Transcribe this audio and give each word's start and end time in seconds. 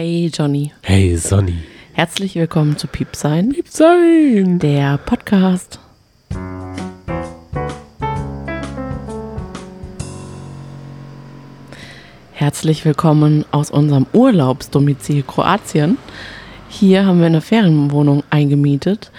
Hey 0.00 0.30
Johnny, 0.32 0.70
Hey 0.84 1.16
Sonny. 1.16 1.56
herzlich 1.92 2.36
willkommen 2.36 2.76
zu 2.76 2.86
Piepsein, 2.86 3.50
Lieb 3.50 3.66
sein. 3.66 4.60
der 4.60 4.96
Podcast. 4.96 5.80
Herzlich 12.32 12.84
willkommen 12.84 13.44
aus 13.50 13.70
unserem 13.70 14.06
Urlaubsdomizil 14.12 15.22
Kroatien. 15.24 15.98
Hier 16.68 17.04
haben 17.04 17.18
wir 17.18 17.26
eine 17.26 17.40
Ferienwohnung 17.40 18.22
eingemietet, 18.30 19.10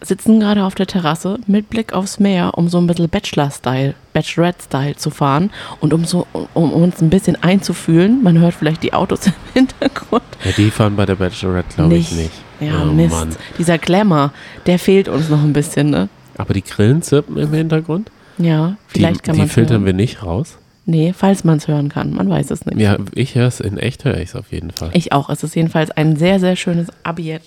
sitzen 0.00 0.40
gerade 0.40 0.64
auf 0.64 0.74
der 0.74 0.86
Terrasse 0.86 1.38
mit 1.46 1.70
Blick 1.70 1.92
aufs 1.92 2.18
Meer, 2.20 2.52
um 2.56 2.68
so 2.68 2.78
ein 2.78 2.86
bisschen 2.86 3.08
Bachelor-Style, 3.08 3.94
Bachelorette-Style 4.12 4.96
zu 4.96 5.10
fahren 5.10 5.50
und 5.80 5.92
um, 5.92 6.04
so, 6.04 6.26
um 6.54 6.72
uns 6.72 7.00
ein 7.02 7.10
bisschen 7.10 7.42
einzufühlen. 7.42 8.22
Man 8.22 8.38
hört 8.38 8.54
vielleicht 8.54 8.82
die 8.82 8.92
Autos 8.92 9.26
im 9.26 9.32
Hintergrund. 9.54 10.22
Ja, 10.44 10.52
die 10.56 10.70
fahren 10.70 10.96
bei 10.96 11.06
der 11.06 11.16
Bachelorette, 11.16 11.76
glaube 11.76 11.96
ich, 11.96 12.12
nicht. 12.12 12.32
Ja, 12.60 12.82
oh, 12.82 12.86
Mist. 12.92 13.14
Mann. 13.14 13.30
Dieser 13.58 13.78
Glamour, 13.78 14.32
der 14.66 14.78
fehlt 14.78 15.08
uns 15.08 15.28
noch 15.28 15.42
ein 15.42 15.52
bisschen, 15.52 15.90
ne? 15.90 16.08
Aber 16.36 16.54
die 16.54 16.62
Grillen 16.62 17.02
zirpen 17.02 17.36
im 17.36 17.52
Hintergrund. 17.52 18.10
Ja, 18.38 18.76
vielleicht 18.86 19.20
die, 19.20 19.22
kann 19.22 19.34
Die 19.34 19.40
man 19.40 19.48
filtern 19.48 19.78
hören. 19.78 19.86
wir 19.86 19.92
nicht 19.92 20.22
raus. 20.22 20.58
Nee, 20.86 21.12
falls 21.14 21.44
man 21.44 21.58
es 21.58 21.68
hören 21.68 21.88
kann. 21.90 22.14
Man 22.14 22.30
weiß 22.30 22.50
es 22.50 22.64
nicht. 22.64 22.80
Ja, 22.80 22.96
ich 23.14 23.34
höre 23.34 23.48
es 23.48 23.60
in 23.60 23.76
echt, 23.76 24.04
höre 24.04 24.16
ich 24.16 24.30
es 24.30 24.36
auf 24.36 24.52
jeden 24.52 24.70
Fall. 24.70 24.90
Ich 24.94 25.12
auch. 25.12 25.28
Es 25.28 25.42
ist 25.42 25.54
jedenfalls 25.54 25.90
ein 25.90 26.16
sehr, 26.16 26.40
sehr 26.40 26.56
schönes 26.56 26.88
Abi 27.02 27.38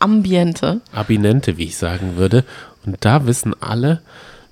Ambiente. 0.00 0.80
Abinente, 0.92 1.56
wie 1.56 1.64
ich 1.64 1.76
sagen 1.76 2.16
würde. 2.16 2.44
Und 2.84 2.96
da 3.00 3.26
wissen 3.26 3.54
alle, 3.60 4.02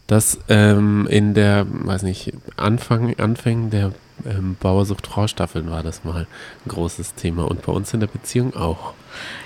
dass 0.06 0.38
ähm, 0.48 1.06
in 1.10 1.34
der, 1.34 1.66
weiß 1.68 2.02
nicht, 2.02 2.32
Anfang, 2.56 3.18
Anfängen 3.18 3.70
der 3.70 3.92
ähm, 4.26 4.56
Bauersucht 4.60 5.06
Frau 5.06 5.26
Staffeln 5.26 5.70
war 5.70 5.82
das 5.82 6.04
mal 6.04 6.26
ein 6.64 6.68
großes 6.68 7.14
Thema. 7.14 7.44
Und 7.44 7.62
bei 7.62 7.72
uns 7.72 7.92
in 7.92 8.00
der 8.00 8.06
Beziehung 8.06 8.54
auch. 8.54 8.94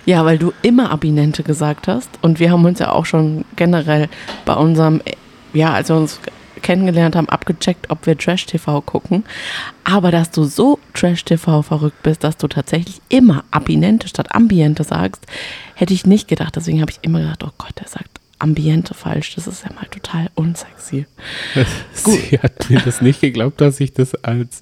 Ja, 0.06 0.24
weil 0.24 0.38
du 0.38 0.52
immer 0.62 0.90
Abinente 0.90 1.42
gesagt 1.42 1.88
hast. 1.88 2.10
Und 2.20 2.40
wir 2.40 2.50
haben 2.50 2.64
uns 2.64 2.78
ja 2.78 2.92
auch 2.92 3.06
schon 3.06 3.44
generell 3.56 4.08
bei 4.44 4.54
unserem, 4.54 5.02
ja, 5.52 5.72
als 5.72 5.88
wir 5.88 5.96
uns 5.96 6.20
kennengelernt 6.62 7.16
haben, 7.16 7.28
abgecheckt, 7.28 7.90
ob 7.90 8.06
wir 8.06 8.16
Trash-TV 8.16 8.80
gucken. 8.82 9.24
Aber 9.84 10.10
dass 10.10 10.30
du 10.30 10.44
so 10.44 10.78
Trash-TV 10.94 11.62
verrückt 11.62 12.02
bist, 12.02 12.24
dass 12.24 12.36
du 12.36 12.46
tatsächlich 12.48 13.00
immer 13.08 13.44
Abinente 13.50 14.08
statt 14.08 14.34
Ambiente 14.34 14.84
sagst, 14.84 15.26
hätte 15.82 15.94
ich 15.94 16.06
nicht 16.06 16.28
gedacht. 16.28 16.54
Deswegen 16.54 16.80
habe 16.80 16.92
ich 16.92 17.00
immer 17.02 17.18
gedacht, 17.18 17.42
oh 17.42 17.50
Gott, 17.58 17.72
der 17.80 17.88
sagt 17.88 18.20
Ambiente 18.38 18.94
falsch. 18.94 19.34
Das 19.34 19.48
ist 19.48 19.64
ja 19.64 19.72
mal 19.74 19.86
total 19.86 20.30
unsexy. 20.36 21.06
Sie 21.92 22.38
hat 22.40 22.70
mir 22.70 22.78
das 22.80 23.02
nicht 23.02 23.20
geglaubt, 23.20 23.60
dass 23.60 23.80
ich 23.80 23.92
das 23.92 24.14
als 24.14 24.60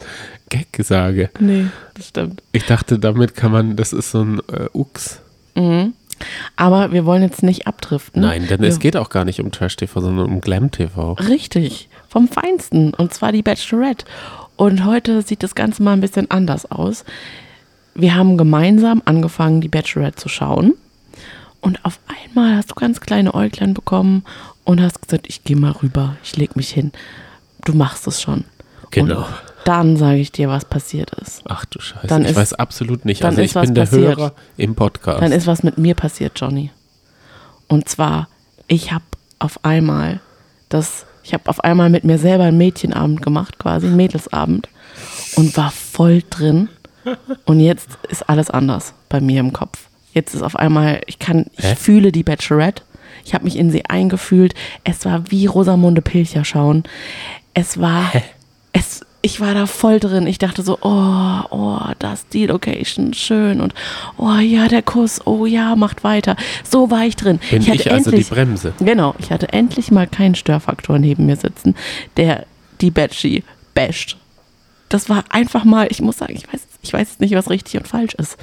Gag 0.49 0.69
sage. 0.79 1.29
Nee, 1.39 1.67
das 1.93 2.09
stimmt. 2.09 2.43
Ich 2.53 2.65
dachte, 2.65 2.99
damit 2.99 3.35
kann 3.35 3.53
man, 3.53 3.77
das 3.77 3.93
ist 3.93 4.11
so 4.13 4.23
ein 4.23 4.41
äh, 4.51 4.69
Ux. 4.73 5.21
Aber 6.57 6.93
wir 6.93 7.05
wollen 7.05 7.23
jetzt 7.23 7.43
nicht 7.43 7.67
abdriften. 7.67 8.23
Nein, 8.23 8.47
denn 8.49 8.63
wir 8.63 8.69
es 8.69 8.79
geht 8.79 8.97
auch 8.97 9.11
gar 9.11 9.27
nicht 9.27 9.41
um 9.41 9.53
Trash-TV, 9.53 10.01
sondern 10.01 10.27
um 10.27 10.41
Glam-TV. 10.41 11.13
Richtig, 11.13 11.91
vom 12.09 12.29
Feinsten. 12.29 12.95
Und 12.95 13.13
zwar 13.13 13.33
die 13.33 13.43
Bachelorette. 13.43 14.07
Und 14.57 14.87
heute 14.87 15.21
sieht 15.21 15.43
das 15.43 15.55
Ganze 15.55 15.83
mal 15.83 15.93
ein 15.93 16.01
bisschen 16.01 16.31
anders 16.31 16.71
aus. 16.71 17.05
Wir 17.95 18.15
haben 18.15 18.39
gemeinsam 18.39 19.03
angefangen, 19.05 19.61
die 19.61 19.69
Bachelorette 19.69 20.17
zu 20.17 20.31
schauen. 20.31 20.75
Und 21.61 21.85
auf 21.85 21.99
einmal 22.25 22.57
hast 22.57 22.71
du 22.71 22.75
ganz 22.75 23.01
kleine 23.01 23.35
Äuglein 23.35 23.75
bekommen 23.75 24.25
und 24.65 24.81
hast 24.81 25.03
gesagt, 25.03 25.27
ich 25.29 25.45
gehe 25.45 25.57
mal 25.57 25.73
rüber, 25.73 26.17
ich 26.25 26.37
leg 26.37 26.57
mich 26.57 26.71
hin. 26.71 26.91
Du 27.65 27.75
machst 27.75 28.07
es 28.07 28.23
schon. 28.23 28.45
Genau. 28.91 29.19
Und 29.19 29.27
dann 29.65 29.97
sage 29.97 30.17
ich 30.19 30.33
dir, 30.33 30.49
was 30.49 30.65
passiert 30.65 31.11
ist. 31.21 31.43
Ach 31.49 31.65
du 31.67 31.79
Scheiße, 31.81 32.07
Dann 32.07 32.23
ich 32.25 32.31
ist- 32.31 32.37
weiß 32.37 32.53
absolut 32.55 33.05
nicht. 33.05 33.23
dann 33.23 33.31
Also 33.31 33.43
ist 33.43 33.51
ich 33.51 33.55
was 33.55 33.67
bin 33.67 33.75
der 33.75 33.83
passiert. 33.83 34.19
Hörer 34.19 34.33
im 34.57 34.75
Podcast. 34.75 35.23
Dann 35.23 35.33
ist 35.33 35.47
was 35.47 35.63
mit 35.63 35.77
mir 35.79 35.95
passiert, 35.95 36.33
Johnny. 36.41 36.71
Und 37.69 37.89
zwar, 37.89 38.29
ich 38.67 38.91
habe 38.93 39.05
auf 39.39 39.63
einmal 39.65 40.21
das, 40.71 41.05
ich 41.23 41.35
habe 41.35 41.49
auf 41.49 41.63
einmal 41.63 41.91
mit 41.91 42.05
mir 42.05 42.19
selber 42.19 42.45
einen 42.45 42.59
Mädchenabend 42.59 43.21
gemacht, 43.23 43.59
quasi 43.59 43.87
einen 43.87 43.97
Mädelsabend 43.97 44.69
und 45.37 45.55
war 45.57 45.71
voll 45.71 46.23
drin. 46.31 46.69
Und 47.45 47.61
jetzt 47.61 47.91
ist 48.09 48.29
alles 48.29 48.51
anders 48.51 48.95
bei 49.09 49.21
mir 49.21 49.41
im 49.41 49.53
Kopf. 49.53 49.89
Jetzt 50.13 50.35
ist 50.35 50.43
auf 50.43 50.57
einmal, 50.57 51.01
ich 51.07 51.19
kann, 51.19 51.47
ich 51.57 51.65
Hä? 51.65 51.75
fühle 51.77 52.13
die 52.13 52.23
Bachelorette. 52.23 52.83
Ich 53.25 53.35
habe 53.35 53.45
mich 53.45 53.57
in 53.57 53.71
sie 53.71 53.85
eingefühlt. 53.85 54.55
Es 54.85 55.05
war 55.05 55.31
wie 55.31 55.47
Rosamunde 55.47 56.03
Pilcher 56.03 56.45
schauen. 56.45 56.85
Es 57.55 57.81
war, 57.81 58.11
es, 58.73 59.03
ich 59.23 59.41
war 59.41 59.55
da 59.55 59.67
voll 59.67 60.01
drin. 60.01 60.27
Ich 60.27 60.39
dachte 60.39 60.63
so, 60.63 60.79
oh, 60.81 61.41
oh, 61.51 61.79
das 61.99 62.27
die 62.29 62.47
Location, 62.47 63.13
schön 63.13 63.61
und 63.61 63.75
oh 64.17 64.37
ja, 64.37 64.69
der 64.69 64.83
Kuss, 64.83 65.27
oh 65.27 65.47
ja, 65.47 65.77
macht 65.77 66.05
weiter. 66.05 66.37
So 66.69 66.91
war 66.91 67.05
ich 67.05 67.17
drin. 67.17 67.39
bin 67.51 67.63
hatte 67.67 67.75
ich 67.75 67.91
also 67.91 68.11
die 68.11 68.17
endlich, 68.17 68.31
Bremse. 68.31 68.73
Genau, 68.81 69.15
ich 69.19 69.31
hatte 69.31 69.53
endlich 69.53 69.91
mal 69.91 70.07
keinen 70.07 70.35
Störfaktor 70.35 70.99
neben 70.99 71.27
mir 71.27 71.37
sitzen, 71.37 71.75
der 72.17 72.47
die 72.81 72.91
Batchy 72.91 73.45
basht. 73.75 74.17
Das 74.89 75.09
war 75.09 75.25
einfach 75.29 75.65
mal, 75.65 75.87
ich 75.91 76.01
muss 76.01 76.19
sagen, 76.19 76.35
ich 76.35 76.53
weiß, 76.53 76.63
ich 76.83 76.93
weiß 76.93 77.21
nicht, 77.21 77.35
was 77.35 77.51
richtig 77.51 77.77
und 77.77 77.87
falsch 77.87 78.15
ist. 78.15 78.37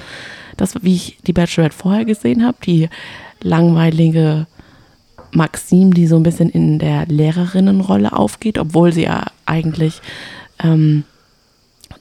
Das, 0.58 0.74
wie 0.82 0.94
ich 0.94 1.18
die 1.26 1.32
Bachelorette 1.32 1.76
vorher 1.76 2.04
gesehen 2.04 2.44
habe, 2.44 2.58
die 2.62 2.90
langweilige 3.40 4.46
Maxim, 5.30 5.94
die 5.94 6.06
so 6.06 6.16
ein 6.16 6.22
bisschen 6.22 6.50
in 6.50 6.78
der 6.78 7.06
Lehrerinnenrolle 7.06 8.12
aufgeht, 8.12 8.58
obwohl 8.58 8.92
sie 8.92 9.04
ja 9.04 9.26
eigentlich 9.46 10.00
ähm, 10.62 11.04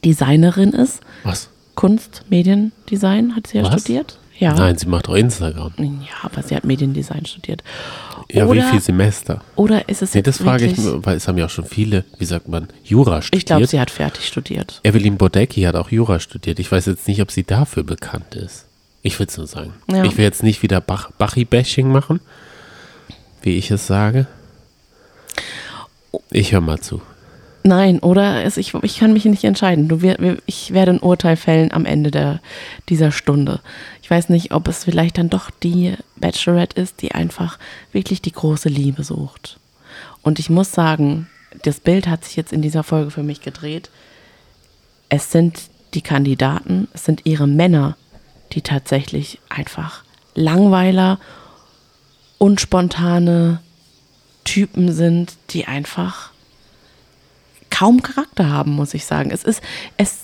Designerin 0.03 0.73
ist. 0.73 1.01
Was? 1.23 1.49
Kunst, 1.75 2.23
Mediendesign 2.29 3.35
hat 3.35 3.47
sie 3.47 3.57
ja 3.57 3.63
Was? 3.63 3.81
studiert. 3.81 4.19
Ja. 4.39 4.53
Nein, 4.53 4.77
sie 4.77 4.87
macht 4.87 5.07
doch 5.07 5.15
Instagram. 5.15 5.73
Ja, 5.77 6.23
aber 6.23 6.43
sie 6.43 6.55
hat 6.55 6.63
Mediendesign 6.63 7.25
studiert. 7.25 7.63
Ja, 8.31 8.45
oder, 8.45 8.61
wie 8.61 8.71
viel 8.71 8.81
Semester? 8.81 9.41
Oder 9.55 9.87
ist 9.87 10.01
es 10.01 10.13
Nee, 10.13 10.21
das 10.21 10.37
frage 10.37 10.65
ich, 10.65 10.77
mir, 10.77 11.05
weil 11.05 11.17
es 11.17 11.27
haben 11.27 11.37
ja 11.37 11.45
auch 11.45 11.49
schon 11.49 11.65
viele, 11.65 12.03
wie 12.19 12.25
sagt 12.25 12.47
man, 12.47 12.67
Jura 12.83 13.21
studiert. 13.21 13.41
Ich 13.41 13.45
glaube, 13.45 13.67
sie 13.67 13.79
hat 13.79 13.89
fertig 13.89 14.27
studiert. 14.27 14.81
Evelyn 14.83 15.17
Bodecki 15.17 15.61
hat 15.61 15.75
auch 15.75 15.89
Jura 15.89 16.19
studiert. 16.19 16.59
Ich 16.59 16.71
weiß 16.71 16.85
jetzt 16.87 17.07
nicht, 17.07 17.21
ob 17.21 17.31
sie 17.31 17.43
dafür 17.43 17.83
bekannt 17.83 18.35
ist. 18.35 18.65
Ich 19.01 19.17
will 19.19 19.27
es 19.27 19.37
nur 19.37 19.47
sagen. 19.47 19.73
Ja. 19.89 20.03
Ich 20.03 20.17
will 20.17 20.25
jetzt 20.25 20.43
nicht 20.43 20.61
wieder 20.61 20.81
Bach 20.81 21.11
Bachi-Bashing 21.17 21.89
machen, 21.89 22.19
wie 23.41 23.57
ich 23.57 23.71
es 23.71 23.87
sage. 23.87 24.27
Ich 26.31 26.51
höre 26.51 26.61
mal 26.61 26.79
zu. 26.79 27.01
Nein, 27.67 27.99
oder 27.99 28.45
es, 28.45 28.55
ich, 28.55 28.73
ich 28.75 28.97
kann 28.97 29.11
mich 29.11 29.25
nicht 29.25 29.43
entscheiden. 29.43 29.89
Du, 29.89 29.99
ich 30.45 30.73
werde 30.73 30.91
ein 30.91 30.99
Urteil 31.01 31.35
fällen 31.35 31.73
am 31.73 31.85
Ende 31.85 32.11
der, 32.11 32.39
dieser 32.87 33.11
Stunde. 33.11 33.59
Ich 34.01 34.09
weiß 34.09 34.29
nicht, 34.29 34.53
ob 34.53 34.69
es 34.69 34.85
vielleicht 34.85 35.17
dann 35.17 35.29
doch 35.29 35.51
die 35.51 35.95
Bachelorette 36.15 36.79
ist, 36.79 37.01
die 37.01 37.11
einfach 37.11 37.59
wirklich 37.91 38.21
die 38.21 38.31
große 38.31 38.69
Liebe 38.69 39.03
sucht. 39.03 39.59
Und 40.21 40.39
ich 40.39 40.49
muss 40.49 40.71
sagen, 40.71 41.27
das 41.63 41.81
Bild 41.81 42.07
hat 42.07 42.23
sich 42.23 42.37
jetzt 42.37 42.53
in 42.53 42.61
dieser 42.61 42.83
Folge 42.83 43.11
für 43.11 43.23
mich 43.23 43.41
gedreht. 43.41 43.89
Es 45.09 45.33
sind 45.33 45.59
die 45.93 46.01
Kandidaten, 46.01 46.87
es 46.93 47.03
sind 47.03 47.25
ihre 47.25 47.47
Männer, 47.47 47.97
die 48.53 48.61
tatsächlich 48.61 49.39
einfach 49.49 50.05
Langweiler, 50.35 51.19
unspontane 52.37 53.59
Typen 54.45 54.93
sind, 54.93 55.35
die 55.49 55.65
einfach 55.65 56.31
kaum 57.69 58.01
Charakter 58.01 58.49
haben, 58.49 58.71
muss 58.71 58.93
ich 58.93 59.05
sagen. 59.05 59.31
Es 59.31 59.43
ist, 59.43 59.61
es, 59.97 60.17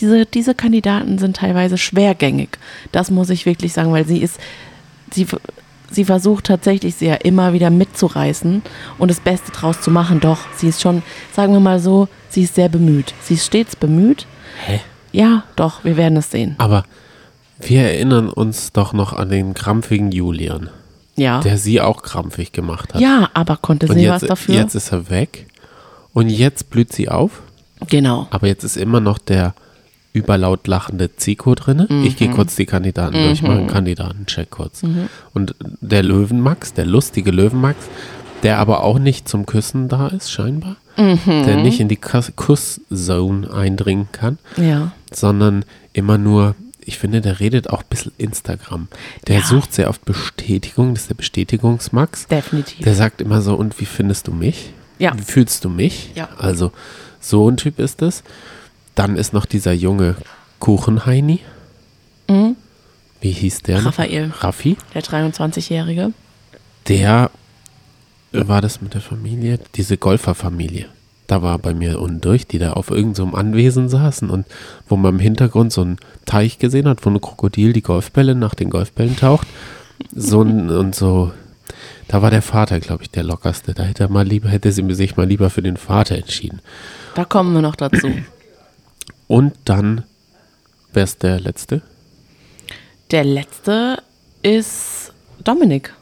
diese, 0.00 0.26
diese 0.26 0.54
Kandidaten 0.54 1.18
sind 1.18 1.36
teilweise 1.36 1.78
schwergängig. 1.78 2.50
Das 2.92 3.10
muss 3.10 3.30
ich 3.30 3.46
wirklich 3.46 3.72
sagen, 3.72 3.92
weil 3.92 4.06
sie 4.06 4.18
ist, 4.18 4.38
sie, 5.12 5.26
sie 5.90 6.04
versucht 6.04 6.44
tatsächlich 6.46 6.94
sehr 6.94 7.24
immer 7.24 7.52
wieder 7.52 7.70
mitzureißen 7.70 8.62
und 8.98 9.10
das 9.10 9.20
Beste 9.20 9.50
draus 9.52 9.80
zu 9.80 9.90
machen. 9.90 10.20
Doch, 10.20 10.38
sie 10.56 10.68
ist 10.68 10.80
schon, 10.80 11.02
sagen 11.34 11.52
wir 11.52 11.60
mal 11.60 11.80
so, 11.80 12.08
sie 12.28 12.42
ist 12.42 12.54
sehr 12.54 12.68
bemüht. 12.68 13.14
Sie 13.22 13.34
ist 13.34 13.46
stets 13.46 13.74
bemüht. 13.76 14.26
Hä? 14.66 14.80
Ja, 15.12 15.42
doch, 15.56 15.82
wir 15.84 15.96
werden 15.96 16.16
es 16.18 16.30
sehen. 16.30 16.54
Aber 16.58 16.84
wir 17.58 17.82
erinnern 17.82 18.28
uns 18.28 18.72
doch 18.72 18.92
noch 18.92 19.12
an 19.12 19.28
den 19.28 19.54
krampfigen 19.54 20.12
Julian, 20.12 20.70
Ja. 21.16 21.40
der 21.40 21.58
sie 21.58 21.80
auch 21.80 22.02
krampfig 22.02 22.52
gemacht 22.52 22.94
hat. 22.94 23.00
Ja, 23.00 23.28
aber 23.34 23.56
konnte 23.56 23.86
Und 23.88 23.94
sie 23.96 24.02
jetzt, 24.04 24.22
was 24.22 24.28
dafür? 24.28 24.54
jetzt 24.54 24.74
ist 24.76 24.92
er 24.92 25.10
weg 25.10 25.46
und 26.12 26.28
jetzt 26.28 26.70
blüht 26.70 26.92
sie 26.92 27.08
auf. 27.08 27.42
genau. 27.88 28.26
Aber 28.30 28.46
jetzt 28.46 28.64
ist 28.64 28.76
immer 28.76 29.00
noch 29.00 29.18
der 29.18 29.54
überlaut 30.12 30.66
lachende 30.66 31.14
Zico 31.16 31.54
drin. 31.54 31.86
Ich 32.04 32.14
Mhm. 32.14 32.16
gehe 32.16 32.30
kurz 32.30 32.56
die 32.56 32.66
Kandidaten 32.66 33.12
durch, 33.14 33.42
mache 33.42 33.58
einen 33.58 33.66
Kandidatencheck 33.68 34.50
kurz. 34.50 34.82
Mhm. 34.82 35.08
Und 35.34 35.54
der 35.80 36.02
Löwenmax, 36.02 36.74
der 36.74 36.84
lustige 36.84 37.30
Löwenmax, 37.30 37.78
der 38.42 38.58
aber 38.58 38.82
auch 38.82 38.98
nicht 38.98 39.28
zum 39.28 39.46
Küssen 39.46 39.88
da 39.88 40.08
ist, 40.08 40.32
scheinbar. 40.32 40.76
Mhm. 40.96 41.18
Der 41.46 41.56
nicht 41.58 41.78
in 41.78 41.88
die 41.88 41.96
Kuss- 41.96 42.32
Kusszone 42.34 43.52
eindringen 43.52 44.08
kann, 44.10 44.38
Ja. 44.56 44.90
sondern 45.12 45.64
immer 45.92 46.18
nur, 46.18 46.56
ich 46.84 46.98
finde, 46.98 47.20
der 47.20 47.38
redet 47.38 47.70
auch 47.70 47.80
ein 47.82 47.88
bisschen 47.88 48.12
Instagram. 48.18 48.88
Der 49.28 49.36
Ja. 49.40 49.44
sucht 49.46 49.72
sehr 49.72 49.88
oft 49.88 50.04
Bestätigung, 50.04 50.94
das 50.94 51.02
ist 51.04 51.10
der 51.10 51.14
Bestätigungsmax. 51.14 52.26
Definitiv. 52.26 52.84
Der 52.84 52.94
sagt 52.96 53.20
immer 53.20 53.40
so, 53.42 53.54
und 53.54 53.78
wie 53.80 53.86
findest 53.86 54.26
du 54.26 54.32
mich? 54.32 54.72
Ja. 55.00 55.12
Wie 55.16 55.22
fühlst 55.22 55.64
du 55.64 55.68
mich? 55.68 56.10
Ja. 56.14 56.28
Also, 56.38 56.72
so 57.20 57.50
ein 57.50 57.56
Typ 57.56 57.78
ist 57.78 58.02
es. 58.02 58.22
Dann 58.94 59.16
ist 59.16 59.32
noch 59.32 59.46
dieser 59.46 59.72
junge 59.72 60.14
Kuchenheini. 60.58 61.40
Wie 63.20 63.30
hieß 63.30 63.62
der? 63.62 63.78
noch? 63.80 63.86
Raphael. 63.86 64.32
Raffi? 64.38 64.76
Der 64.94 65.02
23-Jährige. 65.02 66.12
Der 66.88 67.30
war 68.32 68.60
das 68.60 68.80
mit 68.80 68.94
der 68.94 69.00
Familie, 69.00 69.58
diese 69.74 69.96
Golferfamilie. 69.96 70.86
Da 71.26 71.42
war 71.42 71.58
bei 71.58 71.74
mir 71.74 72.00
unten 72.00 72.20
durch, 72.20 72.46
die 72.46 72.58
da 72.58 72.72
auf 72.72 72.90
irgendeinem 72.90 73.30
so 73.30 73.36
Anwesen 73.36 73.88
saßen 73.88 74.30
und 74.30 74.46
wo 74.88 74.96
man 74.96 75.14
im 75.14 75.20
Hintergrund 75.20 75.72
so 75.72 75.82
einen 75.82 75.98
Teich 76.24 76.58
gesehen 76.58 76.88
hat, 76.88 77.04
wo 77.04 77.10
ein 77.10 77.20
Krokodil 77.20 77.72
die 77.72 77.82
Golfbälle 77.82 78.34
nach 78.34 78.54
den 78.54 78.70
Golfbällen 78.70 79.16
taucht. 79.16 79.46
So 80.14 80.42
ein, 80.42 80.70
und 80.70 80.94
so. 80.94 81.32
Da 82.10 82.22
war 82.22 82.32
der 82.32 82.42
Vater, 82.42 82.80
glaube 82.80 83.04
ich, 83.04 83.10
der 83.12 83.22
lockerste. 83.22 83.72
Da 83.72 83.84
hätte 83.84 84.02
er 84.02 84.08
mal 84.10 84.26
lieber, 84.26 84.48
hätte 84.48 84.72
sie 84.72 84.82
sich 84.94 85.16
mal 85.16 85.28
lieber 85.28 85.48
für 85.48 85.62
den 85.62 85.76
Vater 85.76 86.16
entschieden. 86.16 86.60
Da 87.14 87.24
kommen 87.24 87.54
wir 87.54 87.62
noch 87.62 87.76
dazu. 87.76 88.10
Und 89.28 89.54
dann, 89.64 90.02
wer 90.92 91.04
ist 91.04 91.22
der 91.22 91.38
letzte? 91.38 91.82
Der 93.12 93.22
letzte 93.22 94.02
ist 94.42 95.12
Dominik. 95.44 95.94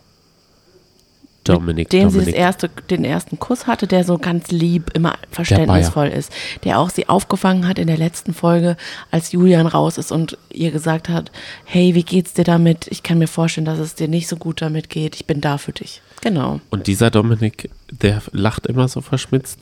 Dominik. 1.54 1.90
den 1.90 2.10
sie 2.10 2.18
das 2.18 2.26
Dominik. 2.26 2.40
erste, 2.40 2.70
den 2.90 3.04
ersten 3.04 3.38
Kuss 3.38 3.66
hatte, 3.66 3.86
der 3.86 4.04
so 4.04 4.18
ganz 4.18 4.50
lieb, 4.50 4.90
immer 4.94 5.14
verständnisvoll 5.30 6.08
ist. 6.08 6.32
Der 6.64 6.78
auch 6.78 6.90
sie 6.90 7.08
aufgefangen 7.08 7.66
hat 7.66 7.78
in 7.78 7.86
der 7.86 7.98
letzten 7.98 8.34
Folge, 8.34 8.76
als 9.10 9.32
Julian 9.32 9.66
raus 9.66 9.98
ist 9.98 10.12
und 10.12 10.38
ihr 10.50 10.70
gesagt 10.70 11.08
hat, 11.08 11.30
hey, 11.64 11.94
wie 11.94 12.02
geht's 12.02 12.34
dir 12.34 12.44
damit? 12.44 12.86
Ich 12.88 13.02
kann 13.02 13.18
mir 13.18 13.28
vorstellen, 13.28 13.64
dass 13.64 13.78
es 13.78 13.94
dir 13.94 14.08
nicht 14.08 14.28
so 14.28 14.36
gut 14.36 14.62
damit 14.62 14.88
geht. 14.90 15.16
Ich 15.16 15.26
bin 15.26 15.40
da 15.40 15.58
für 15.58 15.72
dich. 15.72 16.02
Genau. 16.20 16.60
Und 16.70 16.86
dieser 16.86 17.10
Dominik, 17.10 17.70
der 17.90 18.22
lacht 18.32 18.66
immer 18.66 18.88
so 18.88 19.00
verschmitzt. 19.00 19.58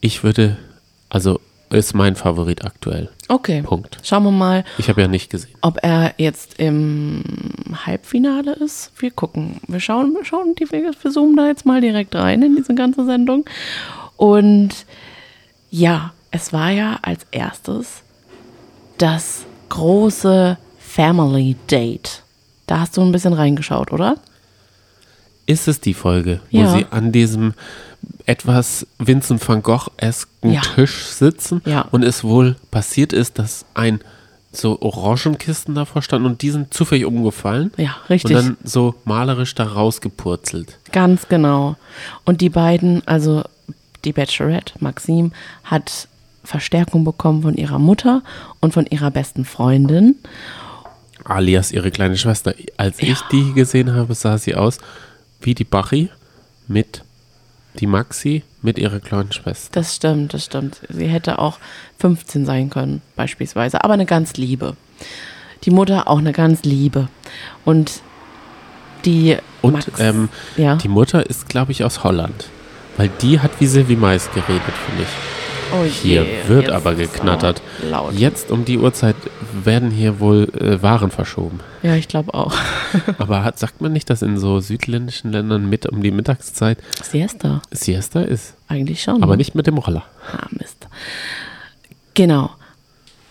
Ich 0.00 0.22
würde, 0.22 0.56
also 1.08 1.40
ist 1.70 1.94
mein 1.94 2.14
Favorit 2.16 2.64
aktuell. 2.64 3.08
Okay. 3.28 3.62
Punkt. 3.62 3.98
Schauen 4.04 4.22
wir 4.24 4.30
mal, 4.30 4.64
Ich 4.78 4.88
habe 4.88 5.00
ja 5.02 5.08
nicht 5.08 5.30
gesehen. 5.30 5.54
ob 5.62 5.78
er 5.82 6.14
jetzt 6.16 6.58
im 6.58 7.22
Halbfinale 7.84 8.52
ist. 8.52 8.92
Wir 8.98 9.10
gucken. 9.10 9.60
Wir 9.66 9.80
schauen, 9.80 10.14
wir 10.14 10.24
schauen, 10.24 10.54
die, 10.54 10.70
wir 10.70 10.92
zoomen 11.10 11.36
da 11.36 11.46
jetzt 11.48 11.66
mal 11.66 11.80
direkt 11.80 12.14
rein 12.14 12.42
in 12.42 12.54
diese 12.56 12.74
ganze 12.74 13.04
Sendung. 13.04 13.44
Und 14.16 14.70
ja, 15.70 16.12
es 16.30 16.52
war 16.52 16.70
ja 16.70 16.98
als 17.02 17.26
erstes 17.32 18.02
das 18.98 19.44
große 19.68 20.56
Family 20.78 21.56
Date. 21.70 22.22
Da 22.66 22.80
hast 22.80 22.96
du 22.96 23.02
ein 23.02 23.12
bisschen 23.12 23.32
reingeschaut, 23.32 23.92
oder? 23.92 24.16
Ist 25.46 25.68
es 25.68 25.80
die 25.80 25.94
Folge, 25.94 26.40
wo 26.50 26.58
Ja. 26.58 26.70
sie 26.76 26.86
an 26.90 27.12
diesem 27.12 27.54
etwas 28.26 28.86
Vincent 28.98 29.46
van 29.48 29.62
Gogh-esken 29.62 30.52
Ja. 30.52 30.60
Tisch 30.60 31.04
sitzen 31.06 31.62
Ja. 31.64 31.82
und 31.90 32.02
es 32.02 32.24
wohl 32.24 32.56
passiert 32.70 33.12
ist, 33.12 33.38
dass 33.38 33.64
ein 33.74 34.00
so 34.52 34.80
Orangenkisten 34.80 35.74
davor 35.74 36.00
standen 36.02 36.26
und 36.26 36.40
die 36.42 36.50
sind 36.50 36.72
zufällig 36.72 37.04
umgefallen 37.04 37.72
Ja, 37.76 37.96
richtig. 38.08 38.34
und 38.36 38.42
dann 38.42 38.56
so 38.64 38.94
malerisch 39.04 39.54
da 39.54 39.64
rausgepurzelt. 39.64 40.78
Ganz 40.92 41.28
genau. 41.28 41.76
Und 42.24 42.40
die 42.40 42.48
beiden, 42.48 43.06
also 43.06 43.42
die 44.04 44.12
Bachelorette, 44.12 44.72
Maxim, 44.80 45.32
hat 45.64 46.08
Verstärkung 46.42 47.04
bekommen 47.04 47.42
von 47.42 47.54
ihrer 47.56 47.78
Mutter 47.78 48.22
und 48.60 48.72
von 48.72 48.86
ihrer 48.86 49.10
besten 49.10 49.44
Freundin. 49.44 50.14
Alias 51.24 51.72
ihre 51.72 51.90
kleine 51.90 52.16
Schwester. 52.16 52.54
Als 52.76 53.02
ich 53.02 53.20
die 53.32 53.52
gesehen 53.52 53.92
habe, 53.94 54.14
sah 54.14 54.38
sie 54.38 54.54
aus 54.54 54.78
wie 55.40 55.54
die 55.54 55.64
Bachi 55.64 56.08
mit 56.68 57.02
die 57.80 57.86
Maxi 57.86 58.42
mit 58.62 58.78
ihrer 58.78 59.00
kleinen 59.00 59.32
Schwester. 59.32 59.70
Das 59.72 59.94
stimmt, 59.94 60.34
das 60.34 60.44
stimmt. 60.44 60.80
Sie 60.88 61.06
hätte 61.06 61.38
auch 61.38 61.58
15 61.98 62.44
sein 62.46 62.70
können, 62.70 63.02
beispielsweise. 63.14 63.84
Aber 63.84 63.94
eine 63.94 64.06
ganz 64.06 64.34
liebe. 64.34 64.76
Die 65.64 65.70
Mutter 65.70 66.08
auch 66.08 66.18
eine 66.18 66.32
ganz 66.32 66.64
liebe. 66.64 67.08
Und 67.64 68.02
die 69.04 69.36
Und 69.62 69.74
Max, 69.74 69.86
ähm, 69.98 70.28
ja. 70.56 70.76
die 70.76 70.88
Mutter 70.88 71.24
ist, 71.28 71.48
glaube 71.48 71.72
ich, 71.72 71.84
aus 71.84 72.02
Holland. 72.04 72.48
Weil 72.96 73.10
die 73.20 73.40
hat 73.40 73.52
wie 73.60 73.66
Silvi 73.66 73.96
Mais 73.96 74.30
geredet, 74.32 74.62
finde 74.86 75.02
ich. 75.02 75.35
Oh 75.72 75.84
Hier 75.84 76.24
je, 76.24 76.48
wird 76.48 76.70
aber 76.70 76.94
geknattert. 76.94 77.62
Jetzt 78.12 78.50
um 78.50 78.64
die 78.64 78.78
Uhrzeit 78.78 79.16
werden 79.52 79.90
hier 79.90 80.20
wohl 80.20 80.48
äh, 80.58 80.82
Waren 80.82 81.10
verschoben. 81.10 81.60
Ja, 81.82 81.94
ich 81.94 82.08
glaube 82.08 82.34
auch. 82.34 82.54
Aber 83.18 83.44
hat, 83.44 83.58
sagt 83.58 83.80
man 83.80 83.92
nicht, 83.92 84.10
dass 84.10 84.22
in 84.22 84.38
so 84.38 84.60
südländischen 84.60 85.30
Ländern 85.32 85.68
mit 85.68 85.86
um 85.86 86.02
die 86.02 86.10
Mittagszeit 86.10 86.78
Siesta, 87.02 87.62
Siesta 87.70 88.22
ist? 88.22 88.54
eigentlich 88.68 89.02
schon. 89.02 89.22
Aber 89.22 89.36
nicht 89.36 89.54
mit 89.54 89.66
dem 89.66 89.78
Roller. 89.78 90.04
Ah, 90.32 90.46
Mist. 90.50 90.88
Genau. 92.14 92.50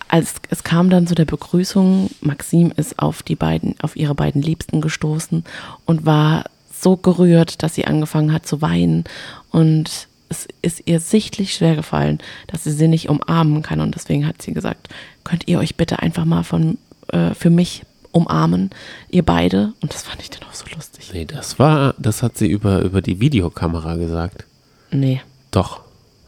Als 0.08 0.34
es 0.50 0.62
kam 0.62 0.88
dann 0.88 1.06
zu 1.06 1.14
der 1.14 1.24
Begrüßung, 1.24 2.10
Maxim 2.20 2.72
ist 2.76 2.98
auf 2.98 3.22
die 3.22 3.34
beiden, 3.34 3.74
auf 3.82 3.96
ihre 3.96 4.14
beiden 4.14 4.40
Liebsten 4.40 4.80
gestoßen 4.80 5.44
und 5.84 6.06
war 6.06 6.44
so 6.72 6.96
gerührt, 6.96 7.62
dass 7.62 7.74
sie 7.74 7.86
angefangen 7.86 8.32
hat 8.32 8.46
zu 8.46 8.62
weinen 8.62 9.04
und 9.50 10.08
es 10.28 10.48
ist 10.62 10.82
ihr 10.86 11.00
sichtlich 11.00 11.54
schwer 11.54 11.76
gefallen, 11.76 12.18
dass 12.46 12.64
sie 12.64 12.72
sie 12.72 12.88
nicht 12.88 13.08
umarmen 13.08 13.62
kann 13.62 13.80
und 13.80 13.94
deswegen 13.94 14.26
hat 14.26 14.42
sie 14.42 14.52
gesagt, 14.52 14.88
könnt 15.24 15.48
ihr 15.48 15.58
euch 15.58 15.76
bitte 15.76 16.00
einfach 16.00 16.24
mal 16.24 16.42
von 16.42 16.78
äh, 17.08 17.34
für 17.34 17.50
mich 17.50 17.82
umarmen, 18.12 18.70
ihr 19.10 19.24
beide 19.24 19.72
und 19.80 19.92
das 19.92 20.02
fand 20.02 20.22
ich 20.22 20.30
dann 20.30 20.48
auch 20.48 20.54
so 20.54 20.64
lustig. 20.74 21.10
Nee, 21.12 21.26
das 21.26 21.58
war, 21.58 21.94
das 21.98 22.22
hat 22.22 22.36
sie 22.38 22.46
über, 22.46 22.80
über 22.80 23.02
die 23.02 23.20
Videokamera 23.20 23.96
gesagt. 23.96 24.44
Nee, 24.90 25.20
Doch, 25.50 25.80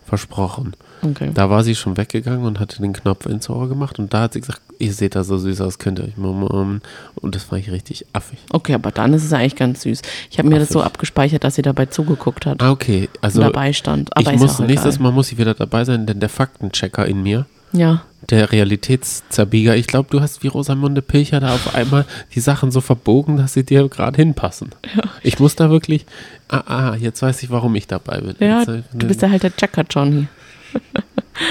versprochen. 0.06 0.74
Okay. 1.02 1.30
Da 1.34 1.50
war 1.50 1.64
sie 1.64 1.74
schon 1.74 1.96
weggegangen 1.96 2.44
und 2.44 2.60
hatte 2.60 2.80
den 2.80 2.92
Knopf 2.92 3.26
ins 3.26 3.48
Ohr 3.48 3.68
gemacht 3.68 3.98
und 3.98 4.12
da 4.14 4.22
hat 4.22 4.32
sie 4.32 4.40
gesagt, 4.40 4.60
ihr 4.78 4.92
seht 4.92 5.14
da 5.14 5.24
so 5.24 5.38
süß 5.38 5.60
aus, 5.60 5.78
könnt 5.78 5.98
ihr 5.98 6.04
euch 6.04 6.16
mal 6.16 6.28
umarmen. 6.28 6.82
Und 7.16 7.34
das 7.34 7.44
fand 7.44 7.62
ich 7.62 7.70
richtig 7.70 8.06
affig. 8.12 8.38
Okay, 8.50 8.74
aber 8.74 8.90
dann 8.90 9.12
ist 9.14 9.24
es 9.24 9.30
ja 9.30 9.38
eigentlich 9.38 9.56
ganz 9.56 9.82
süß. 9.82 10.02
Ich 10.30 10.38
habe 10.38 10.48
mir 10.48 10.58
das 10.58 10.68
so 10.68 10.82
abgespeichert, 10.82 11.44
dass 11.44 11.56
sie 11.56 11.62
dabei 11.62 11.86
zugeguckt 11.86 12.46
hat. 12.46 12.62
Ah, 12.62 12.70
okay. 12.70 13.08
Also 13.20 13.40
dabei 13.40 13.72
stand. 13.72 14.16
Aber 14.16 14.32
ich 14.32 14.38
muss 14.38 14.58
nächstes. 14.58 14.98
Mal 14.98 15.12
muss 15.12 15.32
ich 15.32 15.38
wieder 15.38 15.54
dabei 15.54 15.84
sein, 15.84 16.06
denn 16.06 16.20
der 16.20 16.28
Faktenchecker 16.28 17.06
in 17.06 17.22
mir, 17.22 17.46
Ja, 17.72 18.02
der 18.30 18.50
Realitätszerbieger, 18.50 19.76
ich 19.76 19.86
glaube, 19.86 20.08
du 20.10 20.20
hast 20.20 20.42
wie 20.42 20.48
Rosamunde 20.48 21.02
Pilcher 21.02 21.40
da 21.40 21.54
auf 21.54 21.74
einmal 21.74 22.04
die 22.34 22.40
Sachen 22.40 22.70
so 22.70 22.80
verbogen, 22.80 23.36
dass 23.36 23.52
sie 23.54 23.64
dir 23.64 23.88
gerade 23.88 24.16
hinpassen. 24.16 24.70
Ich 25.22 25.38
muss 25.38 25.54
da 25.56 25.70
wirklich, 25.70 26.04
ah, 26.48 26.62
ah, 26.66 26.96
jetzt 26.96 27.22
weiß 27.22 27.42
ich, 27.42 27.50
warum 27.50 27.74
ich 27.76 27.86
dabei 27.86 28.20
bin. 28.20 28.36
ja 28.40 28.60
Jetzt, 28.60 28.84
du 28.92 29.06
bist 29.06 29.22
ja 29.22 29.30
halt 29.30 29.42
der 29.42 29.54
Checker 29.54 29.84
Johnny. 29.88 30.26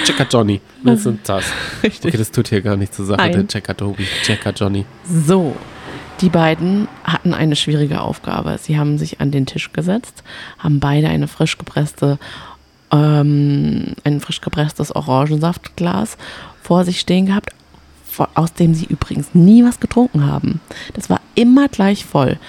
Checker 0.06 0.28
Johnny. 0.30 0.62
Das 0.84 1.06
und 1.06 1.28
das. 1.28 1.46
Richtig. 1.84 2.10
Okay, 2.10 2.18
das 2.18 2.32
tut 2.32 2.50
hier 2.50 2.62
gar 2.62 2.76
nicht 2.76 2.94
zur 2.94 3.06
Sache, 3.06 3.18
Nein. 3.18 3.32
der 3.32 3.48
Checker 3.48 3.76
Tobi. 3.76 4.06
Checker 4.24 4.52
Johnny. 4.52 4.86
So, 5.06 5.56
die 6.22 6.30
beiden 6.30 6.88
hatten 7.04 7.34
eine 7.34 7.56
schwierige 7.56 8.02
Aufgabe. 8.02 8.58
Sie 8.62 8.78
haben 8.78 8.98
sich 8.98 9.22
an 9.22 9.32
den 9.32 9.46
Tisch 9.46 9.72
gesetzt, 9.72 10.24
haben 10.58 10.80
beide 10.80 11.08
eine 11.10 11.28
frisch 11.28 11.58
gepresste, 11.58 12.18
ähm, 12.92 13.94
ein 14.04 14.20
frisch 14.20 14.42
gepresstes 14.42 14.96
Orangensaftglas 14.96 16.18
vor 16.62 16.86
sich 16.86 17.00
stehen 17.00 17.28
gehabt, 17.28 17.52
aus 18.34 18.54
dem 18.54 18.74
sie 18.74 18.86
übrigens 18.86 19.34
nie 19.34 19.64
was 19.64 19.80
getrunken 19.80 20.26
haben. 20.26 20.60
Das 20.94 21.10
war 21.10 21.22
immer 21.36 21.68
gleich 21.68 22.06
voll. 22.06 22.40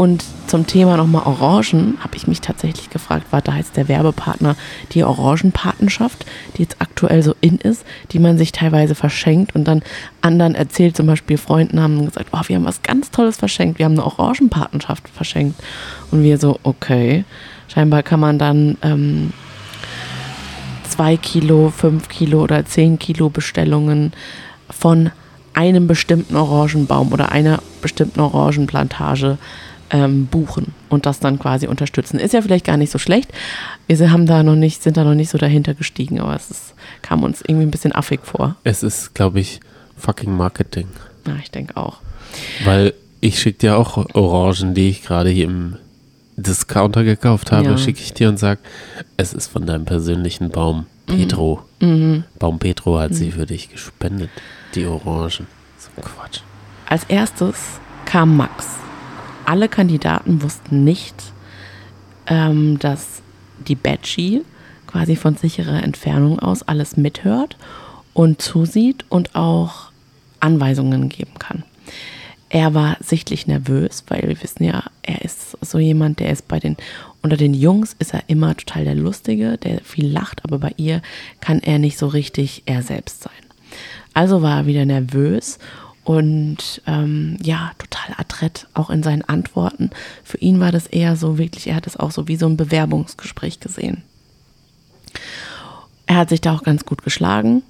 Und 0.00 0.24
zum 0.46 0.66
Thema 0.66 0.96
nochmal 0.96 1.24
Orangen 1.26 1.98
habe 2.00 2.16
ich 2.16 2.26
mich 2.26 2.40
tatsächlich 2.40 2.88
gefragt, 2.88 3.30
war 3.32 3.42
da 3.42 3.56
jetzt 3.56 3.76
der 3.76 3.86
Werbepartner 3.86 4.56
die 4.92 5.04
Orangenpatenschaft, 5.04 6.24
die 6.56 6.62
jetzt 6.62 6.76
aktuell 6.78 7.22
so 7.22 7.34
in 7.42 7.58
ist, 7.58 7.84
die 8.10 8.18
man 8.18 8.38
sich 8.38 8.50
teilweise 8.50 8.94
verschenkt 8.94 9.54
und 9.54 9.64
dann 9.64 9.82
anderen 10.22 10.54
erzählt, 10.54 10.96
zum 10.96 11.06
Beispiel 11.06 11.36
Freunden 11.36 11.82
haben 11.82 12.06
gesagt, 12.06 12.28
oh, 12.32 12.40
wir 12.46 12.56
haben 12.56 12.64
was 12.64 12.80
ganz 12.82 13.10
Tolles 13.10 13.36
verschenkt, 13.36 13.78
wir 13.78 13.84
haben 13.84 13.92
eine 13.92 14.06
Orangenpatenschaft 14.06 15.06
verschenkt. 15.06 15.62
Und 16.10 16.22
wir 16.22 16.38
so, 16.38 16.58
okay, 16.62 17.26
scheinbar 17.68 18.02
kann 18.02 18.20
man 18.20 18.38
dann 18.38 18.78
ähm, 18.80 19.34
zwei 20.88 21.18
Kilo, 21.18 21.68
fünf 21.76 22.08
Kilo 22.08 22.42
oder 22.42 22.64
zehn 22.64 22.98
Kilo 22.98 23.28
Bestellungen 23.28 24.14
von 24.70 25.10
einem 25.52 25.86
bestimmten 25.86 26.36
Orangenbaum 26.36 27.12
oder 27.12 27.32
einer 27.32 27.58
bestimmten 27.82 28.20
Orangenplantage 28.20 29.36
ähm, 29.90 30.26
buchen 30.26 30.74
und 30.88 31.06
das 31.06 31.20
dann 31.20 31.38
quasi 31.38 31.66
unterstützen. 31.66 32.18
Ist 32.18 32.32
ja 32.34 32.42
vielleicht 32.42 32.64
gar 32.64 32.76
nicht 32.76 32.90
so 32.92 32.98
schlecht. 32.98 33.30
Wir 33.88 34.10
haben 34.12 34.26
da 34.26 34.42
noch 34.42 34.56
nicht, 34.56 34.82
sind 34.82 34.96
da 34.96 35.04
noch 35.04 35.14
nicht 35.14 35.30
so 35.30 35.38
dahinter 35.38 35.74
gestiegen, 35.74 36.20
aber 36.20 36.34
es 36.36 36.50
ist, 36.50 36.74
kam 37.02 37.22
uns 37.22 37.42
irgendwie 37.46 37.66
ein 37.66 37.70
bisschen 37.70 37.94
affig 37.94 38.20
vor. 38.24 38.56
Es 38.64 38.82
ist, 38.82 39.14
glaube 39.14 39.40
ich, 39.40 39.60
fucking 39.96 40.36
Marketing. 40.36 40.86
Ja, 41.26 41.34
ich 41.42 41.50
denke 41.50 41.76
auch. 41.76 41.98
Weil 42.64 42.94
ich 43.20 43.38
schicke 43.40 43.58
dir 43.58 43.76
auch 43.76 43.96
Orangen, 44.14 44.74
die 44.74 44.88
ich 44.88 45.02
gerade 45.02 45.30
hier 45.30 45.44
im 45.46 45.76
Discounter 46.36 47.04
gekauft 47.04 47.52
habe, 47.52 47.70
Ja. 47.70 47.78
schicke 47.78 48.00
ich 48.00 48.14
dir 48.14 48.28
und 48.28 48.38
sage, 48.38 48.60
es 49.16 49.32
ist 49.34 49.48
von 49.48 49.66
deinem 49.66 49.84
persönlichen 49.84 50.50
Baum 50.50 50.86
Petro. 51.06 51.62
Mhm. 51.80 52.24
Baum 52.38 52.58
Petro 52.58 52.98
hat 52.98 53.14
sie 53.14 53.32
für 53.32 53.44
dich 53.46 53.68
gespendet, 53.70 54.30
die 54.74 54.86
Orangen. 54.86 55.46
So 55.76 55.90
Quatsch. 56.00 56.40
Als 56.88 57.04
erstes 57.04 57.56
kam 58.06 58.36
Max. 58.36 58.66
Alle 59.50 59.68
Kandidaten 59.68 60.42
wussten 60.42 60.84
nicht, 60.84 61.32
ähm, 62.28 62.78
dass 62.78 63.20
die 63.66 63.74
Batchy 63.74 64.42
quasi 64.86 65.16
von 65.16 65.34
sicherer 65.34 65.82
Entfernung 65.82 66.38
aus 66.38 66.62
alles 66.62 66.96
mithört 66.96 67.56
und 68.14 68.40
zusieht 68.40 69.04
und 69.08 69.34
auch 69.34 69.90
Anweisungen 70.38 71.08
geben 71.08 71.34
kann. 71.40 71.64
Er 72.48 72.74
war 72.74 72.96
sichtlich 73.00 73.48
nervös, 73.48 74.04
weil 74.06 74.22
wir 74.22 74.40
wissen 74.40 74.62
ja, 74.62 74.84
er 75.02 75.22
ist 75.22 75.58
so 75.60 75.80
jemand, 75.80 76.20
der 76.20 76.30
ist 76.30 76.46
bei 76.46 76.60
den, 76.60 76.76
unter 77.20 77.36
den 77.36 77.52
Jungs 77.52 77.96
ist 77.98 78.14
er 78.14 78.22
immer 78.28 78.56
total 78.56 78.84
der 78.84 78.94
Lustige, 78.94 79.58
der 79.58 79.80
viel 79.80 80.06
lacht, 80.06 80.44
aber 80.44 80.60
bei 80.60 80.74
ihr 80.76 81.02
kann 81.40 81.58
er 81.58 81.80
nicht 81.80 81.98
so 81.98 82.06
richtig 82.06 82.62
er 82.66 82.84
selbst 82.84 83.24
sein. 83.24 83.32
Also 84.14 84.42
war 84.42 84.58
er 84.58 84.66
wieder 84.66 84.84
nervös 84.84 85.58
und 86.04 86.82
ähm, 86.86 87.36
ja, 87.42 87.72
total 87.78 88.14
adrett, 88.18 88.66
auch 88.74 88.90
in 88.90 89.02
seinen 89.02 89.22
Antworten. 89.22 89.90
Für 90.24 90.38
ihn 90.38 90.58
war 90.60 90.72
das 90.72 90.86
eher 90.86 91.16
so 91.16 91.38
wirklich, 91.38 91.66
er 91.66 91.76
hat 91.76 91.86
es 91.86 91.96
auch 91.98 92.10
so 92.10 92.26
wie 92.28 92.36
so 92.36 92.46
ein 92.46 92.56
Bewerbungsgespräch 92.56 93.60
gesehen. 93.60 94.02
Er 96.06 96.16
hat 96.16 96.28
sich 96.30 96.40
da 96.40 96.54
auch 96.54 96.62
ganz 96.62 96.84
gut 96.84 97.02
geschlagen, 97.02 97.62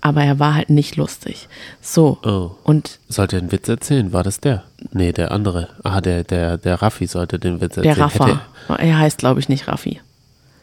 aber 0.00 0.24
er 0.24 0.38
war 0.38 0.54
halt 0.54 0.70
nicht 0.70 0.96
lustig. 0.96 1.48
So. 1.80 2.18
Oh. 2.24 2.50
Und 2.64 2.98
Sollte 3.08 3.36
er 3.36 3.42
einen 3.42 3.52
Witz 3.52 3.68
erzählen? 3.68 4.12
War 4.12 4.22
das 4.22 4.40
der? 4.40 4.64
Nee, 4.92 5.12
der 5.12 5.30
andere. 5.30 5.68
Ah, 5.82 6.00
der, 6.00 6.24
der, 6.24 6.58
der 6.58 6.82
Raffi 6.82 7.06
sollte 7.06 7.38
den 7.38 7.60
Witz 7.60 7.76
erzählen. 7.76 7.94
der 7.94 8.04
Rafa, 8.04 8.26
Hätte, 8.26 8.82
er 8.82 8.98
heißt 8.98 9.18
glaube 9.18 9.40
ich 9.40 9.48
nicht 9.48 9.68
Raffi. 9.68 10.00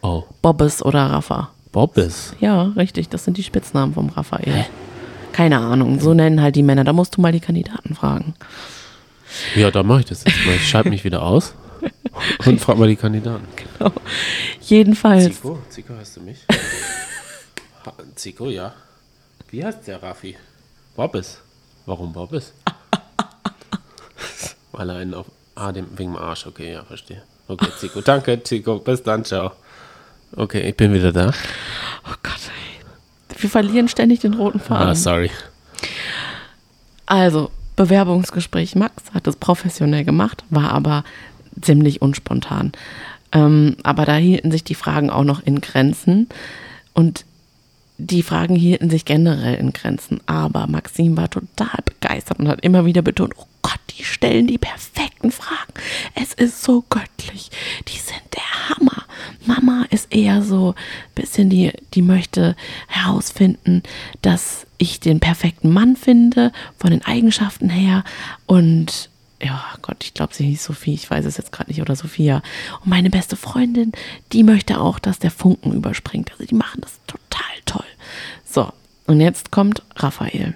oh, 0.02 0.24
Bobbes 0.42 0.82
oder 0.82 1.06
Rafa. 1.06 1.50
Bobbes. 1.72 2.34
Ja, 2.40 2.64
richtig, 2.76 3.08
das 3.08 3.24
sind 3.24 3.38
die 3.38 3.42
Spitznamen 3.42 3.94
vom 3.94 4.10
Raphael. 4.10 4.66
Keine 5.32 5.58
Ahnung, 5.58 6.00
so 6.00 6.14
nennen 6.14 6.40
halt 6.40 6.56
die 6.56 6.62
Männer. 6.62 6.84
Da 6.84 6.92
musst 6.92 7.16
du 7.16 7.20
mal 7.20 7.32
die 7.32 7.40
Kandidaten 7.40 7.94
fragen. 7.94 8.34
Ja, 9.56 9.70
dann 9.70 9.86
mache 9.86 10.00
ich 10.00 10.06
das 10.06 10.24
jetzt 10.24 10.44
mal. 10.44 10.54
Ich 10.54 10.68
schalte 10.68 10.90
mich 10.90 11.04
wieder 11.04 11.22
aus 11.22 11.54
und 12.46 12.60
frage 12.60 12.78
mal 12.78 12.88
die 12.88 12.96
Kandidaten. 12.96 13.46
Jedenfalls, 14.60 15.36
Zico, 15.36 15.58
Zico, 15.68 15.94
hast 15.98 16.16
du 16.16 16.20
mich? 16.20 16.38
Zico, 18.14 18.48
ja. 18.48 18.72
Wie 19.50 19.64
heißt 19.64 19.86
der 19.86 20.02
Raffi? 20.02 20.36
Bobbes. 20.96 21.40
Warum 21.86 22.12
Bobbes? 22.12 22.52
Weil 24.72 24.90
er 24.90 24.96
einen 24.96 25.14
auf. 25.14 25.26
Ah, 25.54 25.72
dem, 25.72 25.86
wegen 25.98 26.12
dem 26.12 26.16
Arsch. 26.16 26.46
Okay, 26.46 26.72
ja, 26.72 26.84
verstehe. 26.84 27.22
Okay, 27.48 27.66
Zico. 27.78 28.00
Danke, 28.00 28.42
Zico. 28.42 28.78
Bis 28.78 29.02
dann, 29.02 29.24
ciao. 29.24 29.52
Okay, 30.34 30.62
ich 30.62 30.76
bin 30.76 30.94
wieder 30.94 31.12
da. 31.12 31.28
oh 32.06 32.14
Gott, 32.22 32.40
ey. 32.46 32.71
Wir 33.42 33.50
verlieren 33.50 33.88
ständig 33.88 34.20
den 34.20 34.34
roten 34.34 34.60
Faden. 34.60 34.88
Ah, 34.88 34.94
sorry. 34.94 35.30
Also, 37.06 37.50
Bewerbungsgespräch 37.76 38.74
Max 38.74 39.02
hat 39.12 39.26
es 39.26 39.36
professionell 39.36 40.04
gemacht, 40.04 40.44
war 40.50 40.72
aber 40.72 41.04
ziemlich 41.60 42.02
unspontan. 42.02 42.72
Ähm, 43.32 43.76
aber 43.82 44.04
da 44.04 44.16
hielten 44.16 44.50
sich 44.50 44.64
die 44.64 44.74
Fragen 44.74 45.10
auch 45.10 45.24
noch 45.24 45.42
in 45.44 45.60
Grenzen. 45.60 46.28
Und 46.92 47.24
die 47.98 48.22
Fragen 48.22 48.56
hielten 48.56 48.90
sich 48.90 49.04
generell 49.04 49.54
in 49.54 49.72
Grenzen. 49.72 50.20
Aber 50.26 50.66
Maxim 50.66 51.16
war 51.16 51.30
total 51.30 51.80
begeistert 51.84 52.38
und 52.38 52.48
hat 52.48 52.60
immer 52.62 52.84
wieder 52.84 53.02
betont, 53.02 53.34
oh 53.36 53.46
Gott, 53.62 53.80
die 53.96 54.04
stellen 54.04 54.46
die 54.46 54.58
perfekten 54.58 55.30
Fragen. 55.30 55.72
Es 56.14 56.34
ist 56.34 56.62
so 56.62 56.84
göttlich. 56.90 57.50
Die 57.88 57.98
sind 57.98 58.22
der 58.34 58.68
Hammer. 58.68 59.04
Mama 59.46 59.86
ist 59.90 60.12
eher 60.14 60.42
so 60.42 60.74
bisschen 61.32 61.48
die, 61.48 61.72
die 61.94 62.02
möchte 62.02 62.54
herausfinden, 62.88 63.82
dass 64.20 64.66
ich 64.76 65.00
den 65.00 65.18
perfekten 65.18 65.70
Mann 65.70 65.96
finde, 65.96 66.52
von 66.78 66.90
den 66.90 67.02
Eigenschaften 67.04 67.70
her. 67.70 68.04
Und 68.44 69.08
ja, 69.42 69.64
Gott, 69.80 70.04
ich 70.04 70.12
glaube, 70.12 70.34
sie 70.34 70.44
hieß 70.44 70.62
Sophie, 70.62 70.92
ich 70.92 71.10
weiß 71.10 71.24
es 71.24 71.38
jetzt 71.38 71.50
gerade 71.50 71.70
nicht, 71.70 71.80
oder 71.80 71.96
Sophia. 71.96 72.42
Und 72.82 72.88
meine 72.88 73.08
beste 73.08 73.36
Freundin, 73.36 73.92
die 74.32 74.42
möchte 74.42 74.78
auch, 74.78 74.98
dass 74.98 75.18
der 75.18 75.30
Funken 75.30 75.72
überspringt. 75.72 76.30
Also 76.32 76.44
die 76.44 76.54
machen 76.54 76.82
das 76.82 77.00
total 77.06 77.56
toll. 77.64 77.86
So, 78.44 78.70
und 79.06 79.20
jetzt 79.20 79.50
kommt 79.50 79.82
Raphael. 79.96 80.54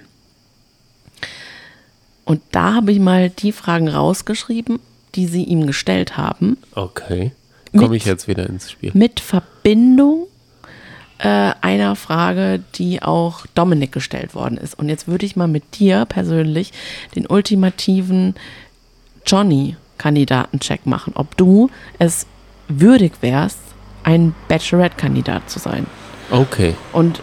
Und 2.23 2.41
da 2.51 2.75
habe 2.75 2.91
ich 2.91 2.99
mal 2.99 3.31
die 3.31 3.51
Fragen 3.51 3.87
rausgeschrieben, 3.87 4.79
die 5.15 5.25
sie 5.25 5.43
ihm 5.43 5.65
gestellt 5.65 6.17
haben, 6.17 6.57
Okay. 6.75 7.31
Komme 7.75 7.97
ich 7.97 8.05
jetzt 8.05 8.27
wieder 8.27 8.47
ins 8.47 8.71
Spiel? 8.71 8.91
mit 8.93 9.19
Verbindung 9.19 10.27
äh, 11.19 11.51
einer 11.61 11.95
Frage, 11.95 12.61
die 12.75 13.01
auch 13.01 13.45
Dominik 13.55 13.91
gestellt 13.91 14.35
worden 14.35 14.57
ist. 14.57 14.77
Und 14.77 14.89
jetzt 14.89 15.07
würde 15.07 15.25
ich 15.25 15.35
mal 15.35 15.47
mit 15.47 15.79
dir 15.79 16.05
persönlich 16.05 16.73
den 17.15 17.25
ultimativen 17.25 18.35
Johnny-Kandidatencheck 19.25 20.85
machen, 20.85 21.13
ob 21.15 21.35
du 21.37 21.69
es 21.99 22.25
würdig 22.67 23.13
wärst, 23.21 23.59
ein 24.03 24.35
Bachelorette-Kandidat 24.47 25.49
zu 25.49 25.59
sein. 25.59 25.85
Okay. 26.29 26.75
Und 26.93 27.21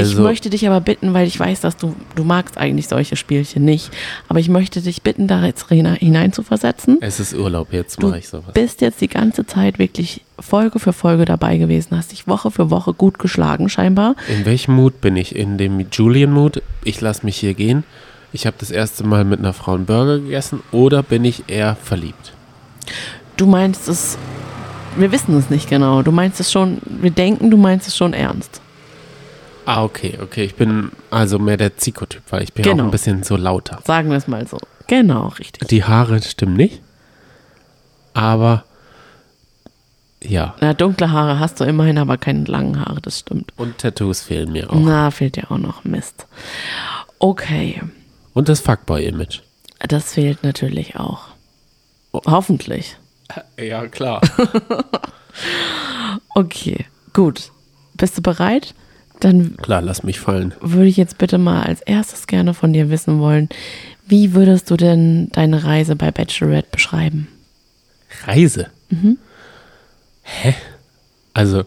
ich 0.00 0.08
Also, 0.10 0.22
möchte 0.22 0.50
dich 0.50 0.66
aber 0.66 0.80
bitten, 0.80 1.12
weil 1.14 1.26
ich 1.26 1.38
weiß, 1.38 1.60
dass 1.60 1.76
du, 1.76 1.94
du 2.14 2.24
magst 2.24 2.56
eigentlich 2.58 2.88
solche 2.88 3.16
Spielchen 3.16 3.64
nicht, 3.64 3.90
aber 4.28 4.38
ich 4.40 4.48
möchte 4.48 4.80
dich 4.80 5.02
bitten, 5.02 5.26
da 5.28 5.44
jetzt 5.44 5.66
hinein- 5.68 5.96
hineinzuversetzen. 5.98 6.98
es 7.00 7.20
ist 7.20 7.34
Urlaub, 7.34 7.72
jetzt 7.72 8.02
Du 8.02 8.08
mache 8.08 8.18
ich 8.20 8.28
sowas. 8.28 8.52
bist 8.54 8.80
jetzt 8.80 9.00
die 9.00 9.08
ganze 9.08 9.46
Zeit 9.46 9.78
wirklich 9.78 10.22
Folge 10.38 10.78
für 10.78 10.92
Folge 10.92 11.24
dabei 11.24 11.56
gewesen, 11.58 11.96
hast 11.96 12.12
dich 12.12 12.26
Woche 12.26 12.50
für 12.50 12.70
Woche 12.70 12.92
gut 12.94 13.18
geschlagen 13.18 13.68
scheinbar. 13.68 14.16
In 14.28 14.44
welchem 14.44 14.74
Mut 14.74 15.00
bin 15.00 15.16
ich? 15.16 15.36
In 15.36 15.58
dem 15.58 15.86
Julian-Mut? 15.92 16.62
Ich 16.84 17.00
lasse 17.00 17.24
mich 17.24 17.36
hier 17.36 17.54
gehen. 17.54 17.84
Ich 18.32 18.46
habe 18.46 18.56
das 18.58 18.70
erste 18.70 19.04
Mal 19.04 19.24
mit 19.24 19.40
einer 19.40 19.52
Frau 19.52 19.74
einen 19.74 19.84
Burger 19.84 20.18
gegessen. 20.18 20.60
Oder 20.72 21.02
bin 21.02 21.24
ich 21.24 21.44
eher 21.48 21.76
verliebt? 21.76 22.32
Du 23.36 23.46
meinst 23.46 23.88
es, 23.88 24.16
wir 24.96 25.12
wissen 25.12 25.36
es 25.36 25.50
nicht 25.50 25.68
genau, 25.68 26.02
du 26.02 26.12
meinst 26.12 26.40
es 26.40 26.50
schon, 26.50 26.78
wir 26.86 27.10
denken, 27.10 27.50
du 27.50 27.56
meinst 27.56 27.86
es 27.88 27.96
schon 27.96 28.12
ernst. 28.14 28.60
Ah, 29.64 29.84
okay, 29.84 30.18
okay. 30.22 30.44
Ich 30.44 30.54
bin 30.56 30.90
also 31.10 31.38
mehr 31.38 31.56
der 31.56 31.76
Zico-Typ, 31.76 32.22
weil 32.30 32.42
ich 32.42 32.52
bin 32.52 32.64
ja 32.64 32.72
Genau. 32.72 32.84
auch 32.84 32.88
ein 32.88 32.90
bisschen 32.90 33.22
so 33.22 33.36
lauter. 33.36 33.80
Sagen 33.84 34.10
wir 34.10 34.16
es 34.16 34.26
mal 34.26 34.46
so. 34.46 34.58
Genau, 34.88 35.28
richtig. 35.28 35.68
Die 35.68 35.84
Haare 35.84 36.20
stimmen 36.22 36.56
nicht. 36.56 36.82
Aber 38.14 38.64
ja. 40.22 40.54
Na, 40.60 40.74
dunkle 40.74 41.10
Haare 41.10 41.38
hast 41.38 41.60
du 41.60 41.64
immerhin, 41.64 41.98
aber 41.98 42.16
keine 42.18 42.44
langen 42.44 42.78
Haare, 42.80 43.00
das 43.00 43.20
stimmt. 43.20 43.52
Und 43.56 43.78
Tattoos 43.78 44.22
fehlen 44.22 44.52
mir 44.52 44.70
auch. 44.70 44.74
Na, 44.78 45.10
fehlt 45.10 45.36
dir 45.36 45.50
auch 45.50 45.58
noch 45.58 45.84
Mist. 45.84 46.26
Okay, 47.18 47.80
Und 48.34 48.48
das 48.48 48.60
Fuckboy-Image. 48.60 49.40
das 49.88 50.12
fehlt 50.14 50.42
natürlich 50.42 50.96
auch. 50.96 51.26
Hoffentlich. 52.12 52.96
Ja, 53.58 53.86
klar. 53.86 54.20
Okay, 56.34 56.86
gut. 57.12 57.50
Bist 57.94 58.18
du 58.18 58.22
bereit? 58.22 58.74
Dann 59.22 59.56
klar, 59.56 59.80
lass 59.82 60.02
mich 60.02 60.18
fallen. 60.18 60.52
würde 60.60 60.86
ich 60.88 60.96
jetzt 60.96 61.18
bitte 61.18 61.38
mal 61.38 61.62
als 61.62 61.80
erstes 61.82 62.26
gerne 62.26 62.54
von 62.54 62.72
dir 62.72 62.90
wissen 62.90 63.20
wollen, 63.20 63.48
wie 64.06 64.34
würdest 64.34 64.68
du 64.70 64.76
denn 64.76 65.28
deine 65.32 65.62
Reise 65.64 65.94
bei 65.96 66.10
Bachelorette 66.10 66.68
beschreiben? 66.72 67.28
Reise? 68.26 68.66
Hä? 70.22 70.54
Also, 71.34 71.64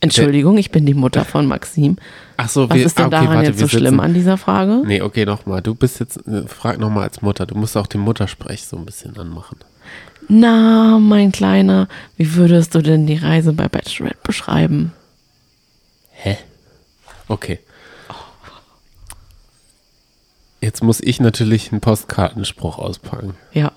Entschuldigung, 0.00 0.56
ich 0.58 0.70
bin 0.70 0.86
die 0.86 0.94
Mutter 0.94 1.24
von 1.24 1.46
Maxim. 1.46 1.96
ach 2.36 2.48
so, 2.48 2.68
Was 2.70 2.76
wir, 2.78 2.86
ist 2.86 2.98
denn 2.98 3.04
ah, 3.04 3.08
okay, 3.08 3.16
daran 3.16 3.36
warte, 3.36 3.50
jetzt 3.50 3.58
so 3.60 3.68
schlimm 3.68 3.84
sitzen- 3.94 4.00
an 4.00 4.14
dieser 4.14 4.36
Frage? 4.36 4.82
Nee, 4.86 5.00
okay, 5.02 5.24
nochmal. 5.24 5.62
Du 5.62 5.74
bist 5.74 5.98
jetzt, 6.00 6.18
äh, 6.28 6.46
frag 6.46 6.78
nochmal 6.78 7.04
als 7.04 7.22
Mutter. 7.22 7.44
Du 7.46 7.54
musst 7.56 7.76
auch 7.76 7.86
den 7.86 8.02
Muttersprech 8.02 8.64
so 8.66 8.76
ein 8.76 8.84
bisschen 8.86 9.16
anmachen. 9.18 9.58
Na, 10.28 10.98
mein 11.00 11.32
Kleiner, 11.32 11.88
wie 12.16 12.34
würdest 12.34 12.74
du 12.74 12.82
denn 12.82 13.06
die 13.06 13.16
Reise 13.16 13.52
bei 13.52 13.68
Bachelorette 13.68 14.18
beschreiben? 14.22 14.92
Hä? 16.18 16.38
Okay. 17.28 17.58
Jetzt 20.60 20.82
muss 20.82 21.00
ich 21.00 21.20
natürlich 21.20 21.70
einen 21.70 21.80
Postkartenspruch 21.80 22.78
auspacken. 22.78 23.34
Ja, 23.52 23.72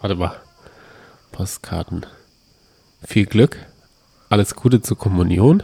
Warte 0.00 0.16
mal. 0.16 0.32
Postkarten. 1.30 2.06
Viel 3.04 3.26
Glück. 3.26 3.58
Alles 4.30 4.54
Gute 4.56 4.80
zur 4.80 4.96
Kommunion. 4.96 5.62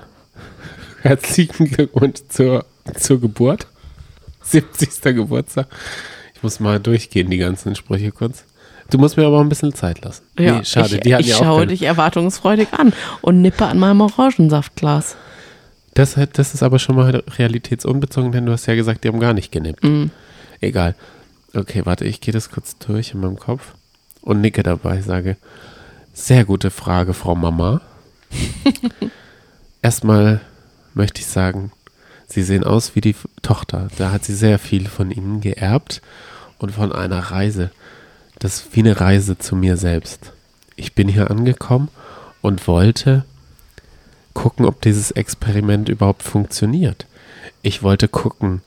Herzlichen 1.03 1.67
Glückwunsch 1.71 2.21
zur, 2.29 2.67
zur 2.99 3.19
Geburt. 3.21 3.67
70. 4.43 5.01
Geburtstag. 5.03 5.69
Ich 6.35 6.43
muss 6.43 6.61
mal 6.61 6.79
durchgehen, 6.79 7.31
die 7.31 7.39
ganzen 7.39 7.75
Sprüche 7.75 8.13
kurz. 8.13 8.45
Du 8.91 8.99
musst 8.99 9.17
mir 9.17 9.27
aber 9.27 9.39
auch 9.39 9.41
ein 9.41 9.49
bisschen 9.49 9.75
Zeit 9.75 10.05
lassen. 10.05 10.25
ja. 10.39 10.59
Nee, 10.59 10.65
schade, 10.65 10.97
ich, 10.97 11.01
die 11.01 11.15
hatten 11.15 11.25
ich 11.25 11.31
ja 11.31 11.37
auch 11.37 11.41
schaue 11.45 11.59
keine. 11.61 11.71
dich 11.73 11.83
erwartungsfreudig 11.83 12.69
an 12.73 12.93
und 13.23 13.41
nippe 13.41 13.65
an 13.67 13.79
meinem 13.79 14.03
Orangensaftglas. 14.03 15.17
Das, 15.97 16.15
das 16.35 16.53
ist 16.53 16.63
aber 16.63 16.79
schon 16.79 16.97
mal 16.97 17.25
realitätsunbezogen, 17.27 18.31
denn 18.31 18.45
du 18.45 18.53
hast 18.53 18.67
ja 18.67 18.75
gesagt, 18.75 19.03
die 19.03 19.09
haben 19.09 19.19
gar 19.19 19.33
nicht 19.33 19.51
genippt. 19.51 19.83
Mhm. 19.83 20.11
Egal. 20.61 20.95
Okay, 21.55 21.87
warte, 21.87 22.05
ich 22.05 22.21
gehe 22.21 22.35
das 22.35 22.51
kurz 22.51 22.77
durch 22.77 23.15
in 23.15 23.21
meinem 23.21 23.39
Kopf 23.39 23.73
und 24.21 24.43
nicke 24.43 24.63
dabei, 24.63 25.01
sage, 25.01 25.39
sehr 26.13 26.45
gute 26.45 26.71
Frage, 26.71 27.15
Frau 27.15 27.35
Mama. 27.35 27.81
Erstmal 29.83 30.43
möchte 30.93 31.23
ich 31.23 31.27
sagen, 31.29 31.73
Sie 32.27 32.43
sehen 32.43 32.65
aus 32.65 32.95
wie 32.95 33.01
die 33.01 33.15
Tochter. 33.41 33.89
Da 33.97 34.11
hat 34.11 34.25
sie 34.25 34.35
sehr 34.35 34.59
viel 34.59 34.89
von 34.89 35.11
Ihnen 35.11 35.41
geerbt 35.41 36.03
und 36.59 36.73
von 36.73 36.93
einer 36.93 37.21
Reise. 37.21 37.71
Das 38.39 38.57
ist 38.57 38.77
wie 38.77 38.81
eine 38.81 39.01
Reise 39.01 39.39
zu 39.39 39.57
mir 39.57 39.79
selbst. 39.79 40.33
Ich 40.75 40.95
bin 40.95 41.09
hier 41.09 41.31
angekommen 41.31 41.89
und 42.43 42.67
wollte 42.69 43.25
gucken, 44.47 44.65
ob 44.65 44.81
dieses 44.81 45.11
Experiment 45.11 45.89
überhaupt 45.89 46.23
funktioniert. 46.23 47.07
Ich 47.63 47.83
wollte 47.83 48.07
gucken, 48.07 48.63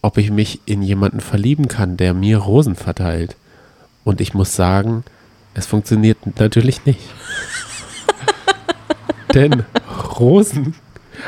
ob 0.00 0.16
ich 0.16 0.30
mich 0.30 0.60
in 0.64 0.80
jemanden 0.80 1.18
verlieben 1.18 1.66
kann, 1.66 1.96
der 1.96 2.14
mir 2.14 2.38
Rosen 2.38 2.76
verteilt. 2.76 3.34
Und 4.04 4.20
ich 4.20 4.32
muss 4.32 4.54
sagen, 4.54 5.02
es 5.54 5.66
funktioniert 5.66 6.18
natürlich 6.38 6.86
nicht. 6.86 7.00
Denn 9.34 9.64
Rosen, 10.20 10.76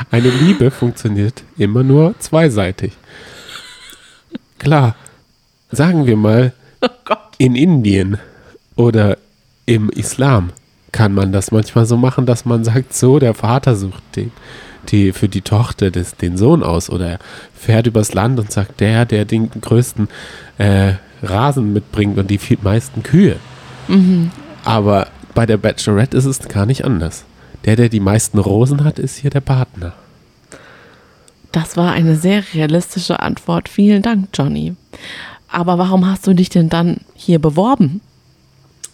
eine 0.09 0.29
Liebe 0.29 0.71
funktioniert 0.71 1.43
immer 1.57 1.83
nur 1.83 2.17
zweiseitig. 2.19 2.93
Klar, 4.57 4.95
sagen 5.69 6.05
wir 6.05 6.15
mal, 6.15 6.53
in 7.37 7.57
Indien 7.57 8.19
oder 8.77 9.17
im 9.65 9.89
Islam 9.89 10.53
kann 10.95 11.13
man 11.13 11.33
das 11.33 11.51
manchmal 11.51 11.85
so 11.85 11.97
machen, 11.97 12.25
dass 12.25 12.45
man 12.45 12.63
sagt, 12.63 12.93
so, 12.93 13.19
der 13.19 13.33
Vater 13.33 13.75
sucht 13.75 14.01
den, 14.15 14.31
die, 14.87 15.11
für 15.11 15.27
die 15.27 15.41
Tochter 15.41 15.91
des, 15.91 16.15
den 16.15 16.37
Sohn 16.37 16.63
aus 16.63 16.89
oder 16.89 17.09
er 17.09 17.19
fährt 17.53 17.85
übers 17.87 18.13
Land 18.13 18.39
und 18.39 18.49
sagt, 18.49 18.79
der, 18.79 19.03
der 19.03 19.25
den 19.25 19.49
größten 19.49 20.07
äh, 20.57 20.93
Rasen 21.21 21.73
mitbringt 21.73 22.17
und 22.17 22.29
die 22.29 22.37
viel 22.37 22.59
meisten 22.61 23.03
Kühe. 23.03 23.35
Mhm. 23.89 24.31
Aber 24.63 25.09
bei 25.33 25.45
der 25.45 25.57
Bachelorette 25.57 26.15
ist 26.15 26.23
es 26.23 26.39
gar 26.47 26.65
nicht 26.65 26.85
anders. 26.85 27.25
Der, 27.65 27.75
der 27.75 27.89
die 27.89 27.99
meisten 27.99 28.39
Rosen 28.39 28.85
hat, 28.85 28.97
ist 28.97 29.17
hier 29.17 29.31
der 29.31 29.41
Partner. 29.41 29.91
Das 31.51 31.75
war 31.75 31.91
eine 31.91 32.15
sehr 32.15 32.41
realistische 32.53 33.19
Antwort. 33.19 33.67
Vielen 33.67 34.01
Dank, 34.01 34.29
Johnny. 34.33 34.75
Aber 35.49 35.77
warum 35.77 36.09
hast 36.09 36.25
du 36.25 36.33
dich 36.33 36.47
denn 36.47 36.69
dann 36.69 37.01
hier 37.15 37.39
beworben? 37.39 37.99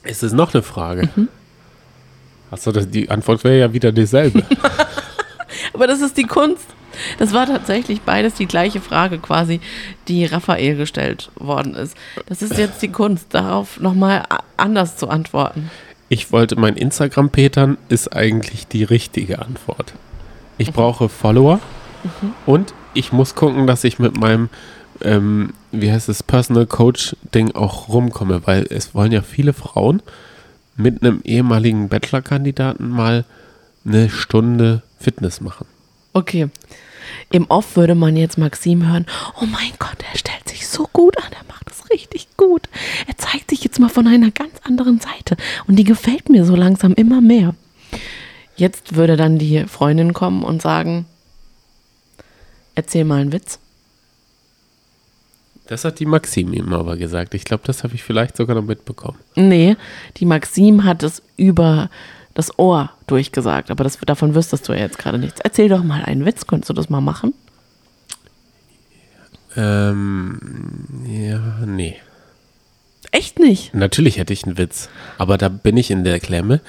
Es 0.01 0.23
ist 0.23 0.33
noch 0.33 0.51
eine 0.51 0.63
Frage. 0.63 1.07
Mhm. 1.15 1.27
Achso, 2.51 2.71
die 2.71 3.09
Antwort 3.09 3.43
wäre 3.43 3.59
ja 3.59 3.73
wieder 3.73 3.91
dieselbe. 3.91 4.43
Aber 5.73 5.87
das 5.87 6.01
ist 6.01 6.17
die 6.17 6.25
Kunst. 6.25 6.65
Das 7.17 7.33
war 7.33 7.45
tatsächlich 7.45 8.01
beides 8.01 8.33
die 8.33 8.45
gleiche 8.45 8.81
Frage 8.81 9.17
quasi, 9.17 9.61
die 10.07 10.25
Raphael 10.25 10.75
gestellt 10.75 11.31
worden 11.35 11.73
ist. 11.73 11.95
Das 12.27 12.41
ist 12.41 12.57
jetzt 12.57 12.81
die 12.81 12.91
Kunst, 12.91 13.27
darauf 13.33 13.79
nochmal 13.79 14.25
anders 14.57 14.97
zu 14.97 15.07
antworten. 15.07 15.71
Ich 16.09 16.33
wollte 16.33 16.59
mein 16.59 16.75
Instagram 16.75 17.29
petern, 17.29 17.77
ist 17.87 18.13
eigentlich 18.13 18.67
die 18.67 18.83
richtige 18.83 19.39
Antwort. 19.39 19.93
Ich 20.57 20.67
mhm. 20.67 20.73
brauche 20.73 21.09
Follower 21.09 21.61
mhm. 22.03 22.33
und 22.45 22.73
ich 22.93 23.13
muss 23.13 23.35
gucken, 23.35 23.65
dass 23.65 23.85
ich 23.85 23.97
mit 23.97 24.19
meinem, 24.19 24.49
ähm, 25.01 25.53
wie 25.71 25.91
heißt 25.91 26.09
es, 26.09 26.21
Personal 26.21 26.65
Coach 26.65 27.15
Ding 27.33 27.55
auch 27.55 27.87
rumkomme, 27.87 28.41
weil 28.45 28.67
es 28.69 28.93
wollen 28.93 29.13
ja 29.13 29.21
viele 29.21 29.53
Frauen 29.53 30.01
mit 30.81 31.01
einem 31.01 31.21
ehemaligen 31.23 31.89
Bachelor-Kandidaten 31.89 32.89
mal 32.89 33.25
eine 33.85 34.09
Stunde 34.09 34.83
Fitness 34.99 35.41
machen. 35.41 35.65
Okay. 36.13 36.49
Im 37.31 37.45
Off 37.47 37.75
würde 37.75 37.95
man 37.95 38.15
jetzt 38.15 38.37
Maxim 38.37 38.87
hören, 38.87 39.05
oh 39.41 39.45
mein 39.45 39.71
Gott, 39.79 39.97
er 40.11 40.17
stellt 40.17 40.47
sich 40.47 40.67
so 40.67 40.87
gut 40.91 41.17
an, 41.17 41.31
er 41.31 41.45
macht 41.47 41.69
es 41.69 41.89
richtig 41.89 42.27
gut. 42.37 42.69
Er 43.07 43.17
zeigt 43.17 43.49
sich 43.49 43.63
jetzt 43.63 43.79
mal 43.79 43.89
von 43.89 44.07
einer 44.07 44.31
ganz 44.31 44.53
anderen 44.63 44.99
Seite 44.99 45.35
und 45.67 45.77
die 45.77 45.83
gefällt 45.83 46.29
mir 46.29 46.45
so 46.45 46.55
langsam 46.55 46.93
immer 46.93 47.21
mehr. 47.21 47.55
Jetzt 48.55 48.95
würde 48.95 49.17
dann 49.17 49.37
die 49.37 49.65
Freundin 49.65 50.13
kommen 50.13 50.43
und 50.43 50.61
sagen, 50.61 51.05
erzähl 52.75 53.05
mal 53.05 53.21
einen 53.21 53.33
Witz. 53.33 53.59
Das 55.71 55.85
hat 55.85 55.99
die 55.99 56.05
Maxim 56.05 56.51
ihm 56.51 56.73
aber 56.73 56.97
gesagt. 56.97 57.33
Ich 57.33 57.45
glaube, 57.45 57.63
das 57.65 57.85
habe 57.85 57.95
ich 57.95 58.03
vielleicht 58.03 58.35
sogar 58.35 58.57
noch 58.57 58.65
mitbekommen. 58.65 59.17
Nee, 59.35 59.77
die 60.17 60.25
Maxim 60.25 60.83
hat 60.83 61.01
es 61.01 61.23
über 61.37 61.89
das 62.33 62.59
Ohr 62.59 62.91
durchgesagt, 63.07 63.71
aber 63.71 63.85
das, 63.85 63.97
davon 63.99 64.35
wüsstest 64.35 64.67
du 64.67 64.73
ja 64.73 64.79
jetzt 64.79 64.97
gerade 64.97 65.17
nichts. 65.17 65.39
Erzähl 65.39 65.69
doch 65.69 65.81
mal 65.81 66.03
einen 66.03 66.25
Witz, 66.25 66.45
könntest 66.45 66.71
du 66.71 66.73
das 66.73 66.89
mal 66.89 66.99
machen? 66.99 67.33
Ähm, 69.55 70.37
ja, 71.07 71.65
nee. 71.65 71.95
Echt 73.11 73.39
nicht? 73.39 73.73
Natürlich 73.73 74.17
hätte 74.17 74.33
ich 74.33 74.43
einen 74.43 74.57
Witz, 74.57 74.89
aber 75.17 75.37
da 75.37 75.47
bin 75.47 75.77
ich 75.77 75.89
in 75.89 76.03
der 76.03 76.19
Klemme. 76.19 76.59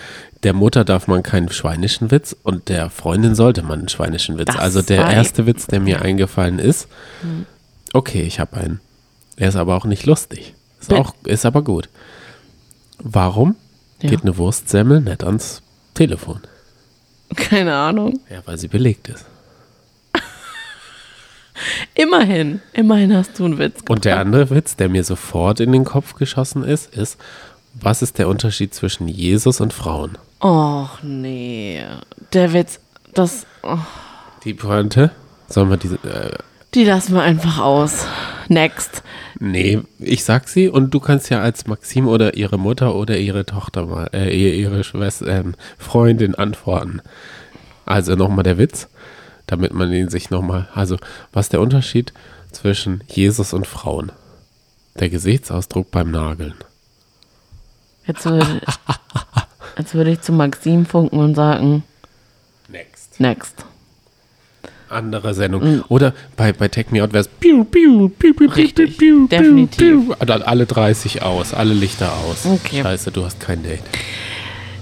Der 0.44 0.53
Mutter 0.53 0.85
darf 0.85 1.09
man 1.09 1.24
keinen 1.24 1.50
schweinischen 1.50 2.12
Witz 2.12 2.37
und 2.44 2.68
der 2.68 2.88
Freundin 2.88 3.35
sollte 3.35 3.64
man 3.64 3.81
einen 3.81 3.88
schweinischen 3.88 4.38
Witz. 4.38 4.53
Das 4.53 4.59
also 4.59 4.81
der 4.81 5.11
erste 5.11 5.44
Witz, 5.44 5.66
der 5.66 5.81
mir 5.81 6.03
eingefallen 6.03 6.61
ist, 6.61 6.87
hm. 7.22 7.46
okay, 7.92 8.22
ich 8.22 8.38
habe 8.38 8.59
einen. 8.59 8.81
Er 9.42 9.48
ist 9.48 9.57
aber 9.57 9.74
auch 9.74 9.87
nicht 9.87 10.07
lustig. 10.07 10.55
Ist, 10.81 10.92
auch, 10.92 11.14
ist 11.24 11.44
aber 11.44 11.62
gut. 11.62 11.88
Warum 12.98 13.57
ja. 14.00 14.11
geht 14.11 14.22
eine 14.22 14.37
Wurstsemmel 14.37 15.00
nicht 15.00 15.24
ans 15.24 15.62
Telefon? 15.94 16.42
Keine 17.35 17.74
Ahnung. 17.74 18.20
Ja, 18.31 18.42
weil 18.44 18.57
sie 18.57 18.68
belegt 18.68 19.09
ist. 19.09 19.24
immerhin, 21.94 22.61
immerhin 22.72 23.16
hast 23.16 23.37
du 23.37 23.46
einen 23.46 23.59
Witz 23.59 23.78
gebracht. 23.78 23.90
Und 23.90 24.05
der 24.05 24.20
andere 24.20 24.48
Witz, 24.50 24.76
der 24.76 24.88
mir 24.88 25.02
sofort 25.02 25.59
in 25.59 25.72
den 25.72 25.85
Kopf 25.85 26.14
geschossen 26.14 26.62
ist, 26.62 26.94
ist, 26.94 27.18
was 27.74 28.00
ist 28.00 28.18
der 28.18 28.28
Unterschied 28.28 28.72
zwischen 28.72 29.09
Jesus 29.09 29.61
und 29.61 29.72
Frauen? 29.72 30.18
Och, 30.40 31.02
nee. 31.02 31.83
Der 32.33 32.52
Witz, 32.52 32.78
das. 33.12 33.44
Oh. 33.64 33.78
Die 34.44 34.55
Pointe? 34.55 35.11
Sollen 35.48 35.68
wir 35.68 35.78
diese. 35.78 35.96
Äh, 35.96 36.38
die 36.74 36.85
lassen 36.85 37.14
wir 37.14 37.22
einfach 37.22 37.58
aus. 37.58 38.06
Next. 38.48 39.02
Nee, 39.38 39.80
ich 39.98 40.24
sag 40.24 40.48
sie 40.48 40.68
und 40.68 40.92
du 40.92 41.00
kannst 41.00 41.30
ja 41.30 41.40
als 41.40 41.66
Maxim 41.66 42.06
oder 42.08 42.35
ihre 42.35 42.58
Mutter 42.58 42.94
oder 42.94 43.18
ihre 43.18 43.44
Tochter 43.44 43.87
mal, 43.87 44.11
äh, 44.12 44.30
ihre 44.30 44.85
Schwester, 44.85 45.26
äh, 45.26 45.44
Freundin 45.78 46.35
antworten. 46.35 47.02
Also 47.85 48.14
nochmal 48.14 48.44
der 48.44 48.58
Witz, 48.58 48.88
damit 49.46 49.74
man 49.74 49.92
ihn 49.92 50.08
sich 50.08 50.30
nochmal. 50.30 50.68
Also, 50.74 50.96
was 51.32 51.46
ist 51.46 51.52
der 51.52 51.61
Unterschied 51.61 52.12
zwischen 52.52 53.02
Jesus 53.08 53.52
und 53.52 53.66
Frauen? 53.66 54.12
Der 54.98 55.08
Gesichtsausdruck 55.08 55.90
beim 55.90 56.11
Nageln. 56.11 56.54
Jetzt 58.06 58.24
würde, 58.24 58.61
jetzt 59.78 59.94
würde 59.94 60.11
ich 60.12 60.20
zu 60.20 60.32
Maxim 60.32 60.87
funken 60.87 61.18
und 61.18 61.35
sagen: 61.35 61.82
Next. 62.68 63.18
Next 63.20 63.64
andere 64.92 65.35
Sendung. 65.35 65.62
Mhm. 65.62 65.85
Oder 65.88 66.14
bei, 66.37 66.52
bei 66.52 66.68
Take 66.68 66.92
Me 66.92 67.02
Out 67.02 67.12
wäre 67.12 67.22
es 67.22 67.28
piu, 67.28 67.64
piu, 67.64 68.09
piu, 68.09 68.35
piu, 68.35 68.48
Richtig, 68.50 68.98
piu, 68.98 69.26
definitiv. 69.26 69.78
Piu, 69.78 70.14
piu. 70.14 70.26
Dann 70.26 70.42
alle 70.42 70.66
30 70.66 71.22
aus, 71.22 71.55
alle 71.55 71.74
Lichter 71.74 72.12
aus. 72.12 72.46
Okay. 72.46 72.83
Scheiße, 72.83 73.11
du 73.11 73.24
hast 73.24 73.40
kein 73.40 73.62
Date. 73.62 73.83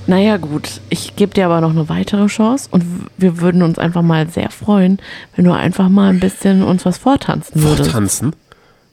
Naja, 0.06 0.38
gut. 0.38 0.80
Ich 0.88 1.14
gebe 1.16 1.34
dir 1.34 1.46
aber 1.46 1.60
noch 1.60 1.70
eine 1.70 1.88
weitere 1.88 2.26
Chance 2.26 2.68
und 2.70 2.84
wir 3.16 3.40
würden 3.40 3.62
uns 3.62 3.78
einfach 3.78 4.02
mal 4.02 4.28
sehr 4.28 4.50
freuen, 4.50 4.98
wenn 5.36 5.44
du 5.44 5.52
einfach 5.52 5.88
mal 5.88 6.10
ein 6.10 6.20
bisschen 6.20 6.62
uns 6.62 6.84
was 6.84 6.98
vortanzen 6.98 7.62
würdest. 7.62 7.90
Vortanzen? 7.90 8.34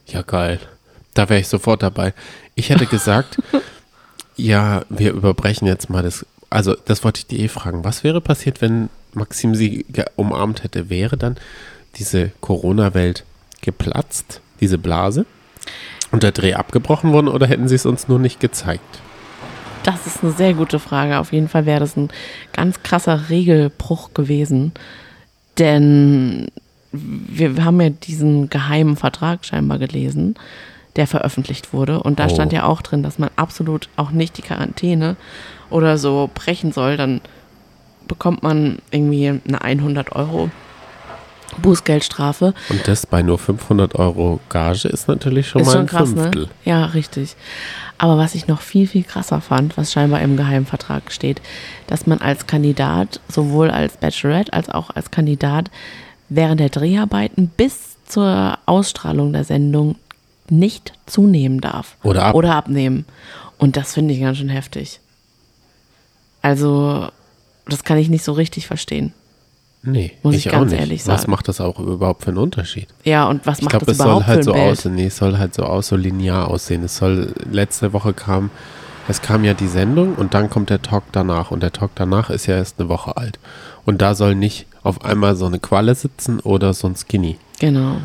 Ja, 0.06 0.22
geil. 0.22 0.60
Da 1.14 1.28
wäre 1.28 1.40
ich 1.40 1.48
sofort 1.48 1.82
dabei. 1.82 2.14
Ich 2.54 2.70
hätte 2.70 2.86
gesagt, 2.86 3.38
ja, 4.36 4.82
wir 4.88 5.12
überbrechen 5.12 5.66
jetzt 5.66 5.90
mal 5.90 6.02
das. 6.02 6.24
Also, 6.50 6.76
das 6.84 7.04
wollte 7.04 7.18
ich 7.18 7.26
dir 7.26 7.40
eh 7.40 7.48
fragen. 7.48 7.84
Was 7.84 8.04
wäre 8.04 8.20
passiert, 8.20 8.62
wenn 8.62 8.88
Maxim 9.14 9.54
sie 9.54 9.86
umarmt 10.16 10.64
hätte, 10.64 10.90
wäre 10.90 11.16
dann 11.16 11.36
diese 11.96 12.30
Corona-Welt 12.40 13.24
geplatzt, 13.60 14.40
diese 14.60 14.78
Blase, 14.78 15.26
und 16.10 16.22
der 16.22 16.32
Dreh 16.32 16.54
abgebrochen 16.54 17.12
worden 17.12 17.28
oder 17.28 17.46
hätten 17.46 17.68
sie 17.68 17.74
es 17.74 17.86
uns 17.86 18.08
nur 18.08 18.18
nicht 18.18 18.40
gezeigt? 18.40 19.00
Das 19.82 20.06
ist 20.06 20.22
eine 20.22 20.32
sehr 20.32 20.54
gute 20.54 20.78
Frage. 20.78 21.18
Auf 21.18 21.32
jeden 21.32 21.48
Fall 21.48 21.66
wäre 21.66 21.80
das 21.80 21.96
ein 21.96 22.08
ganz 22.52 22.82
krasser 22.82 23.28
Regelbruch 23.30 24.12
gewesen. 24.14 24.72
Denn 25.58 26.48
wir 26.92 27.64
haben 27.64 27.80
ja 27.80 27.90
diesen 27.90 28.48
geheimen 28.48 28.96
Vertrag 28.96 29.44
scheinbar 29.44 29.78
gelesen, 29.78 30.34
der 30.96 31.06
veröffentlicht 31.06 31.72
wurde. 31.72 32.02
Und 32.02 32.18
da 32.18 32.26
oh. 32.26 32.28
stand 32.28 32.52
ja 32.52 32.64
auch 32.64 32.82
drin, 32.82 33.02
dass 33.02 33.18
man 33.18 33.30
absolut 33.36 33.88
auch 33.96 34.10
nicht 34.10 34.36
die 34.36 34.42
Quarantäne 34.42 35.16
oder 35.70 35.98
so 35.98 36.30
brechen 36.34 36.72
soll. 36.72 36.96
Dann 36.96 37.20
bekommt 38.08 38.42
man 38.42 38.78
irgendwie 38.90 39.28
eine 39.28 39.62
100 39.62 40.12
Euro 40.12 40.50
Bußgeldstrafe. 41.62 42.54
Und 42.68 42.86
das 42.86 43.06
bei 43.06 43.22
nur 43.22 43.38
500 43.38 43.94
Euro 43.94 44.40
Gage 44.48 44.88
ist 44.88 45.08
natürlich 45.08 45.48
schon 45.48 45.62
ist 45.62 45.66
mal 45.66 45.72
schon 45.72 45.80
ein 45.82 45.86
krass, 45.86 46.10
ne? 46.10 46.22
Fünftel. 46.22 46.42
Ne? 46.44 46.50
Ja, 46.64 46.84
richtig. 46.86 47.36
Aber 47.96 48.16
was 48.16 48.34
ich 48.34 48.46
noch 48.46 48.60
viel, 48.60 48.86
viel 48.86 49.02
krasser 49.02 49.40
fand, 49.40 49.76
was 49.76 49.92
scheinbar 49.92 50.20
im 50.20 50.36
Geheimvertrag 50.36 51.10
steht, 51.10 51.40
dass 51.88 52.06
man 52.06 52.20
als 52.20 52.46
Kandidat, 52.46 53.20
sowohl 53.28 53.70
als 53.70 53.96
Bachelorette 53.96 54.52
als 54.52 54.70
auch 54.70 54.90
als 54.90 55.10
Kandidat, 55.10 55.70
während 56.28 56.60
der 56.60 56.68
Dreharbeiten 56.68 57.48
bis 57.48 57.96
zur 58.06 58.58
Ausstrahlung 58.66 59.32
der 59.32 59.44
Sendung 59.44 59.96
nicht 60.48 60.92
zunehmen 61.06 61.60
darf. 61.60 61.96
Oder, 62.02 62.26
ab. 62.26 62.34
Oder 62.34 62.54
abnehmen. 62.54 63.04
Und 63.58 63.76
das 63.76 63.94
finde 63.94 64.14
ich 64.14 64.20
ganz 64.20 64.38
schön 64.38 64.48
heftig. 64.48 65.00
Also 66.40 67.08
das 67.68 67.84
kann 67.84 67.98
ich 67.98 68.08
nicht 68.08 68.24
so 68.24 68.32
richtig 68.32 68.66
verstehen. 68.66 69.12
Nee, 69.82 70.12
muss 70.22 70.34
ich, 70.34 70.46
ich 70.46 70.52
ganz 70.52 70.72
ehrlich 70.72 71.04
sagen. 71.04 71.18
Was 71.18 71.26
macht 71.28 71.48
das 71.48 71.60
auch 71.60 71.78
überhaupt 71.78 72.24
für 72.24 72.30
einen 72.30 72.38
Unterschied? 72.38 72.88
Ja, 73.04 73.28
und 73.28 73.46
was 73.46 73.58
ich 73.58 73.64
macht 73.64 73.72
glaub, 73.72 73.86
das 73.86 73.96
überhaupt 73.98 74.24
für 74.24 74.32
ein 74.32 74.42
so 74.42 74.52
Bild? 74.52 74.64
Aussehen. 74.64 74.94
Nee, 74.96 75.06
es 75.06 75.16
soll 75.16 75.38
halt 75.38 75.54
so 75.54 75.62
aus, 75.62 75.88
so 75.88 75.96
linear 75.96 76.48
aussehen. 76.48 76.82
Es 76.82 76.96
soll, 76.96 77.32
letzte 77.50 77.92
Woche 77.92 78.12
kam, 78.12 78.50
es 79.06 79.22
kam 79.22 79.44
ja 79.44 79.54
die 79.54 79.68
Sendung 79.68 80.16
und 80.16 80.34
dann 80.34 80.50
kommt 80.50 80.70
der 80.70 80.82
Talk 80.82 81.04
danach. 81.12 81.52
Und 81.52 81.62
der 81.62 81.72
Talk 81.72 81.92
danach 81.94 82.28
ist 82.28 82.46
ja 82.46 82.56
erst 82.56 82.80
eine 82.80 82.88
Woche 82.88 83.16
alt. 83.16 83.38
Und 83.86 84.02
da 84.02 84.14
soll 84.14 84.34
nicht 84.34 84.66
auf 84.82 85.04
einmal 85.04 85.36
so 85.36 85.46
eine 85.46 85.60
Qualle 85.60 85.94
sitzen 85.94 86.40
oder 86.40 86.74
so 86.74 86.88
ein 86.88 86.96
Skinny. 86.96 87.38
Genau. 87.60 87.98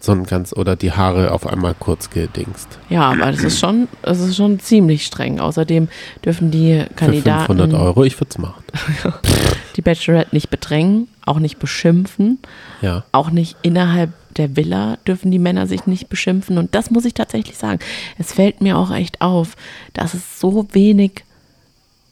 So 0.00 0.12
ein 0.12 0.24
ganz, 0.24 0.52
oder 0.54 0.76
die 0.76 0.92
Haare 0.92 1.32
auf 1.32 1.46
einmal 1.46 1.74
kurz 1.78 2.08
gedingst. 2.10 2.78
Ja, 2.88 3.10
aber 3.10 3.30
das 3.30 3.44
ist 3.44 3.58
schon, 3.60 3.86
das 4.02 4.18
ist 4.20 4.36
schon 4.36 4.58
ziemlich 4.58 5.04
streng. 5.04 5.40
Außerdem 5.40 5.88
dürfen 6.24 6.50
die 6.50 6.84
Für 6.88 6.94
Kandidaten 6.94 7.46
500 7.58 7.80
Euro, 7.80 8.04
ich 8.04 8.16
würde 8.18 8.30
es 8.30 8.38
machen. 8.38 8.64
die 9.76 9.82
Bachelorette 9.82 10.34
nicht 10.34 10.48
bedrängen, 10.50 11.08
auch 11.26 11.38
nicht 11.38 11.58
beschimpfen, 11.58 12.38
Ja. 12.80 13.04
auch 13.12 13.30
nicht 13.30 13.56
innerhalb 13.62 14.10
der 14.36 14.56
Villa 14.56 14.96
dürfen 15.06 15.30
die 15.30 15.38
Männer 15.38 15.66
sich 15.66 15.86
nicht 15.86 16.08
beschimpfen. 16.08 16.56
Und 16.56 16.74
das 16.74 16.90
muss 16.90 17.04
ich 17.04 17.14
tatsächlich 17.14 17.58
sagen. 17.58 17.80
Es 18.16 18.32
fällt 18.32 18.60
mir 18.60 18.78
auch 18.78 18.90
echt 18.92 19.20
auf, 19.20 19.56
dass 19.92 20.14
es 20.14 20.40
so 20.40 20.66
wenig 20.72 21.24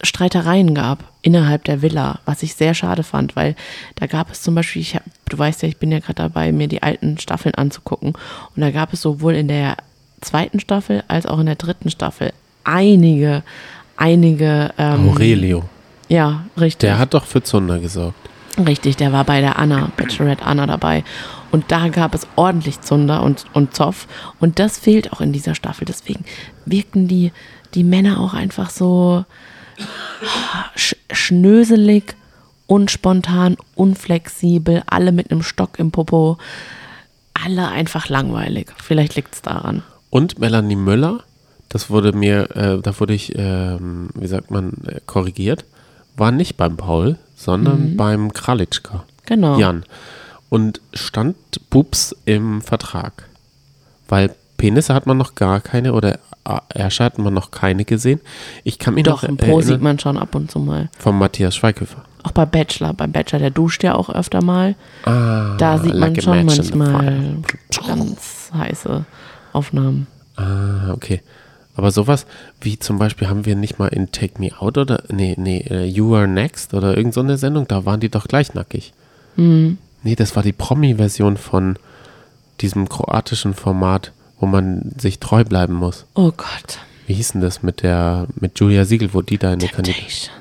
Streitereien 0.02 0.74
gab 0.74 1.04
innerhalb 1.22 1.64
der 1.64 1.82
Villa, 1.82 2.20
was 2.24 2.42
ich 2.42 2.54
sehr 2.54 2.74
schade 2.74 3.02
fand, 3.02 3.34
weil 3.34 3.56
da 3.96 4.06
gab 4.06 4.30
es 4.30 4.42
zum 4.42 4.54
Beispiel, 4.54 4.82
ich 4.82 4.94
hab, 4.94 5.02
du 5.28 5.38
weißt 5.38 5.62
ja, 5.62 5.68
ich 5.68 5.78
bin 5.78 5.90
ja 5.90 5.98
gerade 5.98 6.14
dabei, 6.14 6.52
mir 6.52 6.68
die 6.68 6.82
alten 6.82 7.18
Staffeln 7.18 7.54
anzugucken 7.54 8.12
und 8.54 8.60
da 8.60 8.70
gab 8.70 8.92
es 8.92 9.02
sowohl 9.02 9.34
in 9.34 9.48
der 9.48 9.76
zweiten 10.20 10.60
Staffel 10.60 11.02
als 11.08 11.26
auch 11.26 11.38
in 11.38 11.46
der 11.46 11.56
dritten 11.56 11.90
Staffel 11.90 12.32
einige, 12.64 13.42
einige, 13.96 14.72
ähm, 14.78 15.08
Aurelio. 15.08 15.64
ja, 16.08 16.44
richtig. 16.58 16.80
Der 16.80 16.98
hat 16.98 17.14
doch 17.14 17.24
für 17.24 17.42
Zunder 17.42 17.78
gesorgt. 17.78 18.28
Richtig, 18.58 18.96
der 18.96 19.12
war 19.12 19.24
bei 19.24 19.40
der 19.40 19.58
Anna, 19.58 19.90
Bachelorette 19.96 20.44
Anna 20.44 20.66
dabei. 20.66 21.04
Und 21.50 21.70
da 21.70 21.88
gab 21.88 22.14
es 22.14 22.26
ordentlich 22.36 22.80
Zunder 22.80 23.22
und, 23.22 23.46
und 23.52 23.74
Zoff. 23.74 24.06
Und 24.40 24.58
das 24.58 24.78
fehlt 24.78 25.12
auch 25.12 25.20
in 25.20 25.32
dieser 25.32 25.54
Staffel. 25.54 25.84
Deswegen 25.84 26.24
wirken 26.66 27.06
die, 27.06 27.32
die 27.74 27.84
Männer 27.84 28.20
auch 28.20 28.34
einfach 28.34 28.70
so 28.70 29.24
sch 30.74 30.96
schnöselig, 31.10 32.16
unspontan, 32.66 33.56
unflexibel, 33.74 34.82
alle 34.86 35.12
mit 35.12 35.30
einem 35.30 35.42
Stock 35.42 35.78
im 35.78 35.90
Popo. 35.90 36.38
Alle 37.34 37.68
einfach 37.68 38.08
langweilig. 38.08 38.72
Vielleicht 38.82 39.14
liegt 39.14 39.34
es 39.34 39.42
daran. 39.42 39.82
Und 40.10 40.38
Melanie 40.38 40.76
Müller, 40.76 41.22
das 41.68 41.90
wurde 41.90 42.12
mir, 42.12 42.50
äh, 42.56 42.80
da 42.80 42.98
wurde 42.98 43.14
ich, 43.14 43.32
ähm, 43.36 44.08
wie 44.14 44.26
sagt 44.26 44.50
man, 44.50 44.72
äh, 44.86 45.00
korrigiert, 45.06 45.64
war 46.16 46.32
nicht 46.32 46.56
beim 46.56 46.76
Paul, 46.76 47.16
sondern 47.36 47.96
beim 47.96 48.32
Kralitschka. 48.32 49.04
Genau. 49.26 49.58
Jan. 49.58 49.84
Und 50.48 50.80
stand 50.94 51.36
Bubs 51.70 52.16
im 52.24 52.60
Vertrag. 52.62 53.28
Weil 54.08 54.34
Penisse 54.58 54.92
hat 54.92 55.06
man 55.06 55.16
noch 55.16 55.34
gar 55.34 55.60
keine 55.60 55.94
oder 55.94 56.18
äh, 56.46 56.58
Ärsche 56.74 57.04
hat 57.04 57.18
man 57.18 57.32
noch 57.32 57.50
keine 57.50 57.86
gesehen. 57.86 58.20
Ich 58.64 58.78
kann 58.78 58.94
mich 58.94 59.04
Doch, 59.04 59.22
noch 59.22 59.28
im 59.28 59.38
Pro 59.38 59.62
sieht 59.62 59.80
man 59.80 59.98
schon 59.98 60.18
ab 60.18 60.34
und 60.34 60.50
zu 60.50 60.58
mal. 60.58 60.90
von 60.98 61.16
Matthias 61.16 61.56
Schweighöfer. 61.56 62.04
Auch 62.24 62.32
bei 62.32 62.44
Bachelor. 62.44 62.92
Beim 62.92 63.12
Bachelor, 63.12 63.38
der 63.38 63.50
duscht 63.50 63.82
ja 63.84 63.94
auch 63.94 64.10
öfter 64.10 64.42
mal. 64.42 64.74
Ah, 65.04 65.56
Da 65.56 65.78
sieht 65.78 65.92
man 65.94 66.00
like 66.14 66.18
a 66.18 66.22
schon 66.22 66.44
manchmal 66.44 67.36
ganz 67.86 68.50
heiße 68.52 69.04
Aufnahmen. 69.54 70.06
Ah, 70.36 70.92
okay. 70.92 71.22
Aber 71.76 71.92
sowas 71.92 72.26
wie 72.60 72.76
zum 72.78 72.98
Beispiel 72.98 73.28
haben 73.28 73.46
wir 73.46 73.54
nicht 73.54 73.78
mal 73.78 73.86
in 73.86 74.10
Take 74.10 74.40
Me 74.40 74.50
Out 74.58 74.78
oder, 74.78 75.04
nee, 75.10 75.36
nee, 75.38 75.64
äh, 75.70 75.84
You 75.84 76.14
Are 76.16 76.26
Next 76.26 76.74
oder 76.74 76.96
irgend 76.96 77.14
so 77.14 77.20
eine 77.20 77.38
Sendung, 77.38 77.68
da 77.68 77.84
waren 77.84 78.00
die 78.00 78.08
doch 78.08 78.26
gleich 78.26 78.52
nackig. 78.54 78.92
Mhm. 79.36 79.78
Nee, 80.02 80.16
das 80.16 80.34
war 80.34 80.42
die 80.42 80.52
Promi-Version 80.52 81.36
von 81.36 81.76
diesem 82.60 82.88
kroatischen 82.88 83.54
Format, 83.54 84.12
wo 84.40 84.46
man 84.46 84.92
sich 84.98 85.18
treu 85.18 85.44
bleiben 85.44 85.74
muss. 85.74 86.06
Oh 86.14 86.32
Gott. 86.36 86.78
Wie 87.06 87.14
hieß 87.14 87.32
denn 87.32 87.40
das 87.40 87.62
mit 87.62 87.82
der, 87.82 88.26
mit 88.38 88.58
Julia 88.58 88.84
Siegel, 88.84 89.14
wo 89.14 89.22
die 89.22 89.38
da 89.38 89.52
in 89.52 89.60
der 89.60 89.68
Kandidatin. 89.70 90.02
Temptation. 90.04 90.34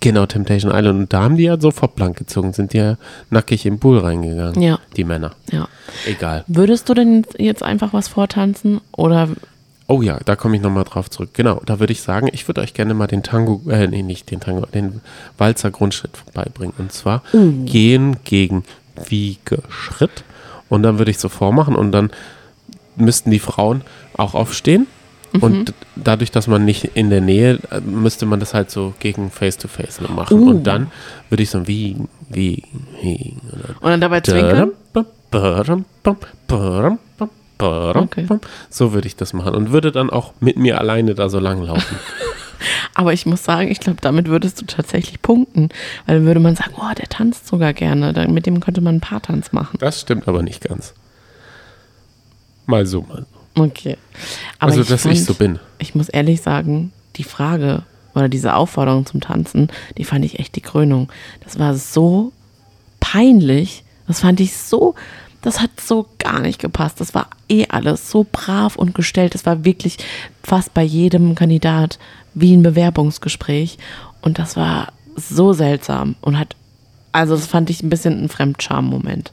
Genau, 0.00 0.26
Temptation 0.26 0.72
Island. 0.72 1.00
Und 1.00 1.12
da 1.12 1.22
haben 1.22 1.36
die 1.36 1.44
ja 1.44 1.60
sofort 1.60 1.96
blank 1.96 2.16
gezogen, 2.16 2.52
sind 2.52 2.72
die 2.72 2.78
ja 2.78 2.96
nackig 3.30 3.66
im 3.66 3.78
Pool 3.78 3.98
reingegangen. 3.98 4.60
Ja. 4.60 4.78
Die 4.96 5.04
Männer. 5.04 5.32
Ja. 5.50 5.68
Egal. 6.06 6.44
Würdest 6.46 6.88
du 6.88 6.94
denn 6.94 7.24
jetzt 7.36 7.62
einfach 7.62 7.92
was 7.92 8.08
vortanzen? 8.08 8.80
Oder 8.92 9.28
Oh 9.90 10.02
ja, 10.02 10.18
da 10.22 10.36
komme 10.36 10.54
ich 10.54 10.62
nochmal 10.62 10.84
drauf 10.84 11.08
zurück. 11.08 11.30
Genau, 11.32 11.62
da 11.64 11.80
würde 11.80 11.94
ich 11.94 12.02
sagen, 12.02 12.28
ich 12.30 12.46
würde 12.46 12.60
euch 12.60 12.74
gerne 12.74 12.92
mal 12.92 13.06
den 13.06 13.22
Tango, 13.22 13.62
äh, 13.70 13.86
nee, 13.86 14.02
nicht 14.02 14.30
den 14.30 14.38
Tango, 14.38 14.66
den 14.66 15.00
Walzer 15.38 15.70
Grundschritt 15.70 16.10
beibringen. 16.34 16.74
Und 16.76 16.92
zwar 16.92 17.22
gehen 17.64 18.18
gegen 18.24 18.64
Wiegeschritt. 19.06 20.24
Und 20.68 20.82
dann 20.82 20.98
würde 20.98 21.10
ich 21.10 21.18
so 21.18 21.30
vormachen 21.30 21.74
und 21.74 21.92
dann 21.92 22.10
müssten 22.98 23.30
die 23.30 23.38
Frauen 23.38 23.82
auch 24.16 24.34
aufstehen. 24.34 24.86
Und 25.40 25.74
dadurch, 25.94 26.30
dass 26.30 26.46
man 26.46 26.64
nicht 26.64 26.84
in 26.94 27.10
der 27.10 27.20
Nähe, 27.20 27.58
äh, 27.70 27.80
müsste 27.80 28.26
man 28.26 28.40
das 28.40 28.54
halt 28.54 28.70
so 28.70 28.94
gegen 28.98 29.30
Face-to-Face 29.30 30.00
nur 30.00 30.10
machen. 30.10 30.38
Uh. 30.38 30.50
Und 30.50 30.64
dann 30.64 30.90
würde 31.28 31.42
ich 31.42 31.50
so 31.50 31.66
wiegen, 31.66 32.08
wiegen, 32.30 32.86
wiegen. 33.02 33.40
Und 33.42 33.62
dann 33.62 33.76
und 33.80 33.90
dann 33.90 34.00
dabei 34.00 34.20
zwinkern? 34.20 34.72
Okay. 38.02 38.26
so 38.70 38.92
würde 38.92 39.06
ich 39.06 39.16
das 39.16 39.32
machen 39.32 39.54
und 39.54 39.72
würde 39.72 39.92
dann 39.92 40.10
auch 40.10 40.32
mit 40.40 40.56
mir 40.56 40.78
alleine 40.78 41.14
da 41.14 41.28
so 41.28 41.38
lang 41.38 41.62
laufen. 41.62 41.96
Aber 42.94 43.12
ich 43.12 43.26
muss 43.26 43.44
sagen, 43.44 43.70
ich 43.70 43.80
glaube, 43.80 43.98
damit 44.00 44.26
würdest 44.28 44.60
du 44.60 44.66
tatsächlich 44.66 45.22
punkten. 45.22 45.68
Weil 46.06 46.16
dann 46.16 46.26
würde 46.26 46.40
man 46.40 46.56
sagen, 46.56 46.74
oh, 46.76 46.94
der 46.96 47.08
tanzt 47.08 47.46
sogar 47.46 47.72
gerne. 47.72 48.12
Dann, 48.12 48.32
mit 48.32 48.46
dem 48.46 48.58
könnte 48.60 48.80
man 48.80 48.94
einen 48.94 49.00
Paartanz 49.00 49.52
machen. 49.52 49.78
Das 49.78 50.00
stimmt 50.00 50.26
aber 50.26 50.42
nicht 50.42 50.64
ganz. 50.64 50.94
Mal 52.68 52.84
so, 52.84 53.00
mal 53.00 53.24
so. 53.56 53.62
Okay. 53.62 53.96
Aber 54.58 54.70
Also, 54.70 54.82
ich 54.82 54.88
dass 54.88 55.02
fand, 55.02 55.14
ich 55.14 55.24
so 55.24 55.34
bin. 55.34 55.58
Ich 55.78 55.94
muss 55.94 56.08
ehrlich 56.10 56.42
sagen, 56.42 56.92
die 57.16 57.24
Frage 57.24 57.82
oder 58.14 58.28
diese 58.28 58.54
Aufforderung 58.54 59.06
zum 59.06 59.20
Tanzen, 59.22 59.68
die 59.96 60.04
fand 60.04 60.24
ich 60.24 60.38
echt 60.38 60.54
die 60.54 60.60
Krönung. 60.60 61.10
Das 61.44 61.58
war 61.58 61.74
so 61.74 62.30
peinlich. 63.00 63.84
Das 64.06 64.20
fand 64.20 64.38
ich 64.40 64.56
so, 64.56 64.94
das 65.40 65.60
hat 65.60 65.80
so 65.80 66.06
gar 66.18 66.40
nicht 66.40 66.60
gepasst. 66.60 67.00
Das 67.00 67.14
war 67.14 67.28
eh 67.48 67.66
alles 67.68 68.10
so 68.10 68.26
brav 68.30 68.76
und 68.76 68.94
gestellt. 68.94 69.34
Es 69.34 69.46
war 69.46 69.64
wirklich 69.64 69.96
fast 70.42 70.74
bei 70.74 70.82
jedem 70.82 71.34
Kandidat 71.34 71.98
wie 72.34 72.54
ein 72.54 72.62
Bewerbungsgespräch. 72.62 73.78
Und 74.20 74.38
das 74.38 74.56
war 74.56 74.92
so 75.16 75.54
seltsam 75.54 76.16
und 76.20 76.38
hat, 76.38 76.54
also 77.12 77.34
das 77.34 77.46
fand 77.46 77.70
ich 77.70 77.82
ein 77.82 77.88
bisschen 77.88 78.22
ein 78.22 78.28
Fremdscham-Moment. 78.28 79.32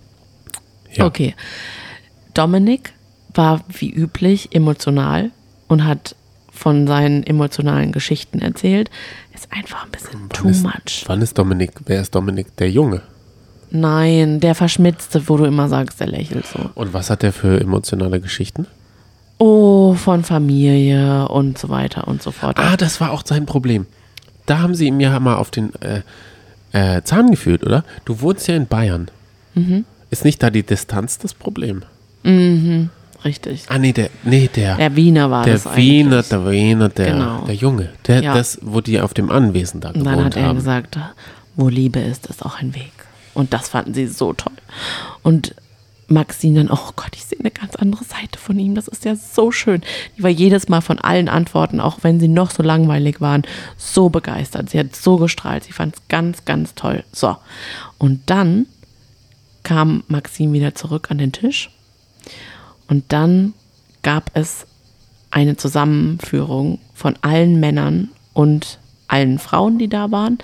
Ja. 0.93 1.05
Okay. 1.05 1.35
Dominik 2.33 2.93
war 3.35 3.61
wie 3.69 3.91
üblich 3.91 4.55
emotional 4.55 5.31
und 5.67 5.85
hat 5.85 6.15
von 6.51 6.87
seinen 6.87 7.23
emotionalen 7.23 7.91
Geschichten 7.91 8.39
erzählt. 8.39 8.89
Ist 9.33 9.47
einfach 9.51 9.85
ein 9.85 9.91
bisschen 9.91 10.29
too 10.29 10.47
ist, 10.47 10.63
much. 10.63 11.03
Wann 11.07 11.21
ist 11.21 11.37
Dominik? 11.37 11.71
Wer 11.85 12.01
ist 12.01 12.15
Dominik? 12.15 12.55
Der 12.57 12.71
Junge. 12.71 13.01
Nein, 13.71 14.39
der 14.39 14.55
Verschmitzte, 14.55 15.27
wo 15.27 15.37
du 15.37 15.43
immer 15.43 15.67
sagst, 15.67 15.99
der 15.99 16.07
lächelt 16.07 16.45
so. 16.45 16.69
Und 16.75 16.93
was 16.93 17.09
hat 17.09 17.23
der 17.23 17.33
für 17.33 17.59
emotionale 17.59 18.21
Geschichten? 18.21 18.67
Oh, 19.37 19.95
von 19.95 20.23
Familie 20.23 21.27
und 21.27 21.57
so 21.57 21.67
weiter 21.67 22.07
und 22.07 22.23
so 22.23 22.31
fort. 22.31 22.57
Ah, 22.57 22.77
das 22.77 23.01
war 23.01 23.11
auch 23.11 23.23
sein 23.25 23.45
Problem. 23.45 23.85
Da 24.45 24.59
haben 24.59 24.75
sie 24.75 24.87
ihm 24.87 24.99
ja 25.01 25.19
mal 25.19 25.35
auf 25.35 25.51
den 25.51 25.73
äh, 25.81 26.03
äh, 26.71 27.01
Zahn 27.03 27.31
gefühlt, 27.31 27.63
oder? 27.63 27.83
Du 28.05 28.21
wohnst 28.21 28.47
ja 28.47 28.55
in 28.55 28.67
Bayern. 28.67 29.09
Mhm. 29.55 29.83
Ist 30.09 30.23
nicht 30.23 30.41
da 30.41 30.49
die 30.49 30.63
Distanz 30.63 31.17
das 31.17 31.33
Problem? 31.33 31.83
Richtig. 33.25 33.65
Ah, 33.69 33.79
nee, 33.79 33.91
der, 33.91 34.09
nee, 34.23 34.47
der, 34.55 34.75
Der 34.77 34.95
Wiener 34.95 35.31
war 35.31 35.43
der 35.43 35.53
das 35.55 35.65
Wiener, 35.75 36.17
eigentlich. 36.17 36.29
der 36.29 36.51
Wiener, 36.51 36.89
der, 36.89 37.11
Genau. 37.11 37.39
der 37.45 37.55
Junge. 37.55 37.89
Der, 38.07 38.21
Ja. 38.21 38.33
das, 38.35 38.59
wo 38.61 38.81
die 38.81 39.01
auf 39.01 39.13
dem 39.15 39.31
Anwesen 39.31 39.81
da 39.81 39.89
Und 39.89 39.95
gewohnt 39.95 40.15
dann 40.17 40.25
hat 40.25 40.35
er 40.35 40.43
haben. 40.43 40.55
gesagt, 40.57 40.99
wo 41.55 41.67
Liebe 41.67 41.99
ist, 41.99 42.27
ist 42.27 42.45
auch 42.45 42.59
ein 42.59 42.75
Weg. 42.75 42.91
Und 43.33 43.51
das 43.53 43.69
fanden 43.69 43.93
sie 43.95 44.07
so 44.07 44.33
toll. 44.33 44.53
Und 45.23 45.55
Maxine 46.07 46.63
dann, 46.65 46.69
oh 46.71 46.91
Gott, 46.95 47.09
ich 47.15 47.25
sehe 47.25 47.39
eine 47.39 47.49
ganz 47.49 47.75
andere 47.75 48.03
Seite 48.03 48.37
von 48.37 48.59
ihm. 48.59 48.75
Das 48.75 48.87
ist 48.87 49.05
ja 49.05 49.15
so 49.15 49.51
schön. 49.51 49.81
Die 50.15 50.21
war 50.23 50.29
jedes 50.29 50.69
Mal 50.69 50.81
von 50.81 50.99
allen 50.99 51.27
Antworten, 51.27 51.79
auch 51.79 51.99
wenn 52.03 52.19
sie 52.19 52.27
noch 52.27 52.51
so 52.51 52.61
langweilig 52.61 53.21
waren, 53.21 53.41
so 53.75 54.09
begeistert. 54.09 54.69
Sie 54.69 54.77
hat 54.77 54.95
so 54.95 55.17
gestrahlt. 55.17 55.63
Sie 55.63 55.71
fand 55.71 55.95
es 55.95 56.01
ganz, 56.07 56.45
ganz 56.45 56.75
toll. 56.75 57.03
So. 57.11 57.35
Und 57.97 58.21
dann 58.27 58.67
kam 59.63 60.03
Maxine 60.07 60.53
wieder 60.53 60.75
zurück 60.75 61.07
an 61.09 61.17
den 61.17 61.31
Tisch. 61.31 61.71
Und 62.87 63.05
dann 63.09 63.53
gab 64.03 64.31
es 64.33 64.67
eine 65.31 65.57
Zusammenführung 65.57 66.79
von 66.93 67.15
allen 67.21 67.59
Männern 67.59 68.09
und 68.33 68.79
allen 69.07 69.39
Frauen, 69.39 69.77
die 69.77 69.89
da 69.89 70.11
waren. 70.11 70.37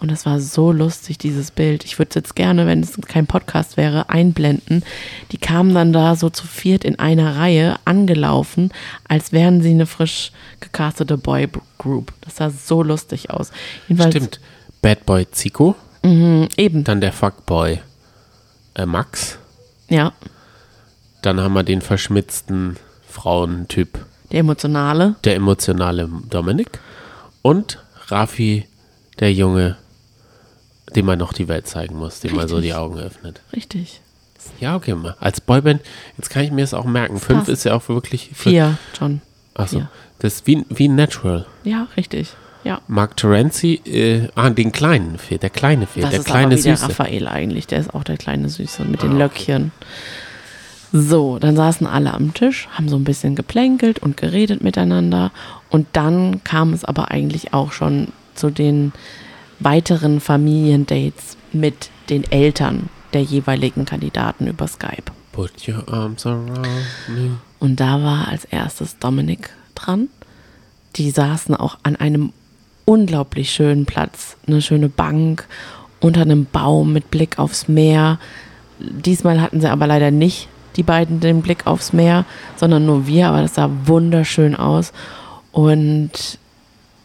Und 0.00 0.10
es 0.10 0.24
war 0.24 0.40
so 0.40 0.72
lustig, 0.72 1.18
dieses 1.18 1.50
Bild. 1.50 1.84
Ich 1.84 1.98
würde 1.98 2.08
es 2.08 2.14
jetzt 2.14 2.34
gerne, 2.34 2.66
wenn 2.66 2.80
es 2.80 2.98
kein 3.06 3.26
Podcast 3.26 3.76
wäre, 3.76 4.08
einblenden. 4.08 4.82
Die 5.30 5.36
kamen 5.36 5.74
dann 5.74 5.92
da 5.92 6.16
so 6.16 6.30
zu 6.30 6.46
viert 6.46 6.84
in 6.84 6.98
einer 6.98 7.36
Reihe 7.36 7.76
angelaufen, 7.84 8.72
als 9.06 9.32
wären 9.32 9.60
sie 9.60 9.70
eine 9.70 9.84
frisch 9.84 10.32
gecastete 10.60 11.18
Boy 11.18 11.48
Group. 11.76 12.14
Das 12.22 12.36
sah 12.36 12.48
so 12.48 12.82
lustig 12.82 13.28
aus. 13.28 13.50
Jedenfalls, 13.88 14.14
Stimmt. 14.14 14.40
Bad 14.80 15.04
Boy 15.04 15.30
Zico, 15.30 15.74
mh, 16.02 16.48
eben, 16.56 16.82
dann 16.84 17.02
der 17.02 17.12
Fuckboy 17.12 17.80
äh, 18.74 18.86
Max, 18.86 19.38
ja. 19.90 20.12
Dann 21.22 21.40
haben 21.40 21.52
wir 21.54 21.62
den 21.62 21.80
verschmitzten 21.82 22.76
Frauentyp, 23.08 23.98
Der 24.32 24.40
Emotionale. 24.40 25.16
der 25.24 25.34
emotionale 25.36 26.08
Dominik 26.28 26.78
und 27.42 27.78
Rafi, 28.08 28.66
der 29.18 29.32
Junge, 29.32 29.76
dem 30.94 31.06
man 31.06 31.18
noch 31.18 31.32
die 31.32 31.48
Welt 31.48 31.66
zeigen 31.66 31.96
muss, 31.96 32.20
dem 32.20 32.34
man 32.36 32.48
so 32.48 32.60
die 32.60 32.74
Augen 32.74 32.98
öffnet. 32.98 33.40
Richtig. 33.54 34.00
Ja, 34.58 34.74
okay, 34.76 34.94
mal. 34.94 35.16
Als 35.20 35.40
Boyband, 35.40 35.82
jetzt 36.16 36.30
kann 36.30 36.42
ich 36.44 36.50
mir 36.50 36.62
das 36.62 36.72
auch 36.74 36.86
merken. 36.86 37.18
Fünf 37.18 37.40
passt. 37.40 37.48
ist 37.50 37.64
ja 37.64 37.74
auch 37.74 37.88
wirklich. 37.88 38.30
Vier, 38.34 38.78
John. 38.98 39.20
Achso. 39.54 39.78
vier. 39.80 39.90
Das 40.20 40.34
ist 40.36 40.46
wie, 40.46 40.64
wie 40.70 40.88
Natural. 40.88 41.46
Ja, 41.64 41.88
richtig. 41.96 42.32
Ja. 42.64 42.80
Mark 42.88 43.16
Terenzi, 43.16 43.80
äh, 43.86 44.28
ah, 44.34 44.50
den 44.50 44.72
kleinen 44.72 45.18
fehlt, 45.18 45.42
der 45.42 45.50
kleine 45.50 45.86
fehlt, 45.86 46.04
Das 46.04 46.10
der 46.10 46.20
ist 46.20 46.26
kleine 46.26 46.46
aber 46.46 46.56
wie 46.58 46.62
der 46.62 46.76
Süße. 46.76 46.88
Raphael 46.90 47.28
eigentlich. 47.28 47.66
Der 47.66 47.80
ist 47.80 47.94
auch 47.94 48.04
der 48.04 48.16
kleine 48.16 48.48
Süße 48.48 48.84
mit 48.84 49.02
den 49.02 49.20
Ah, 49.20 49.26
okay. 49.26 49.70
So, 50.92 51.38
dann 51.38 51.54
saßen 51.54 51.86
alle 51.86 52.12
am 52.14 52.34
Tisch, 52.34 52.68
haben 52.72 52.88
so 52.88 52.96
ein 52.96 53.04
bisschen 53.04 53.36
geplänkelt 53.36 54.00
und 54.00 54.16
geredet 54.16 54.62
miteinander. 54.62 55.30
Und 55.70 55.86
dann 55.92 56.42
kam 56.42 56.72
es 56.72 56.84
aber 56.84 57.10
eigentlich 57.10 57.54
auch 57.54 57.72
schon 57.72 58.08
zu 58.34 58.50
den 58.50 58.92
weiteren 59.60 60.20
Familiendates 60.20 61.36
mit 61.52 61.90
den 62.08 62.30
Eltern 62.30 62.88
der 63.12 63.22
jeweiligen 63.22 63.84
Kandidaten 63.84 64.46
über 64.46 64.66
Skype. 64.66 65.12
Put 65.32 65.68
your 65.68 65.86
arms 65.92 66.26
around 66.26 66.66
me. 67.08 67.36
Und 67.60 67.78
da 67.78 68.02
war 68.02 68.28
als 68.28 68.44
erstes 68.44 68.98
Dominik 68.98 69.50
dran. 69.74 70.08
Die 70.96 71.10
saßen 71.10 71.54
auch 71.54 71.78
an 71.84 71.96
einem 71.96 72.32
unglaublich 72.84 73.52
schönen 73.52 73.86
Platz, 73.86 74.36
eine 74.46 74.60
schöne 74.60 74.88
Bank 74.88 75.46
unter 76.00 76.22
einem 76.22 76.46
Baum 76.46 76.92
mit 76.92 77.10
Blick 77.10 77.38
aufs 77.38 77.68
Meer. 77.68 78.18
Diesmal 78.78 79.40
hatten 79.40 79.60
sie 79.60 79.70
aber 79.70 79.86
leider 79.86 80.10
nicht 80.10 80.48
die 80.76 80.82
beiden 80.82 81.20
den 81.20 81.42
Blick 81.42 81.66
aufs 81.66 81.92
Meer, 81.92 82.24
sondern 82.56 82.86
nur 82.86 83.06
wir, 83.06 83.28
aber 83.28 83.42
das 83.42 83.54
sah 83.54 83.70
wunderschön 83.86 84.54
aus. 84.54 84.92
Und 85.52 86.38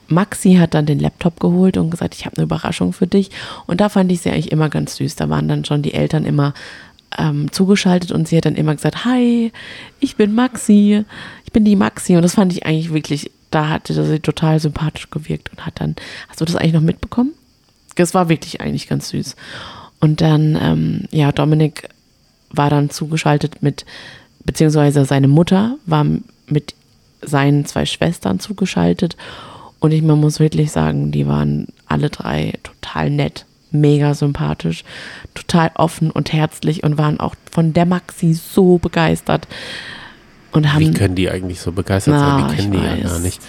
Maxi 0.08 0.56
hat 0.56 0.74
dann 0.74 0.86
den 0.86 1.00
Laptop 1.00 1.40
geholt 1.40 1.78
und 1.78 1.90
gesagt, 1.90 2.16
ich 2.16 2.26
habe 2.26 2.38
eine 2.38 2.44
Überraschung 2.44 2.94
für 2.94 3.08
dich. 3.08 3.32
Und 3.66 3.82
da 3.82 3.90
fand 3.90 4.12
ich 4.12 4.22
sie 4.22 4.30
eigentlich 4.30 4.52
immer 4.52 4.70
ganz 4.70 4.98
süß. 4.98 5.16
Da 5.16 5.30
waren 5.30 5.48
dann 5.48 5.66
schon 5.66 5.82
die 5.82 5.94
Eltern 5.94 6.26
immer 6.26 6.54
ähm, 7.18 7.52
zugeschaltet 7.52 8.12
und 8.12 8.28
sie 8.28 8.38
hat 8.38 8.46
dann 8.46 8.56
immer 8.56 8.76
gesagt, 8.76 9.06
hi, 9.06 9.52
ich 10.00 10.16
bin 10.16 10.36
Maxi, 10.36 11.04
ich 11.46 11.52
bin 11.52 11.66
die 11.66 11.76
Maxi. 11.76 12.16
Und 12.16 12.22
das 12.22 12.36
fand 12.36 12.52
ich 12.54 12.66
eigentlich 12.66 12.94
wirklich, 12.94 13.32
da 13.52 13.70
hatte 13.70 13.94
sie 13.94 14.20
total 14.20 14.60
sympathisch 14.60 15.10
gewirkt 15.10 15.52
und 15.52 15.66
hat 15.66 15.80
dann, 15.80 15.96
hast 16.30 16.42
du 16.42 16.46
das 16.46 16.56
eigentlich 16.56 16.74
noch 16.74 16.82
mitbekommen? 16.82 17.32
Das 17.96 18.14
war 18.14 18.30
wirklich 18.30 18.62
eigentlich 18.62 18.88
ganz 18.88 19.10
süß. 19.10 19.36
Und 20.02 20.22
dann, 20.22 20.58
ähm, 20.62 21.02
ja, 21.12 21.32
Dominik 21.32 21.90
war 22.58 22.70
dann 22.70 22.90
zugeschaltet 22.90 23.62
mit, 23.62 23.86
beziehungsweise 24.44 25.06
seine 25.06 25.28
Mutter 25.28 25.78
war 25.86 26.06
mit 26.48 26.76
seinen 27.22 27.66
zwei 27.66 27.86
Schwestern 27.86 28.40
zugeschaltet. 28.40 29.18
Und 29.80 29.92
ich 29.92 30.02
man 30.02 30.20
muss 30.20 30.40
wirklich 30.40 30.72
sagen, 30.72 31.12
die 31.12 31.28
waren 31.28 31.68
alle 31.88 32.10
drei 32.10 32.54
total 32.64 33.10
nett, 33.10 33.46
mega 33.72 34.14
sympathisch, 34.14 34.84
total 35.34 35.72
offen 35.76 36.12
und 36.12 36.34
herzlich 36.34 36.84
und 36.84 36.98
waren 36.98 37.20
auch 37.20 37.36
von 37.52 37.74
der 37.74 37.86
Maxi 37.86 38.34
so 38.34 38.78
begeistert. 38.78 39.48
Und 40.52 40.74
haben 40.74 40.80
Wie 40.80 40.92
können 40.92 41.16
die 41.16 41.30
eigentlich 41.30 41.60
so 41.60 41.72
begeistert 41.74 42.16
Na, 42.18 42.40
sein? 42.40 42.50
Die 42.50 42.56
kennen 42.56 42.72
die 42.72 42.78
ja 42.78 43.04
weiß. 43.04 43.12
gar 43.12 43.20
nicht. 43.20 43.42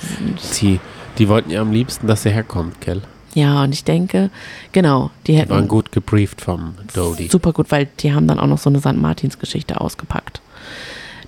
Die, 0.61 0.81
die 1.19 1.29
wollten 1.29 1.51
ja 1.51 1.61
am 1.61 1.71
liebsten, 1.71 2.09
dass 2.09 2.27
er 2.27 2.33
herkommt, 2.33 2.81
gell? 2.81 3.03
Ja, 3.35 3.63
und 3.65 3.73
ich 3.73 3.85
denke, 3.85 4.31
genau, 4.73 5.11
die 5.27 5.33
Die 5.33 5.39
hätten 5.39 5.51
waren 5.51 5.69
gut 5.69 5.93
gebrieft 5.93 6.41
vom 6.41 6.75
Dodie. 6.95 7.29
super 7.29 7.53
gut, 7.53 7.71
weil 7.71 7.89
die 8.01 8.15
haben 8.15 8.27
dann 8.27 8.39
auch 8.41 8.47
noch 8.47 8.59
so 8.59 8.71
eine 8.71 8.81
St. 8.81 8.97
Martins 8.97 9.39
Geschichte 9.39 9.81
ausgepackt. 9.81 10.41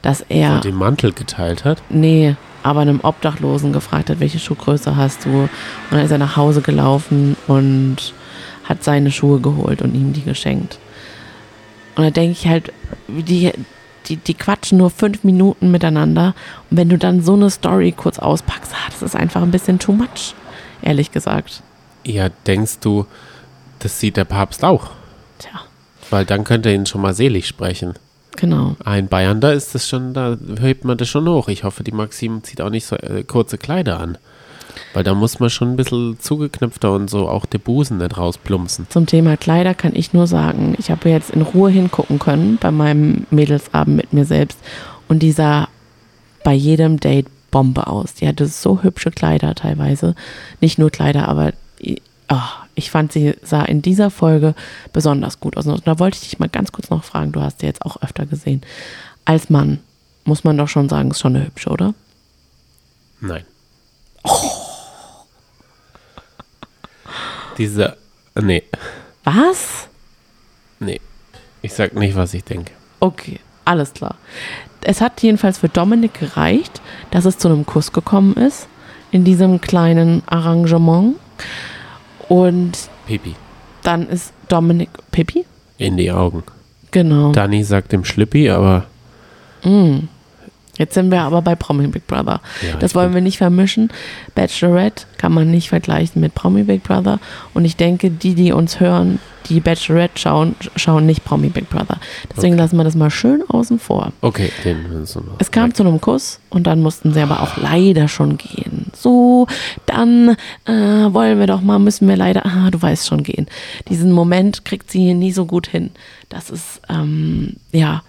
Dass 0.03 0.21
er, 0.29 0.55
Und 0.55 0.65
den 0.65 0.77
Mantel 0.77 1.13
geteilt 1.13 1.65
hat. 1.65 1.83
nee, 1.91 2.37
aber 2.63 2.81
einem 2.81 3.01
Obdachlosen 3.03 3.73
gefragt 3.73 4.11
hat, 4.11 4.21
welche 4.21 4.39
Schuhgröße 4.39 4.97
hast 4.97 5.25
du? 5.25 5.31
Und 5.31 5.51
dann 5.91 6.01
ist 6.01 6.11
er 6.11 6.19
nach 6.19 6.37
Hause 6.37 6.61
gelaufen 6.61 7.37
und 7.47 7.97
hat 8.65 8.83
seine 8.85 9.11
Schuhe 9.11 9.41
geholt 9.41 9.81
und 9.83 9.95
ihm 9.95 10.13
die 10.13 10.23
geschenkt. 10.23 10.79
Und 11.97 12.05
da 12.05 12.11
denke 12.11 12.33
ich 12.33 12.47
halt, 12.47 12.73
die, 13.09 13.53
die, 14.07 14.17
die 14.17 14.35
quatschen 14.35 14.79
nur 14.79 14.91
fünf 14.91 15.25
Minuten 15.25 15.71
miteinander. 15.71 16.35
Und 16.71 16.77
wenn 16.77 16.89
du 16.89 16.99
dann 16.99 17.23
so 17.23 17.35
eine 17.35 17.51
Story 17.51 17.93
kurz 17.97 18.19
auspackst, 18.19 18.73
ah, 18.75 18.91
das 18.91 19.03
ist 19.03 19.17
einfach 19.17 19.43
ein 19.43 19.51
bisschen 19.51 19.79
too 19.79 19.93
much, 19.93 20.35
ehrlich 20.83 21.11
gesagt. 21.13 21.63
Ja, 22.09 22.29
denkst 22.47 22.79
du, 22.81 23.07
das 23.81 24.01
sieht 24.01 24.17
der 24.17 24.25
Papst 24.25 24.65
auch? 24.65 24.91
Tja, 25.39 25.51
Weil 26.11 26.25
dann 26.25 26.45
könnte 26.45 26.71
er 26.71 26.75
ihn 26.75 26.87
schon 26.87 27.03
mal 27.03 27.13
selig 27.15 27.47
sprechen. 27.47 27.95
genau. 28.37 28.77
Ein 28.85 29.09
Bayern, 29.09 29.41
da 29.41 29.53
ist 29.53 29.75
das 29.75 29.89
schon, 29.89 30.15
da 30.15 30.37
hebt 30.61 30.85
man 30.85 30.97
das 30.97 31.09
schon 31.09 31.29
hoch. 31.29 31.49
Ich 31.49 31.65
hoffe, 31.65 31.85
die 31.85 31.93
Maxim 31.93 32.43
zieht 32.45 32.61
auch 32.61 32.71
nicht 32.71 32.87
so 32.87 32.97
äh, 32.97 33.25
kurze 33.25 33.59
Kleider 33.59 34.01
an. 34.01 34.17
Weil 34.95 35.05
da 35.05 35.13
muss 35.15 35.39
man 35.39 35.51
schon 35.51 35.73
ein 35.73 35.77
bisschen 35.77 36.19
zugeknüpfter 36.21 36.93
und 36.93 37.11
so 37.11 37.29
auch 37.29 37.45
der 37.47 37.59
Busen 37.59 37.99
nicht 37.99 38.17
rausplumpsen. 38.17 38.87
Zum 38.89 39.07
Thema 39.07 39.37
Kleider 39.37 39.75
kann 39.75 39.95
ich 39.95 40.13
nur 40.15 40.27
sagen, 40.27 40.77
ich 40.79 40.91
habe 40.91 41.11
jetzt 41.11 41.31
in 41.31 41.43
Ruhe 41.43 41.69
hingucken 41.71 42.19
können 42.19 42.59
bei 42.61 42.71
meinem 42.71 43.27
Mädelsabend 43.31 43.97
mit 43.97 44.13
mir 44.15 44.25
selbst 44.25 44.59
und 45.09 45.19
die 45.19 45.33
sah 45.33 45.69
bei 46.45 46.55
jedem 46.55 47.01
Date 47.01 47.27
Bombe 47.51 47.87
aus. 47.87 48.15
Die 48.15 48.29
hatte 48.29 48.47
so 48.47 48.83
hübsche 48.83 49.11
Kleider 49.11 49.55
teilweise. 49.55 50.15
Nicht 50.61 50.79
nur 50.79 50.91
Kleider, 50.91 51.29
aber 51.29 51.53
ah, 52.29 52.67
ich 52.75 52.91
fand, 52.91 53.13
sie 53.13 53.35
sah 53.43 53.63
in 53.65 53.83
dieser 53.83 54.11
Folge 54.11 54.55
besonders 54.93 55.41
gut 55.41 55.57
aus. 55.57 55.67
Und 55.67 55.87
da 55.87 55.99
wollte 55.99 56.17
ich 56.17 56.29
dich 56.29 56.39
mal 56.39 56.49
ganz 56.49 56.73
kurz 56.73 56.91
noch 56.91 57.05
fragen, 57.05 57.33
du 57.33 57.41
hast 57.41 57.61
sie 57.61 57.67
jetzt 57.67 57.83
auch 57.83 58.01
öfter 58.03 58.27
gesehen. 58.27 58.63
Als 59.25 59.51
Mann 59.51 59.81
muss 60.25 60.45
man 60.45 60.57
doch 60.57 60.69
schon 60.69 60.89
sagen, 60.89 61.11
ist 61.11 61.21
schon 61.21 61.37
eine 61.37 61.47
hübsche, 61.47 61.71
oder? 61.71 61.95
Nein. 63.21 63.45
Diese, 67.57 67.97
nee, 68.41 68.63
Was? 69.25 69.89
nee. 70.79 71.01
Ich 71.61 71.73
sag 71.73 71.95
nicht, 71.95 72.15
was 72.15 72.35
ich 72.35 72.45
denke. 72.45 72.73
Okay, 73.01 73.41
alles 73.65 73.93
klar. 73.93 74.15
Es 74.83 75.01
hat 75.01 75.21
jedenfalls 75.23 75.59
für 75.59 75.69
Dominik 75.69 76.15
gereicht, 76.15 76.81
dass 77.11 77.25
es 77.25 77.37
zu 77.39 77.49
einem 77.49 77.67
Kuss 77.67 77.93
gekommen 77.93 78.35
ist, 78.35 78.69
in 79.11 79.25
diesem 79.25 79.61
kleinen 79.61 80.23
Arrangement. 80.27 81.17
Und 82.29 82.89
Pipi. 83.07 83.35
dann 83.83 84.09
ist 84.09 84.33
Dominik 84.49 84.91
Pippi? 85.11 85.45
In 85.79 85.97
die 85.97 86.11
Augen. 86.11 86.43
Genau. 86.91 87.33
Dani 87.33 87.63
sagt 87.65 87.93
dem 87.93 88.05
Schlippi, 88.05 88.51
aber 88.51 88.85
Jetzt 90.79 90.95
sind 90.95 91.11
wir 91.11 91.21
aber 91.23 91.43
bei 91.43 91.55
Promi 91.57 91.87
Big 91.89 92.07
Brother. 92.07 92.41
Ja, 92.63 92.77
das 92.79 92.95
wollen 92.95 93.13
wir 93.13 93.21
nicht 93.21 93.39
vermischen. 93.39 93.91
Bachelorette 94.35 95.05
kann 95.19 95.33
man 95.33 95.51
nicht 95.51 95.69
vergleichen 95.69 96.21
mit 96.21 96.35
Promi 96.35 96.63
Big 96.63 96.83
Brother. 96.85 97.19
Und 97.55 97.65
ich 97.65 97.77
denke, 97.77 98.11
die, 98.11 98.35
die 98.35 98.53
uns 98.53 98.79
hören, 98.81 99.19
die 99.49 99.61
Bachelorette 99.61 100.19
schauen, 100.19 100.55
schauen 100.77 101.07
nicht 101.07 101.25
Promi 101.25 101.49
Big 101.49 101.69
Brother. 101.71 101.99
Deswegen 102.31 102.55
Okay. 102.55 102.63
lassen 102.63 102.77
wir 102.77 102.85
das 102.85 102.95
mal 102.95 103.11
schön 103.11 103.43
außen 103.49 103.79
vor. 103.79 104.13
okay, 104.21 104.51
den 104.65 105.05
so 105.07 105.21
noch. 105.21 105.37
Es 105.39 105.51
kam 105.51 105.75
zu 105.75 105.83
einem 105.83 106.01
Kuss 106.01 106.39
und 106.51 106.67
dann 106.67 106.81
mussten 106.83 107.13
sie 107.15 107.21
aber 107.21 107.43
auch 107.43 107.57
leider 107.57 108.09
schon 108.09 108.37
gehen. 108.39 108.87
So, 108.95 109.47
dann 109.87 110.37
äh, 110.67 110.73
wollen 110.73 111.39
wir 111.39 111.47
doch 111.47 111.61
mal, 111.63 111.79
müssen 111.79 112.09
wir 112.09 112.17
leider, 112.17 112.45
ah, 112.47 112.71
du 112.71 112.81
weißt 112.81 113.07
schon 113.07 113.23
gehen. 113.23 113.47
Diesen 113.89 114.13
Moment 114.13 114.65
kriegt 114.65 114.91
sie 114.91 115.01
hier 115.05 115.15
nie 115.15 115.33
so 115.33 115.47
gut 115.47 115.67
hin. 115.67 115.91
Das 116.29 116.51
ist, 116.51 116.81
ähm, 116.91 117.57
ja, 117.73 118.03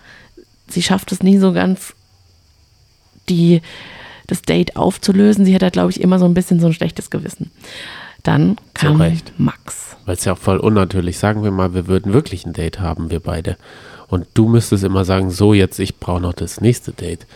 sie 0.67 0.81
schafft 0.81 1.11
es 1.11 1.23
nie 1.23 1.37
so 1.37 1.53
ganz, 1.53 1.93
die, 3.29 3.61
das 4.27 4.41
Date 4.41 4.75
aufzulösen. 4.75 5.45
Sie 5.45 5.55
hat 5.55 5.61
da, 5.61 5.69
glaube 5.69 5.91
ich, 5.91 6.01
immer 6.01 6.19
so 6.19 6.25
ein 6.25 6.33
bisschen 6.33 6.59
so 6.59 6.67
ein 6.67 6.73
schlechtes 6.73 7.09
Gewissen. 7.09 7.51
Dann 8.23 8.57
kam 8.73 8.99
Recht. 8.99 9.31
Max. 9.37 9.95
Weil 10.05 10.15
es 10.15 10.25
ja 10.25 10.33
auch 10.33 10.37
voll 10.37 10.57
unnatürlich. 10.57 11.17
Sagen 11.17 11.43
wir 11.43 11.51
mal, 11.51 11.73
wir 11.73 11.87
würden 11.87 12.13
wirklich 12.13 12.45
ein 12.45 12.53
Date 12.53 12.79
haben, 12.79 13.11
wir 13.11 13.19
beide. 13.19 13.57
Und 14.07 14.25
du 14.33 14.47
müsstest 14.47 14.83
immer 14.83 15.05
sagen, 15.05 15.29
so 15.29 15.53
jetzt, 15.53 15.79
ich 15.79 15.97
brauche 15.97 16.21
noch 16.21 16.33
das 16.33 16.61
nächste 16.61 16.91
Date. 16.91 17.27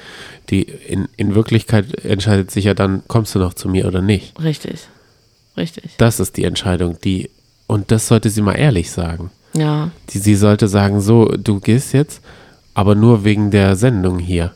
Die 0.50 0.64
in, 0.64 1.08
in 1.18 1.36
Wirklichkeit 1.36 2.04
entscheidet 2.04 2.52
sich 2.52 2.66
ja 2.66 2.74
dann, 2.74 3.04
kommst 3.08 3.36
du 3.36 3.40
noch 3.40 3.54
zu 3.54 3.70
mir 3.70 3.88
oder 3.88 4.02
nicht. 4.02 4.42
Richtig. 4.42 4.88
Richtig. 5.56 5.92
Das 5.98 6.20
ist 6.20 6.36
die 6.38 6.46
Entscheidung, 6.46 6.98
die, 7.04 7.30
und 7.68 7.92
das 7.92 8.08
sollte 8.08 8.30
sie 8.30 8.42
mal 8.42 8.54
ehrlich 8.54 8.92
sagen. 8.92 9.30
Ja. 9.56 9.92
Die, 10.10 10.18
sie 10.18 10.36
sollte 10.36 10.68
sagen, 10.68 11.00
so, 11.00 11.26
du 11.26 11.60
gehst 11.60 11.94
jetzt, 11.94 12.22
aber 12.74 12.96
nur 12.96 13.24
wegen 13.24 13.52
der 13.52 13.76
Sendung 13.76 14.18
hier. 14.18 14.54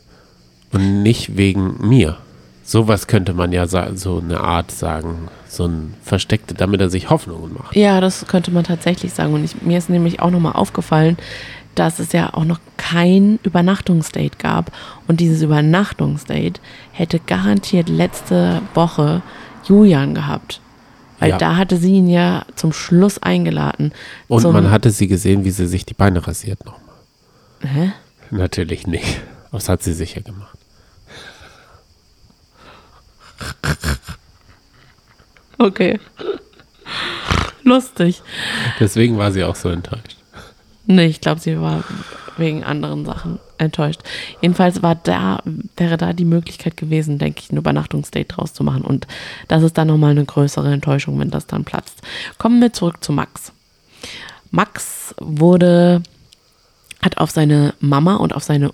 Und 0.73 1.03
nicht 1.03 1.37
wegen 1.37 1.87
mir. 1.87 2.17
Sowas 2.63 3.07
könnte 3.07 3.33
man 3.33 3.53
ja 3.53 3.65
so 3.67 4.17
eine 4.17 4.41
Art 4.41 4.71
sagen, 4.71 5.29
so 5.47 5.65
ein 5.65 5.93
versteckte, 6.03 6.53
damit 6.53 6.81
er 6.81 6.89
sich 6.89 7.09
Hoffnungen 7.09 7.53
macht. 7.53 7.75
Ja, 7.75 8.01
das 8.01 8.25
könnte 8.27 8.51
man 8.51 8.65
tatsächlich 8.65 9.13
sagen. 9.13 9.33
Und 9.33 9.45
ich, 9.45 9.61
mir 9.61 9.77
ist 9.77 9.89
nämlich 9.89 10.19
auch 10.21 10.31
nochmal 10.31 10.53
aufgefallen, 10.53 11.17
dass 11.75 11.99
es 11.99 12.11
ja 12.11 12.33
auch 12.33 12.43
noch 12.43 12.59
kein 12.75 13.39
Übernachtungsdate 13.43 14.37
gab. 14.37 14.71
Und 15.07 15.21
dieses 15.21 15.41
Übernachtungsdate 15.41 16.59
hätte 16.91 17.19
garantiert 17.19 17.87
letzte 17.87 18.61
Woche 18.73 19.21
Julian 19.63 20.13
gehabt. 20.13 20.59
Weil 21.19 21.29
Ja. 21.31 21.37
da 21.37 21.55
hatte 21.55 21.77
sie 21.77 21.93
ihn 21.93 22.09
ja 22.09 22.43
zum 22.55 22.73
Schluss 22.73 23.17
eingeladen. 23.23 23.93
Und 24.27 24.43
man 24.43 24.69
hatte 24.71 24.91
sie 24.91 25.07
gesehen, 25.07 25.45
wie 25.45 25.51
sie 25.51 25.67
sich 25.67 25.85
die 25.85 25.93
Beine 25.93 26.27
rasiert 26.27 26.65
nochmal. 26.65 26.81
Hä? 27.61 27.91
Natürlich 28.29 28.85
nicht. 28.87 29.21
Aber 29.49 29.59
das 29.59 29.69
hat 29.69 29.83
sie 29.83 29.93
sicher 29.93 30.21
gemacht. 30.21 30.57
Okay. 35.57 35.99
Lustig. 37.63 38.21
Deswegen 38.79 39.17
war 39.17 39.31
sie 39.31 39.43
auch 39.43 39.55
so 39.55 39.69
enttäuscht. 39.69 40.17
Nee, 40.85 41.07
ich 41.07 41.19
glaube, 41.19 41.41
sie 41.41 41.59
war 41.59 41.83
wegen 42.37 42.63
anderen 42.63 43.05
Sachen 43.05 43.39
enttäuscht. 43.57 44.01
Jedenfalls 44.41 44.83
war 44.83 44.95
da, 44.95 45.41
wäre 45.75 45.97
da 45.97 46.13
die 46.13 46.25
Möglichkeit 46.25 46.77
gewesen, 46.77 47.17
denke 47.17 47.41
ich, 47.41 47.51
ein 47.51 47.57
Übernachtungsdate 47.57 48.27
draus 48.27 48.53
zu 48.53 48.63
machen. 48.63 48.83
Und 48.83 49.07
das 49.47 49.63
ist 49.63 49.77
dann 49.77 49.87
nochmal 49.87 50.11
eine 50.11 50.23
größere 50.23 50.71
Enttäuschung, 50.71 51.19
wenn 51.19 51.31
das 51.31 51.47
dann 51.47 51.65
platzt. 51.65 52.01
Kommen 52.37 52.61
wir 52.61 52.71
zurück 52.73 53.03
zu 53.03 53.11
Max. 53.11 53.51
Max 54.51 55.13
wurde, 55.19 56.01
hat 57.01 57.17
auf 57.17 57.31
seine 57.31 57.73
Mama 57.79 58.15
und 58.15 58.33
auf 58.33 58.43
seine, 58.43 58.71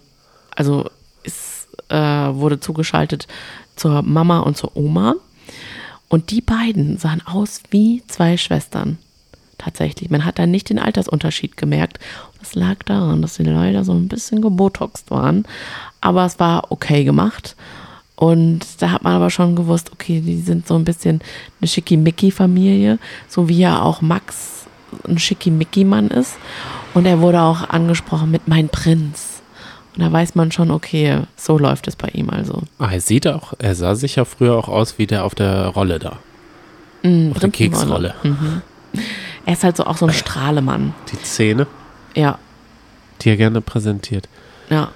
also 0.55 0.89
ist, 1.23 1.67
äh, 1.89 1.95
wurde 1.97 2.59
zugeschaltet 2.59 3.27
zur 3.75 4.01
Mama 4.01 4.39
und 4.39 4.57
zur 4.57 4.75
Oma. 4.75 5.15
Und 6.09 6.31
die 6.31 6.41
beiden 6.41 6.97
sahen 6.97 7.25
aus 7.25 7.61
wie 7.71 8.03
zwei 8.07 8.37
Schwestern. 8.37 8.97
Tatsächlich. 9.57 10.09
Man 10.09 10.25
hat 10.25 10.39
da 10.39 10.45
nicht 10.45 10.69
den 10.69 10.79
Altersunterschied 10.79 11.57
gemerkt. 11.57 11.99
Das 12.39 12.53
lag 12.53 12.83
daran, 12.85 13.21
dass 13.21 13.35
sie 13.35 13.43
leider 13.43 13.83
so 13.83 13.93
ein 13.93 14.09
bisschen 14.09 14.41
gebotoxt 14.41 15.09
waren. 15.09 15.45
Aber 16.01 16.25
es 16.25 16.39
war 16.39 16.71
okay 16.71 17.03
gemacht. 17.03 17.55
Und 18.15 18.81
da 18.81 18.91
hat 18.91 19.03
man 19.03 19.13
aber 19.13 19.29
schon 19.29 19.55
gewusst, 19.55 19.91
okay, 19.91 20.21
die 20.21 20.37
sind 20.37 20.67
so 20.67 20.75
ein 20.75 20.83
bisschen 20.83 21.21
eine 21.59 21.67
Schickimicki-Familie, 21.67 22.99
so 23.27 23.49
wie 23.49 23.59
ja 23.59 23.81
auch 23.81 24.01
Max 24.01 24.65
ein 25.07 25.17
Schickimicki-Mann 25.17 26.09
ist. 26.09 26.35
Und 26.93 27.05
er 27.05 27.21
wurde 27.21 27.41
auch 27.41 27.69
angesprochen 27.69 28.31
mit 28.31 28.47
mein 28.47 28.69
Prinz. 28.69 29.32
Und 29.95 30.01
da 30.01 30.11
weiß 30.11 30.35
man 30.35 30.51
schon, 30.51 30.71
okay, 30.71 31.19
so 31.35 31.57
läuft 31.57 31.87
es 31.87 31.95
bei 31.95 32.07
ihm 32.09 32.29
also. 32.29 32.63
Ah, 32.79 32.89
er 32.91 33.01
sieht 33.01 33.27
auch, 33.27 33.53
er 33.59 33.75
sah 33.75 33.93
sich 33.95 34.15
ja 34.15 34.25
früher 34.25 34.55
auch 34.57 34.67
aus 34.67 34.97
wie 34.97 35.05
der 35.07 35.23
auf 35.23 35.35
der 35.35 35.67
Rolle 35.67 35.99
da. 35.99 36.17
Mhm, 37.03 37.31
Auf 37.31 37.39
der. 37.39 37.49
Keksrolle. 37.51 38.15
Mhm. 38.23 38.61
Er 39.45 39.53
ist 39.53 39.63
halt 39.63 39.77
so 39.77 39.85
auch 39.85 39.97
so 39.97 40.05
ein 40.07 40.13
Strahlemann. 40.13 40.93
Die 41.11 41.17
Szene, 41.25 41.67
Ja, 42.15 42.39
die 43.21 43.29
er 43.29 43.37
gerne 43.37 43.61
präsentiert. 43.61 44.27
ja. 44.69 44.89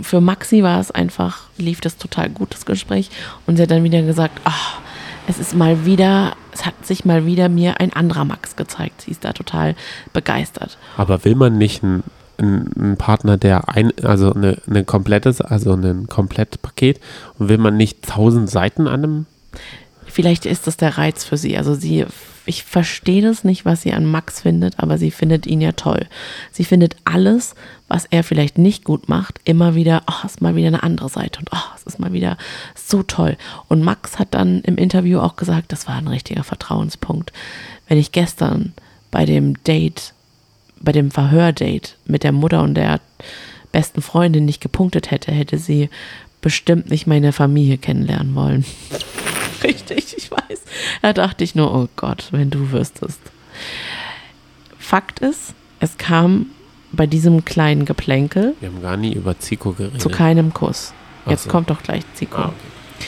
Für 0.00 0.22
Maxi 0.22 0.62
war 0.62 0.80
es 0.80 0.90
einfach, 0.90 1.42
lief 1.58 1.82
das 1.82 1.98
total 1.98 2.30
gut, 2.30 2.54
das 2.54 2.64
Gespräch. 2.64 3.10
Und 3.46 3.56
sie 3.58 3.62
hat 3.64 3.70
dann 3.70 3.84
wieder 3.84 4.00
gesagt, 4.00 4.40
ach, 4.44 4.78
es 5.26 5.38
ist 5.38 5.54
mal 5.54 5.84
wieder, 5.84 6.32
es 6.52 6.64
hat 6.64 6.86
sich 6.86 7.04
mal 7.04 7.26
wieder 7.26 7.50
mir 7.50 7.78
ein 7.78 7.92
anderer 7.92 8.24
Max 8.24 8.56
gezeigt. 8.56 9.02
Sie 9.02 9.10
ist 9.10 9.22
da 9.22 9.34
total 9.34 9.74
begeistert. 10.14 10.78
Aber 10.96 11.26
will 11.26 11.34
man 11.34 11.58
nicht 11.58 11.82
einen, 11.84 12.04
einen 12.38 12.96
Partner, 12.96 13.36
der 13.36 13.68
ein, 13.68 13.92
also 14.02 14.32
eine, 14.32 14.58
eine 14.66 14.84
komplettes, 14.84 15.40
also 15.40 15.72
ein 15.74 16.08
Komplettpaket 16.08 17.00
und 17.38 17.48
will 17.48 17.58
man 17.58 17.76
nicht 17.76 18.02
tausend 18.02 18.50
Seiten 18.50 18.86
an 18.86 19.04
einem? 19.04 19.26
Vielleicht 20.06 20.44
ist 20.44 20.66
das 20.66 20.76
der 20.76 20.98
Reiz 20.98 21.24
für 21.24 21.38
sie. 21.38 21.56
Also 21.56 21.74
sie, 21.74 22.04
ich 22.44 22.64
verstehe 22.64 23.22
das 23.22 23.44
nicht, 23.44 23.64
was 23.64 23.80
sie 23.80 23.94
an 23.94 24.04
Max 24.04 24.42
findet, 24.42 24.78
aber 24.78 24.98
sie 24.98 25.10
findet 25.10 25.46
ihn 25.46 25.62
ja 25.62 25.72
toll. 25.72 26.06
Sie 26.50 26.64
findet 26.64 26.96
alles, 27.04 27.54
was 27.88 28.06
er 28.10 28.22
vielleicht 28.22 28.58
nicht 28.58 28.84
gut 28.84 29.08
macht, 29.08 29.40
immer 29.44 29.74
wieder, 29.74 30.02
oh, 30.06 30.26
ist 30.26 30.42
mal 30.42 30.54
wieder 30.54 30.68
eine 30.68 30.82
andere 30.82 31.08
Seite 31.08 31.40
und 31.40 31.48
oh, 31.52 31.74
es 31.76 31.84
ist 31.84 31.98
mal 31.98 32.12
wieder 32.12 32.36
so 32.74 33.02
toll. 33.02 33.38
Und 33.68 33.82
Max 33.82 34.18
hat 34.18 34.34
dann 34.34 34.60
im 34.62 34.76
Interview 34.76 35.18
auch 35.18 35.36
gesagt, 35.36 35.72
das 35.72 35.88
war 35.88 35.94
ein 35.94 36.08
richtiger 36.08 36.44
Vertrauenspunkt. 36.44 37.32
Wenn 37.88 37.96
ich 37.96 38.12
gestern 38.12 38.74
bei 39.10 39.24
dem 39.24 39.62
Date, 39.64 40.12
bei 40.82 40.92
dem 40.92 41.10
Verhördate 41.10 41.92
mit 42.04 42.24
der 42.24 42.32
Mutter 42.32 42.62
und 42.62 42.74
der 42.74 43.00
besten 43.70 44.02
Freundin 44.02 44.44
nicht 44.44 44.60
gepunktet 44.60 45.10
hätte, 45.10 45.32
hätte 45.32 45.58
sie 45.58 45.88
bestimmt 46.40 46.90
nicht 46.90 47.06
meine 47.06 47.32
Familie 47.32 47.78
kennenlernen 47.78 48.34
wollen. 48.34 48.64
Richtig, 49.64 50.14
ich 50.16 50.30
weiß. 50.30 50.62
Da 51.00 51.12
dachte 51.12 51.44
ich 51.44 51.54
nur, 51.54 51.74
oh 51.74 51.88
Gott, 51.96 52.28
wenn 52.32 52.50
du 52.50 52.72
wüsstest. 52.72 53.20
Fakt 54.78 55.20
ist, 55.20 55.54
es 55.80 55.96
kam 55.96 56.46
bei 56.90 57.06
diesem 57.06 57.44
kleinen 57.44 57.84
Geplänkel 57.84 58.54
Wir 58.60 58.68
haben 58.68 58.82
gar 58.82 58.96
nie 58.96 59.14
über 59.14 59.38
Zico 59.38 59.72
geredet. 59.72 60.00
zu 60.02 60.10
keinem 60.10 60.52
Kuss. 60.52 60.92
Jetzt 61.26 61.44
so. 61.44 61.50
kommt 61.50 61.70
doch 61.70 61.82
gleich 61.82 62.02
Zico. 62.14 62.36
Ah, 62.36 62.46
okay. 62.46 63.06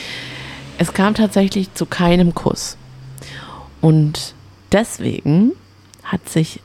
Es 0.77 0.93
kam 0.93 1.13
tatsächlich 1.13 1.73
zu 1.73 1.85
keinem 1.85 2.33
Kuss. 2.33 2.77
Und 3.81 4.33
deswegen 4.71 5.51
hat 6.03 6.27
sich 6.27 6.59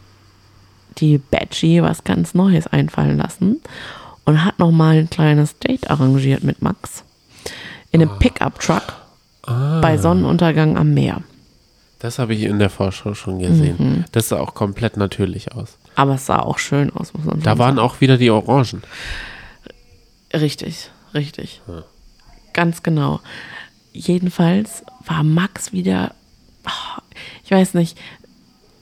die 0.99 1.19
Badgie 1.19 1.83
was 1.83 2.05
ganz 2.05 2.35
Neues 2.35 2.67
einfallen 2.67 3.19
lassen 3.19 3.61
und 4.25 4.45
hat 4.45 4.59
nochmal 4.59 4.97
ein 4.99 5.11
kleines 5.11 5.59
Date 5.59 5.91
arrangiert 5.91 6.43
mit 6.45 6.63
Max. 6.63 7.05
In 7.93 8.03
einem 8.03 8.19
Pickup-Truck 8.19 8.95
Ah, 9.47 9.81
bei 9.81 9.97
Sonnenuntergang 9.97 10.77
am 10.77 10.93
Meer. 10.93 11.23
das 11.99 12.19
habe 12.19 12.35
ich 12.35 12.43
in 12.43 12.59
der 12.59 12.69
Vorschau 12.71 13.15
schon 13.15 13.39
gesehen. 13.39 13.77
Mhm. 13.79 14.05
Das 14.13 14.29
sah 14.29 14.39
auch 14.39 14.55
komplett 14.55 14.97
natürlich 14.99 15.53
aus. 15.53 15.79
Aber 15.97 16.15
es 16.15 16.27
sah 16.27 16.39
auch 16.41 16.59
schön 16.59 16.91
aus, 16.95 17.15
muss 17.15 17.25
man 17.25 17.41
Da 17.41 17.51
schon 17.53 17.59
waren 17.59 17.79
auch 17.79 18.01
wieder 18.01 18.17
die 18.19 18.31
Orangen. 18.31 18.65
sagen. 18.65 18.83
Richtig, 20.35 20.91
richtig. 21.15 21.61
Ja. 21.67 21.83
Ganz 22.53 22.83
genau. 22.83 23.21
Jedenfalls 23.93 24.85
war 25.07 25.23
Max 25.25 25.73
wieder, 25.73 26.15
ah, 26.65 27.01
ich 27.45 27.51
weiß 27.51 27.75
nicht, 27.75 27.99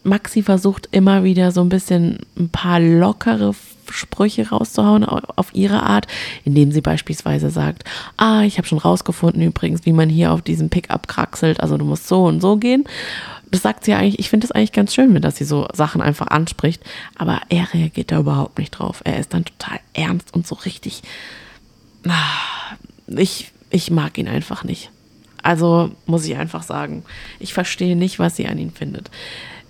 Maxi 0.09 0.43
versucht 0.43 0.89
immer 0.93 1.25
wieder 1.25 1.53
so 1.53 1.61
ein 1.61 1.69
bisschen 1.69 2.19
ein 2.39 2.49
paar 2.49 2.81
lockere 2.81 3.55
Sprüche 3.91 4.49
rauszuhauen 4.51 5.05
au- 5.05 5.21
auf 5.37 5.55
ihre 5.55 5.83
Art, 5.83 6.07
indem 6.45 6.73
sie 6.73 6.81
beispielsweise 6.83 7.49
sagt, 7.51 7.85
ah, 8.19 8.43
ich 8.43 8.59
habe 8.59 8.69
schon 8.69 8.79
rausgefunden 8.79 9.41
übrigens, 9.43 9.87
wie 9.87 9.93
man 9.93 10.11
hier 10.11 10.33
auf 10.33 10.43
diesem 10.43 10.69
Pickup 10.69 11.09
kraxelt, 11.09 11.61
also 11.61 11.79
du 11.79 11.85
musst 11.87 12.07
so 12.07 12.25
und 12.25 12.41
so 12.41 12.57
gehen. 12.57 12.85
Das 13.51 13.63
sagt 13.63 13.85
sie 13.87 13.95
eigentlich, 13.95 14.19
ich 14.19 14.29
finde 14.29 14.45
es 14.45 14.53
eigentlich 14.53 14.73
ganz 14.73 14.95
schön, 14.95 15.15
wenn 15.15 15.23
das 15.23 15.37
sie 15.37 15.45
so 15.45 15.67
Sachen 15.73 16.03
einfach 16.03 16.27
anspricht, 16.27 16.83
aber 17.17 17.41
er 17.49 17.73
reagiert 17.73 18.13
da 18.13 18.19
überhaupt 18.19 18.59
nicht 18.59 18.73
drauf. 18.73 19.01
Er 19.05 19.19
ist 19.19 19.33
dann 19.33 19.47
total 19.47 19.81
ernst 19.95 20.35
und 20.35 20.47
so 20.47 20.55
richtig, 20.55 21.03
ah, 22.07 22.77
ich, 23.07 23.53
ich 23.71 23.91
mag 23.91 24.19
ihn 24.19 24.29
einfach 24.29 24.65
nicht. 24.65 24.91
Also 25.43 25.93
muss 26.05 26.27
ich 26.27 26.37
einfach 26.37 26.63
sagen, 26.63 27.05
ich 27.39 27.55
verstehe 27.55 27.97
nicht, 27.97 28.19
was 28.19 28.37
sie 28.37 28.49
an 28.49 28.59
ihm 28.59 28.73
findet. 28.73 29.11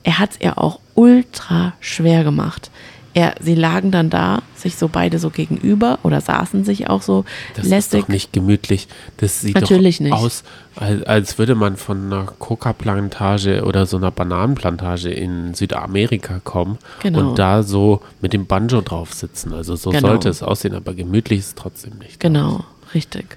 Er 0.09 0.19
hat 0.19 0.31
es 0.31 0.41
ihr 0.41 0.57
auch 0.57 0.81
ultra 0.95 1.75
schwer 1.81 2.25
gemacht. 2.25 2.71
Er, 3.13 3.35
sie 3.43 3.55
lagen 3.55 3.91
dann 3.91 4.09
da, 4.09 4.41
sich 4.55 4.77
so 4.77 4.89
beide 4.89 5.19
so 5.19 5.29
gegenüber 5.29 5.99
oder 6.03 6.23
saßen 6.23 6.65
sich 6.65 6.89
auch 6.89 7.03
so 7.03 7.27
Das 7.57 7.67
lästig. 7.67 7.99
ist 8.01 8.05
doch 8.05 8.09
nicht 8.09 8.33
gemütlich. 8.33 8.89
Das 9.19 9.43
sieht 9.43 9.55
Natürlich 9.55 9.99
doch 9.99 10.05
nicht. 10.05 10.13
aus, 10.15 10.45
als, 10.77 11.03
als 11.03 11.37
würde 11.39 11.55
man 11.55 11.77
von 11.77 12.07
einer 12.07 12.25
Coca-Plantage 12.39 13.65
oder 13.65 13.85
so 13.85 13.99
einer 13.99 14.11
Bananenplantage 14.11 15.11
in 15.11 15.53
Südamerika 15.53 16.41
kommen 16.43 16.79
Genau. 17.03 17.19
und 17.31 17.39
da 17.39 17.63
so 17.63 18.01
mit 18.23 18.33
dem 18.33 18.47
Banjo 18.47 18.81
drauf 18.81 19.13
sitzen. 19.13 19.53
Also 19.53 19.77
so 19.77 19.91
Genau. 19.91 20.09
sollte 20.09 20.31
es 20.31 20.43
aussehen, 20.43 20.75
aber 20.75 20.95
gemütlich 20.95 21.41
ist 21.41 21.47
es 21.49 21.55
trotzdem 21.55 21.99
nicht. 21.99 22.19
Genau, 22.19 22.65
richtig. 22.95 23.37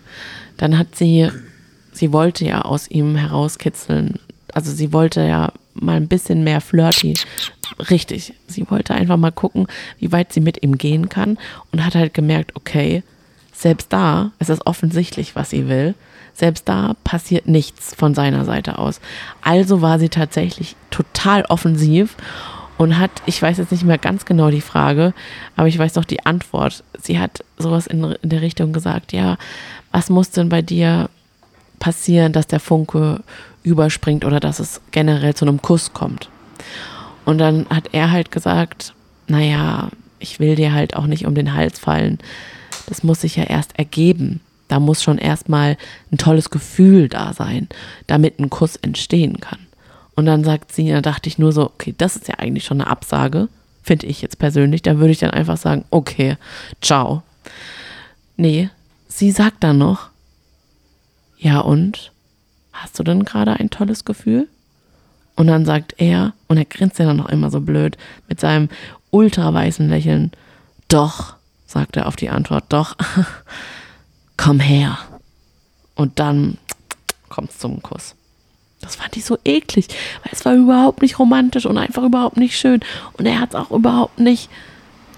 Dann 0.55 0.77
hat 0.77 0.95
sie, 0.95 1.29
sie 1.91 2.13
wollte 2.13 2.45
ja 2.45 2.61
aus 2.61 2.89
ihm 2.89 3.17
herauskitzeln. 3.17 4.19
Also 4.53 4.71
sie 4.71 4.93
wollte 4.93 5.21
ja 5.27 5.51
mal 5.73 5.97
ein 5.97 6.07
bisschen 6.07 6.43
mehr 6.43 6.61
flirty. 6.61 7.15
Richtig. 7.89 8.33
Sie 8.47 8.69
wollte 8.69 8.93
einfach 8.93 9.17
mal 9.17 9.31
gucken, 9.31 9.67
wie 9.99 10.11
weit 10.11 10.33
sie 10.33 10.41
mit 10.41 10.63
ihm 10.63 10.77
gehen 10.77 11.09
kann 11.09 11.37
und 11.71 11.85
hat 11.85 11.95
halt 11.95 12.13
gemerkt, 12.13 12.55
okay, 12.55 13.03
selbst 13.53 13.93
da 13.93 14.31
ist 14.39 14.49
es 14.49 14.65
offensichtlich, 14.65 15.35
was 15.35 15.51
sie 15.51 15.67
will. 15.67 15.95
Selbst 16.33 16.67
da 16.67 16.95
passiert 17.03 17.47
nichts 17.47 17.93
von 17.93 18.15
seiner 18.15 18.45
Seite 18.45 18.79
aus. 18.79 19.01
Also 19.41 19.81
war 19.81 19.99
sie 19.99 20.09
tatsächlich 20.09 20.75
total 20.89 21.43
offensiv 21.45 22.15
und 22.77 22.97
hat, 22.97 23.11
ich 23.25 23.39
weiß 23.39 23.57
jetzt 23.57 23.71
nicht 23.71 23.83
mehr 23.83 23.97
ganz 23.97 24.25
genau 24.25 24.49
die 24.49 24.61
Frage, 24.61 25.13
aber 25.55 25.67
ich 25.67 25.77
weiß 25.77 25.93
doch 25.93 26.05
die 26.05 26.25
Antwort. 26.25 26.83
Sie 26.99 27.19
hat 27.19 27.43
sowas 27.57 27.85
in, 27.85 28.03
in 28.03 28.29
der 28.29 28.41
Richtung 28.41 28.73
gesagt, 28.73 29.13
ja, 29.13 29.37
was 29.91 30.09
muss 30.09 30.31
denn 30.31 30.49
bei 30.49 30.61
dir 30.61 31.09
passieren, 31.79 32.33
dass 32.33 32.47
der 32.47 32.59
Funke 32.59 33.21
überspringt 33.63 34.25
oder 34.25 34.39
dass 34.39 34.59
es 34.59 34.81
generell 34.91 35.33
zu 35.35 35.45
einem 35.45 35.61
Kuss 35.61 35.93
kommt? 35.93 36.29
Und 37.25 37.37
dann 37.37 37.67
hat 37.69 37.89
er 37.91 38.11
halt 38.11 38.31
gesagt, 38.31 38.93
naja, 39.27 39.89
ich 40.19 40.39
will 40.39 40.55
dir 40.55 40.73
halt 40.73 40.95
auch 40.95 41.07
nicht 41.07 41.25
um 41.25 41.35
den 41.35 41.53
Hals 41.53 41.79
fallen. 41.79 42.19
Das 42.87 43.03
muss 43.03 43.21
sich 43.21 43.35
ja 43.35 43.43
erst 43.43 43.77
ergeben. 43.77 44.41
Da 44.67 44.79
muss 44.79 45.03
schon 45.03 45.17
erstmal 45.17 45.77
ein 46.11 46.17
tolles 46.17 46.49
Gefühl 46.49 47.09
da 47.09 47.33
sein, 47.33 47.67
damit 48.07 48.39
ein 48.39 48.49
Kuss 48.49 48.77
entstehen 48.77 49.39
kann. 49.39 49.59
Und 50.15 50.25
dann 50.25 50.43
sagt 50.43 50.71
sie, 50.71 50.89
da 50.89 51.01
dachte 51.01 51.27
ich 51.27 51.39
nur 51.39 51.51
so, 51.51 51.63
okay, 51.63 51.95
das 51.97 52.15
ist 52.15 52.27
ja 52.27 52.35
eigentlich 52.35 52.65
schon 52.65 52.81
eine 52.81 52.89
Absage, 52.89 53.49
finde 53.83 54.07
ich 54.07 54.21
jetzt 54.21 54.39
persönlich. 54.39 54.81
Da 54.81 54.97
würde 54.97 55.11
ich 55.11 55.19
dann 55.19 55.31
einfach 55.31 55.57
sagen, 55.57 55.85
okay, 55.89 56.37
ciao. 56.81 57.23
Nee, 58.37 58.69
sie 59.07 59.31
sagt 59.31 59.63
dann 59.63 59.77
noch, 59.77 60.09
ja 61.37 61.59
und? 61.59 62.10
Hast 62.81 62.97
du 62.97 63.03
denn 63.03 63.25
gerade 63.25 63.53
ein 63.53 63.69
tolles 63.69 64.05
Gefühl? 64.05 64.47
Und 65.35 65.47
dann 65.47 65.65
sagt 65.65 65.95
er, 65.97 66.33
und 66.47 66.57
er 66.57 66.65
grinst 66.65 66.97
ja 66.97 67.05
dann 67.05 67.17
noch 67.17 67.29
immer 67.29 67.51
so 67.51 67.61
blöd, 67.61 67.97
mit 68.27 68.39
seinem 68.39 68.69
ultraweißen 69.11 69.87
Lächeln, 69.87 70.31
doch, 70.87 71.35
sagt 71.67 71.95
er 71.95 72.07
auf 72.07 72.15
die 72.15 72.29
Antwort, 72.29 72.65
doch, 72.69 72.95
komm 74.37 74.59
her. 74.59 74.97
Und 75.95 76.19
dann 76.19 76.57
kommt's 77.29 77.59
zum 77.59 77.83
Kuss. 77.83 78.15
Das 78.81 78.95
fand 78.95 79.15
ich 79.15 79.25
so 79.25 79.37
eklig, 79.45 79.87
weil 80.23 80.31
es 80.31 80.43
war 80.43 80.55
überhaupt 80.55 81.03
nicht 81.03 81.19
romantisch 81.19 81.67
und 81.67 81.77
einfach 81.77 82.03
überhaupt 82.03 82.37
nicht 82.37 82.57
schön. 82.57 82.79
Und 83.13 83.27
er 83.27 83.39
hat 83.39 83.49
es 83.49 83.55
auch 83.55 83.69
überhaupt 83.69 84.19
nicht, 84.19 84.49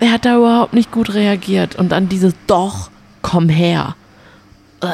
er 0.01 0.11
hat 0.11 0.25
da 0.25 0.35
überhaupt 0.35 0.73
nicht 0.73 0.91
gut 0.91 1.13
reagiert. 1.13 1.75
Und 1.75 1.89
dann 1.93 2.09
dieses 2.09 2.33
Doch, 2.45 2.91
komm 3.21 3.47
her. 3.47 3.95
Ugh, 4.83 4.89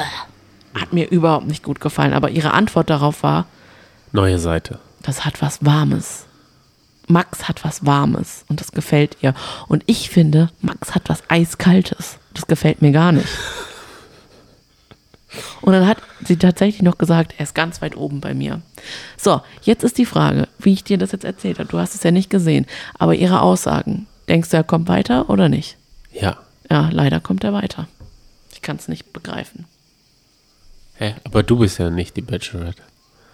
hat 0.79 0.93
mir 0.93 1.09
überhaupt 1.09 1.47
nicht 1.47 1.63
gut 1.63 1.79
gefallen. 1.81 2.13
Aber 2.13 2.29
ihre 2.29 2.53
Antwort 2.53 2.89
darauf 2.89 3.23
war, 3.23 3.45
Neue 4.11 4.39
Seite. 4.39 4.79
das 5.03 5.25
hat 5.25 5.41
was 5.41 5.63
Warmes. 5.63 6.25
Max 7.07 7.47
hat 7.47 7.63
was 7.63 7.85
Warmes 7.85 8.45
und 8.49 8.61
das 8.61 8.71
gefällt 8.71 9.17
ihr. 9.21 9.33
Und 9.67 9.83
ich 9.87 10.09
finde, 10.09 10.49
Max 10.61 10.93
hat 10.93 11.09
was 11.09 11.23
Eiskaltes. 11.27 12.17
Das 12.33 12.45
gefällt 12.47 12.81
mir 12.81 12.91
gar 12.91 13.11
nicht. 13.11 13.27
Und 15.61 15.73
dann 15.73 15.85
hat 15.85 15.97
sie 16.25 16.37
tatsächlich 16.37 16.81
noch 16.81 16.97
gesagt, 16.97 17.35
er 17.37 17.43
ist 17.43 17.53
ganz 17.53 17.81
weit 17.83 17.95
oben 17.95 18.19
bei 18.19 18.33
mir. 18.33 18.61
So, 19.17 19.41
jetzt 19.61 19.83
ist 19.83 19.97
die 19.99 20.05
Frage, 20.07 20.47
wie 20.57 20.73
ich 20.73 20.83
dir 20.83 20.97
das 20.97 21.11
jetzt 21.11 21.23
erzählt 21.25 21.59
habe. 21.59 21.69
Du 21.69 21.77
hast 21.77 21.93
es 21.93 22.01
ja 22.01 22.09
nicht 22.09 22.31
gesehen, 22.31 22.65
aber 22.97 23.13
ihre 23.13 23.41
Aussagen. 23.41 24.07
Denkst 24.27 24.49
du, 24.49 24.57
er 24.57 24.63
kommt 24.63 24.87
weiter 24.87 25.29
oder 25.29 25.47
nicht? 25.47 25.77
Ja. 26.11 26.37
Ja, 26.69 26.89
leider 26.91 27.19
kommt 27.19 27.43
er 27.43 27.53
weiter. 27.53 27.87
Ich 28.53 28.61
kann 28.63 28.77
es 28.77 28.87
nicht 28.87 29.13
begreifen. 29.13 29.65
Hä? 30.99 31.15
Aber 31.23 31.43
du 31.43 31.57
bist 31.57 31.79
ja 31.79 31.89
nicht 31.89 32.15
die 32.17 32.21
Bachelorette. 32.21 32.81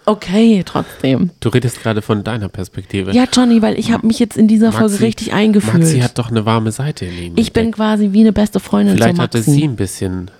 Okay, 0.08 0.62
trotzdem. 0.64 1.30
Du 1.40 1.48
redest 1.48 1.82
gerade 1.82 2.00
von 2.00 2.22
deiner 2.22 2.48
Perspektive. 2.48 3.10
Ja, 3.10 3.24
Johnny, 3.30 3.60
weil 3.60 3.76
ich 3.76 3.90
habe 3.90 4.06
mich 4.06 4.20
jetzt 4.20 4.36
in 4.36 4.46
dieser 4.46 4.70
Folge 4.70 5.00
richtig 5.00 5.32
eingefühlt. 5.32 5.82
Maxi 5.82 5.98
hat 5.98 6.16
doch 6.16 6.30
eine 6.30 6.46
warme 6.46 6.70
Seite 6.70 7.06
in 7.06 7.18
ihm. 7.18 7.32
ich 7.34 7.52
bin 7.52 7.72
quasi 7.72 8.12
wie 8.12 8.20
eine 8.20 8.32
beste 8.32 8.60
Freundin 8.60 8.94
Vielleicht 8.94 9.16
zu 9.16 9.22
hatte 9.22 9.38
Maxi. 9.38 9.50
sie 9.50 9.64
ein 9.64 9.74
bisschen 9.74 10.30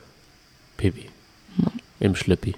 Pipi. 0.76 1.06
Im 1.98 2.14
Schlippi. 2.14 2.54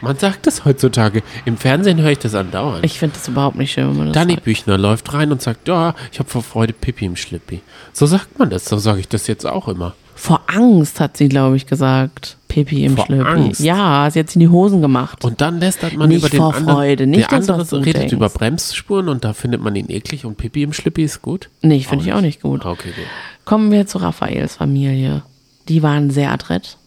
Man 0.00 0.18
sagt 0.18 0.46
das 0.48 0.64
heutzutage. 0.64 1.22
Im 1.44 1.56
Fernsehen 1.56 2.00
höre 2.00 2.10
ich 2.12 2.18
das 2.18 2.34
andauernd. 2.34 2.84
Ich 2.84 2.98
finde 2.98 3.14
das 3.16 3.28
überhaupt 3.28 3.56
nicht 3.56 3.72
schön, 3.72 3.88
wenn 3.90 3.96
man 3.96 4.06
das 4.08 4.14
Danny 4.14 4.34
sagt. 4.34 4.44
Büchner 4.44 4.76
läuft 4.76 5.12
rein 5.12 5.30
und 5.30 5.40
sagt, 5.40 5.68
ja, 5.68 5.94
ich 6.10 6.18
habe 6.18 6.28
vor 6.28 6.42
Freude 6.42 6.72
Pipi 6.72 7.04
im 7.04 7.14
Schlippi. 7.14 7.60
So 7.92 8.06
sagt 8.06 8.38
man 8.40 8.50
das, 8.50 8.64
so 8.64 8.78
sage 8.78 9.00
ich 9.00 9.08
das 9.08 9.28
jetzt 9.28 9.46
auch 9.46 9.68
immer. 9.68 9.94
Vor 10.20 10.40
Angst 10.48 10.98
hat 10.98 11.16
sie, 11.16 11.28
glaube 11.28 11.54
ich, 11.56 11.66
gesagt. 11.66 12.38
Pipi 12.48 12.84
im 12.84 12.96
Vor 12.96 13.06
Schlüppi. 13.06 13.28
Angst? 13.28 13.60
Ja, 13.60 14.10
sie 14.10 14.18
hat 14.18 14.28
sie 14.28 14.38
in 14.38 14.40
die 14.40 14.48
Hosen 14.48 14.82
gemacht. 14.82 15.24
Und 15.24 15.40
dann 15.40 15.60
lästert 15.60 15.96
man 15.96 16.08
Nicht 16.08 16.18
über 16.18 16.28
den 16.28 16.38
vor 16.38 16.54
anderen. 16.56 16.74
Freude, 16.74 17.06
nicht 17.06 17.30
der 17.30 17.38
andere 17.38 17.72
redet 17.72 17.94
denkst. 18.02 18.12
über 18.12 18.28
Bremsspuren 18.28 19.08
und 19.08 19.24
da 19.24 19.32
findet 19.32 19.62
man 19.62 19.76
ihn 19.76 19.88
eklig 19.88 20.24
und 20.24 20.36
Pipi 20.36 20.64
im 20.64 20.72
Schlippi 20.72 21.04
ist 21.04 21.22
gut. 21.22 21.50
nee, 21.62 21.78
finde 21.80 22.04
ich 22.04 22.12
auch 22.12 22.20
nicht 22.20 22.42
gut. 22.42 22.66
Okay, 22.66 22.88
gut. 22.88 23.04
Kommen 23.44 23.70
wir 23.70 23.86
zu 23.86 23.98
Raphaels 23.98 24.56
Familie. 24.56 25.22
Die 25.68 25.84
waren 25.84 26.10
sehr 26.10 26.32
adrett. 26.32 26.78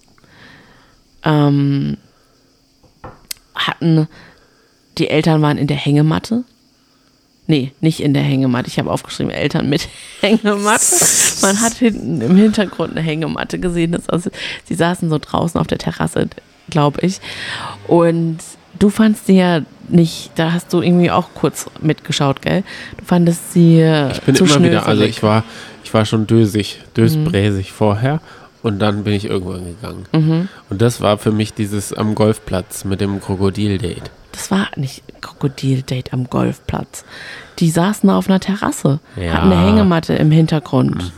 Ähm, 1.23 1.97
hatten, 3.55 4.09
die 4.97 5.09
Eltern 5.09 5.41
waren 5.41 5.57
in 5.57 5.67
der 5.67 5.77
Hängematte. 5.77 6.43
Nee, 7.51 7.73
nicht 7.81 7.99
in 7.99 8.13
der 8.13 8.23
Hängematte. 8.23 8.69
Ich 8.69 8.79
habe 8.79 8.89
aufgeschrieben, 8.89 9.29
Eltern 9.29 9.67
mit 9.67 9.89
Hängematte. 10.21 10.85
Man 11.41 11.59
hat 11.59 11.73
hinten 11.73 12.21
im 12.21 12.37
Hintergrund 12.37 12.91
eine 12.91 13.01
Hängematte 13.01 13.59
gesehen. 13.59 13.91
Das 13.91 14.07
also, 14.07 14.29
sie 14.63 14.73
saßen 14.73 15.09
so 15.09 15.17
draußen 15.17 15.59
auf 15.59 15.67
der 15.67 15.77
Terrasse, 15.77 16.29
glaube 16.69 17.01
ich. 17.01 17.19
Und 17.89 18.37
du 18.79 18.89
fandst 18.89 19.25
sie 19.27 19.35
ja 19.35 19.63
nicht, 19.89 20.31
da 20.35 20.53
hast 20.53 20.71
du 20.71 20.81
irgendwie 20.81 21.11
auch 21.11 21.27
kurz 21.35 21.65
mitgeschaut, 21.81 22.41
gell? 22.41 22.63
Du 22.97 23.03
fandest 23.03 23.51
sie 23.51 23.81
Ich 24.13 24.21
bin 24.21 24.33
zu 24.33 24.45
immer 24.45 24.63
wieder, 24.63 24.87
also 24.87 25.03
ich 25.03 25.21
war, 25.21 25.43
ich 25.83 25.93
war 25.93 26.05
schon 26.05 26.27
dösig, 26.27 26.79
Mhm. 26.79 26.93
dösbräsig 26.93 27.73
vorher 27.73 28.21
und 28.63 28.79
dann 28.79 29.03
bin 29.03 29.11
ich 29.11 29.25
irgendwann 29.25 29.65
gegangen. 29.65 30.05
Mhm. 30.13 30.47
Und 30.69 30.81
das 30.81 31.01
war 31.01 31.17
für 31.17 31.33
mich 31.33 31.53
dieses 31.53 31.91
am 31.91 32.15
Golfplatz 32.15 32.85
mit 32.85 33.01
dem 33.01 33.19
Krokodil-Date. 33.19 34.09
Das 34.31 34.49
war 34.51 34.67
nicht 34.75 35.03
Krokodil-Date 35.21 36.13
am 36.13 36.29
Golfplatz. 36.29 37.03
Die 37.59 37.69
saßen 37.69 38.09
auf 38.09 38.27
einer 38.29 38.39
Terrasse, 38.39 38.99
Ja. 39.15 39.33
hatten 39.33 39.51
eine 39.51 39.61
Hängematte 39.67 40.13
im 40.13 40.31
Hintergrund. 40.31 41.11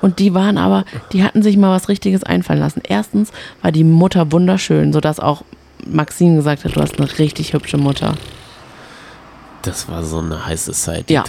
Und 0.00 0.18
die 0.18 0.34
waren 0.34 0.58
aber, 0.58 0.84
die 1.12 1.22
hatten 1.22 1.42
sich 1.42 1.56
mal 1.56 1.70
was 1.74 1.88
Richtiges 1.88 2.24
einfallen 2.24 2.60
lassen. 2.60 2.80
Erstens 2.86 3.30
war 3.62 3.70
die 3.70 3.84
Mutter 3.84 4.32
wunderschön, 4.32 4.92
sodass 4.92 5.20
auch 5.20 5.42
Maxine 5.86 6.36
gesagt 6.36 6.64
hat, 6.64 6.74
du 6.76 6.80
hast 6.80 6.98
eine 6.98 7.18
richtig 7.18 7.52
hübsche 7.52 7.76
Mutter. 7.76 8.14
Das 9.62 9.88
war 9.88 10.02
so 10.04 10.18
eine 10.18 10.44
heiße 10.46 10.72
Zeit. 10.72 11.10
Ja. 11.10 11.24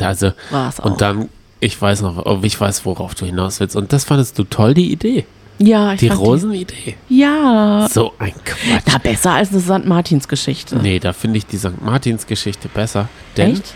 Also, 0.00 0.32
War's 0.50 0.80
auch. 0.80 0.84
und 0.84 1.00
dann, 1.00 1.28
ich 1.60 1.80
weiß 1.80 2.02
noch, 2.02 2.26
oh, 2.26 2.40
ich 2.42 2.60
weiß, 2.60 2.84
worauf 2.84 3.14
du 3.14 3.24
hinaus 3.24 3.60
willst. 3.60 3.76
Und 3.76 3.92
das 3.92 4.04
fandest 4.04 4.38
du 4.38 4.44
toll, 4.44 4.74
die 4.74 4.90
Idee. 4.92 5.26
Ja, 5.58 5.92
ich 5.92 6.00
Die 6.00 6.08
Rosenidee. 6.08 6.96
Ja. 7.08 7.88
So 7.90 8.12
ein 8.18 8.34
Quatsch. 8.44 8.82
Na, 8.86 8.98
besser 8.98 9.32
als 9.32 9.50
eine 9.50 9.60
St. 9.60 9.86
Martins 9.86 10.28
Geschichte. 10.28 10.76
Nee, 10.76 10.98
da 10.98 11.12
finde 11.12 11.38
ich 11.38 11.46
die 11.46 11.58
St. 11.58 11.80
Martins 11.80 12.26
Geschichte 12.26 12.68
besser. 12.68 13.08
Denn 13.36 13.52
Echt? 13.52 13.74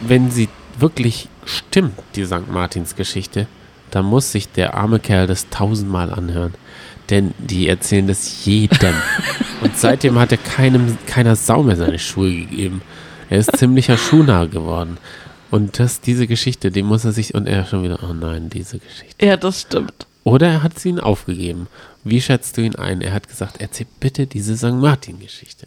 wenn 0.00 0.30
sie 0.30 0.48
wirklich 0.78 1.28
stimmt, 1.44 1.94
die 2.16 2.24
St. 2.24 2.50
Martins 2.50 2.96
Geschichte, 2.96 3.46
dann 3.90 4.04
muss 4.04 4.32
sich 4.32 4.50
der 4.50 4.74
arme 4.74 4.98
Kerl 4.98 5.26
das 5.26 5.48
tausendmal 5.50 6.12
anhören. 6.12 6.54
Denn 7.10 7.32
die 7.38 7.68
erzählen 7.68 8.06
das 8.06 8.44
jedem. 8.44 8.94
Und 9.62 9.78
seitdem 9.78 10.18
hat 10.18 10.32
er 10.32 10.38
keinem, 10.38 10.98
keiner 11.06 11.36
Sau 11.36 11.62
mehr 11.62 11.76
seine 11.76 11.98
Schuhe 11.98 12.32
gegeben. 12.32 12.82
Er 13.30 13.38
ist 13.38 13.56
ziemlicher 13.56 13.96
Schuhnah 13.96 14.46
geworden. 14.46 14.98
Und 15.50 15.78
das, 15.78 16.00
diese 16.00 16.26
Geschichte, 16.26 16.70
die 16.70 16.82
muss 16.82 17.04
er 17.04 17.12
sich, 17.12 17.34
und 17.34 17.46
er 17.46 17.64
schon 17.64 17.84
wieder, 17.84 18.00
oh 18.02 18.12
nein, 18.12 18.50
diese 18.50 18.78
Geschichte. 18.78 19.24
Ja, 19.24 19.36
das 19.36 19.60
stimmt. 19.60 20.06
Oder 20.24 20.48
er 20.48 20.62
hat 20.62 20.78
sie 20.78 20.88
ihn 20.88 21.00
aufgegeben. 21.00 21.68
Wie 22.02 22.20
schätzt 22.20 22.56
du 22.56 22.62
ihn 22.62 22.76
ein? 22.76 23.02
Er 23.02 23.12
hat 23.12 23.28
gesagt, 23.28 23.56
erzähl 23.60 23.86
bitte 24.00 24.26
diese 24.26 24.56
St. 24.56 24.72
Martin-Geschichte. 24.72 25.66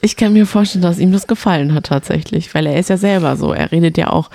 Ich 0.00 0.16
kann 0.16 0.32
mir 0.32 0.46
vorstellen, 0.46 0.82
dass 0.82 0.98
ihm 0.98 1.12
das 1.12 1.26
gefallen 1.26 1.72
hat 1.72 1.86
tatsächlich, 1.86 2.54
weil 2.54 2.66
er 2.66 2.78
ist 2.78 2.90
ja 2.90 2.96
selber 2.96 3.36
so. 3.36 3.52
Er 3.52 3.72
redet 3.72 3.96
ja 3.96 4.10
auch, 4.10 4.30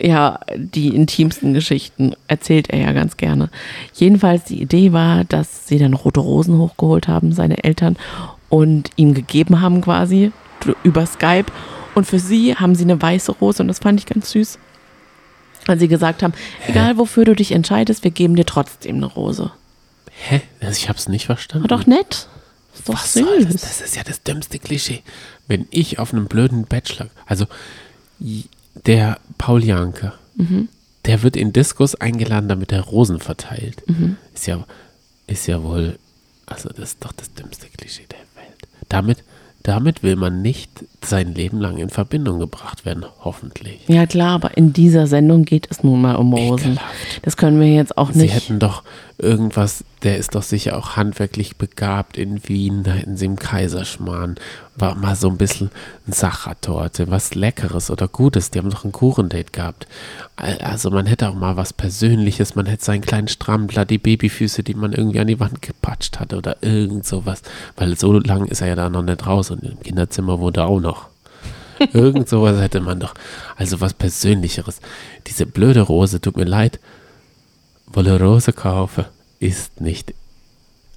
ja, 0.00 0.40
die 0.56 0.88
intimsten 0.88 1.54
Geschichten 1.54 2.14
erzählt 2.26 2.70
er 2.70 2.80
ja 2.80 2.92
ganz 2.92 3.16
gerne. 3.16 3.48
Jedenfalls 3.94 4.44
die 4.44 4.60
Idee 4.60 4.92
war, 4.92 5.24
dass 5.24 5.68
sie 5.68 5.78
dann 5.78 5.94
rote 5.94 6.20
Rosen 6.20 6.58
hochgeholt 6.58 7.08
haben, 7.08 7.32
seine 7.32 7.62
Eltern, 7.64 7.96
und 8.48 8.90
ihm 8.96 9.14
gegeben 9.14 9.60
haben 9.60 9.80
quasi 9.80 10.32
über 10.82 11.06
Skype. 11.06 11.46
Und 11.94 12.06
für 12.06 12.18
sie 12.18 12.56
haben 12.56 12.74
sie 12.74 12.84
eine 12.84 13.00
weiße 13.00 13.32
Rose 13.32 13.62
und 13.62 13.68
das 13.68 13.78
fand 13.78 14.00
ich 14.00 14.06
ganz 14.06 14.30
süß. 14.32 14.58
Weil 15.66 15.78
sie 15.78 15.88
gesagt 15.88 16.22
haben, 16.22 16.34
egal 16.66 16.98
wofür 16.98 17.24
du 17.24 17.34
dich 17.34 17.52
entscheidest, 17.52 18.04
wir 18.04 18.10
geben 18.10 18.36
dir 18.36 18.44
trotzdem 18.46 18.96
eine 18.96 19.06
Rose. 19.06 19.50
Hä? 20.10 20.42
Also 20.60 20.76
ich 20.78 20.88
hab's 20.88 21.08
nicht 21.08 21.26
verstanden. 21.26 21.68
War 21.70 21.78
doch 21.78 21.86
nett. 21.86 22.28
Ist 22.74 22.88
doch 22.88 22.94
Was 22.94 23.12
soll 23.14 23.44
das? 23.44 23.52
süß. 23.52 23.60
Das 23.62 23.80
ist 23.80 23.96
ja 23.96 24.02
das 24.02 24.22
dümmste 24.22 24.58
Klischee. 24.58 25.02
Wenn 25.46 25.66
ich 25.70 25.98
auf 25.98 26.12
einem 26.12 26.26
blöden 26.26 26.64
Bachelor, 26.66 27.08
also 27.26 27.46
der 28.86 29.18
Paul 29.38 29.64
Janke, 29.64 30.12
Mhm. 30.36 30.68
der 31.04 31.22
wird 31.22 31.36
in 31.36 31.52
Diskos 31.52 31.94
eingeladen, 31.94 32.48
damit 32.48 32.72
er 32.72 32.80
Rosen 32.80 33.20
verteilt. 33.20 33.82
Mhm. 33.88 34.16
Ist 34.34 34.46
ja, 34.46 34.64
ist 35.26 35.46
ja 35.46 35.62
wohl, 35.62 35.98
also 36.46 36.68
das 36.70 36.90
ist 36.90 37.04
doch 37.04 37.12
das 37.12 37.32
dümmste 37.34 37.66
Klischee 37.68 38.06
der 38.10 38.18
Welt. 38.42 38.58
Damit, 38.88 39.22
damit 39.64 40.02
will 40.02 40.14
man 40.16 40.42
nicht 40.42 40.84
sein 41.02 41.34
Leben 41.34 41.58
lang 41.58 41.78
in 41.78 41.88
Verbindung 41.88 42.38
gebracht 42.38 42.84
werden, 42.84 43.06
hoffentlich. 43.20 43.80
Ja 43.88 44.06
klar, 44.06 44.34
aber 44.34 44.56
in 44.58 44.74
dieser 44.74 45.06
Sendung 45.06 45.44
geht 45.46 45.66
es 45.70 45.82
nun 45.82 46.02
mal 46.02 46.16
um 46.16 46.34
Rosen. 46.34 46.72
Ekelhaft. 46.72 47.20
Das 47.22 47.36
können 47.38 47.58
wir 47.58 47.72
jetzt 47.72 47.96
auch 47.96 48.12
Sie 48.12 48.20
nicht. 48.20 48.34
hätten 48.34 48.58
doch 48.58 48.82
irgendwas, 49.18 49.82
der 50.04 50.18
ist 50.18 50.34
doch 50.34 50.42
sicher 50.42 50.76
auch 50.76 50.96
handwerklich 50.96 51.56
begabt 51.56 52.16
in 52.16 52.46
Wien, 52.48 52.82
da 52.84 52.92
hätten 52.92 53.16
sie 53.16 53.24
im 53.24 53.36
Kaiserschmarrn, 53.36 54.36
war 54.76 54.94
mal 54.94 55.16
so 55.16 55.28
ein 55.28 55.36
bisschen 55.38 55.70
ein 56.06 56.12
Sachertorte, 56.12 57.10
was 57.10 57.34
Leckeres 57.34 57.90
oder 57.90 58.06
Gutes, 58.06 58.50
die 58.50 58.58
haben 58.58 58.70
doch 58.70 58.84
ein 58.84 58.92
Kuchendate 58.92 59.50
gehabt. 59.50 59.86
Al- 60.36 60.58
Also 60.58 60.90
man 60.90 61.06
hätte 61.06 61.28
auch 61.28 61.34
mal 61.34 61.56
was 61.56 61.72
Persönliches, 61.72 62.54
man 62.54 62.66
hätte 62.66 62.84
seinen 62.84 63.00
kleinen 63.00 63.28
Strampler, 63.28 63.84
die 63.84 63.98
Babyfüße, 63.98 64.62
die 64.62 64.74
man 64.74 64.92
irgendwie 64.92 65.20
an 65.20 65.26
die 65.26 65.40
Wand 65.40 65.62
gepatscht 65.62 66.20
hatte 66.20 66.36
oder 66.36 66.58
irgend 66.62 67.06
sowas, 67.06 67.42
weil 67.76 67.96
so 67.98 68.12
lang 68.12 68.46
ist 68.46 68.60
er 68.60 68.68
ja 68.68 68.76
da 68.76 68.90
noch 68.90 69.02
nicht 69.02 69.26
raus 69.26 69.50
und 69.50 69.62
im 69.64 69.80
Kinderzimmer 69.80 70.38
wohnt 70.38 70.58
er 70.58 70.66
auch 70.66 70.80
noch. 70.80 71.08
Irgend 71.92 72.28
sowas 72.28 72.60
hätte 72.60 72.80
man 72.80 73.00
doch. 73.00 73.14
Also 73.56 73.80
was 73.80 73.94
Persönlicheres. 73.94 74.80
Diese 75.26 75.44
blöde 75.44 75.80
Rose, 75.80 76.20
tut 76.20 76.36
mir 76.36 76.44
leid, 76.44 76.78
wolle 77.86 78.20
Rose 78.20 78.52
kaufe, 78.52 79.06
ist 79.44 79.80
nicht. 79.80 80.14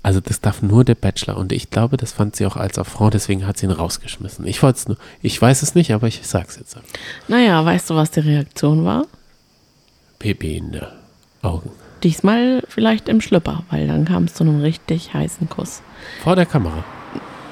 Also 0.04 0.22
das 0.22 0.40
darf 0.40 0.62
nur 0.62 0.86
der 0.86 0.96
Bachelor. 0.96 1.36
Und 1.38 1.52
ich 1.52 1.70
glaube, 1.70 1.98
das 1.98 2.14
fand 2.14 2.36
sie 2.36 2.46
auch 2.46 2.56
als 2.56 2.80
Affront, 2.80 3.14
deswegen 3.14 3.46
hat 3.46 3.58
sie 3.58 3.66
ihn 3.66 3.72
rausgeschmissen. 3.72 4.46
Ich 4.48 4.64
wollte 4.64 4.78
es 4.78 4.88
nur, 4.88 4.98
ich 5.22 5.42
weiß 5.42 5.64
es 5.64 5.76
nicht, 5.76 5.92
aber 5.94 6.08
ich 6.08 6.22
sag's 6.24 6.56
jetzt. 6.58 6.78
Naja, 7.28 7.64
weißt 7.66 7.90
du, 7.90 7.96
was 7.96 8.12
die 8.12 8.22
Reaktion 8.22 8.86
war? 8.86 9.06
Den 10.22 10.82
Augen. 11.42 11.72
Diesmal 12.04 12.64
vielleicht 12.70 13.10
im 13.10 13.22
Schlüpper, 13.22 13.64
weil 13.70 13.88
dann 13.88 14.06
kam 14.06 14.24
es 14.26 14.34
zu 14.36 14.44
einem 14.44 14.62
richtig 14.62 15.14
heißen 15.14 15.50
Kuss. 15.50 15.82
Vor 16.24 16.36
der 16.36 16.46
Kamera. 16.46 16.84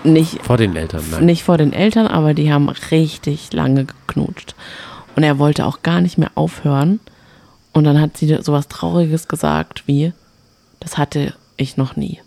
Nicht, 0.03 0.43
Vor 0.43 0.57
den 0.57 0.75
Eltern, 0.75 1.03
nein. 1.09 1.25
nicht 1.25 1.43
vor 1.43 1.57
den 1.57 1.73
Eltern, 1.73 2.05
aber 2.05 2.35
die 2.35 2.53
haben 2.53 2.69
richtig 2.69 3.51
lange 3.53 3.85
geknutscht. 3.85 4.53
Und 5.15 5.23
er 5.23 5.39
wollte 5.39 5.65
auch 5.65 5.81
gar 5.81 5.99
nicht 5.99 6.17
mehr 6.19 6.31
aufhören. 6.35 6.99
Und 7.73 7.85
dann 7.85 7.99
hat 7.99 8.15
sie 8.15 8.37
sowas 8.41 8.67
Trauriges 8.67 9.27
gesagt 9.27 9.83
wie, 9.87 10.13
das 10.79 10.97
hatte 10.97 11.33
ich 11.57 11.77
noch 11.77 11.95
nie. 11.95 12.19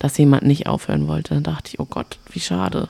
dass 0.00 0.18
jemand 0.18 0.42
nicht 0.42 0.66
aufhören 0.66 1.08
wollte. 1.08 1.32
Dann 1.32 1.44
dachte 1.44 1.70
ich, 1.72 1.80
oh 1.80 1.86
Gott, 1.86 2.18
wie 2.30 2.40
schade. 2.40 2.88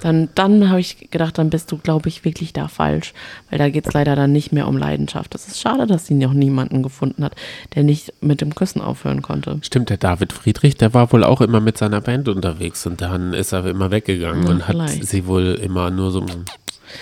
Dann, 0.00 0.28
dann 0.34 0.68
habe 0.70 0.80
ich 0.80 1.08
gedacht, 1.10 1.38
dann 1.38 1.50
bist 1.50 1.70
du, 1.70 1.76
glaube 1.78 2.08
ich, 2.08 2.24
wirklich 2.24 2.52
da 2.52 2.66
falsch, 2.66 3.14
weil 3.48 3.58
da 3.60 3.68
geht 3.68 3.86
es 3.86 3.92
leider 3.92 4.16
dann 4.16 4.32
nicht 4.32 4.50
mehr 4.50 4.66
um 4.66 4.76
Leidenschaft. 4.76 5.34
Das 5.34 5.46
ist 5.46 5.60
schade, 5.60 5.86
dass 5.86 6.06
sie 6.06 6.14
noch 6.14 6.32
niemanden 6.32 6.82
gefunden 6.82 7.22
hat, 7.22 7.36
der 7.76 7.84
nicht 7.84 8.12
mit 8.20 8.40
dem 8.40 8.54
Küssen 8.56 8.80
aufhören 8.80 9.22
konnte. 9.22 9.58
Stimmt, 9.62 9.90
der 9.90 9.98
David 9.98 10.32
Friedrich, 10.32 10.76
der 10.76 10.94
war 10.94 11.12
wohl 11.12 11.22
auch 11.22 11.40
immer 11.42 11.60
mit 11.60 11.78
seiner 11.78 12.00
Band 12.00 12.28
unterwegs 12.28 12.86
und 12.86 13.00
dann 13.02 13.34
ist 13.34 13.52
er 13.52 13.64
immer 13.66 13.90
weggegangen 13.92 14.44
Ja, 14.44 14.50
und 14.50 14.62
hat 14.66 14.74
vielleicht. 14.74 15.04
sie 15.06 15.26
wohl 15.26 15.54
immer 15.62 15.90
nur 15.92 16.10
so 16.10 16.26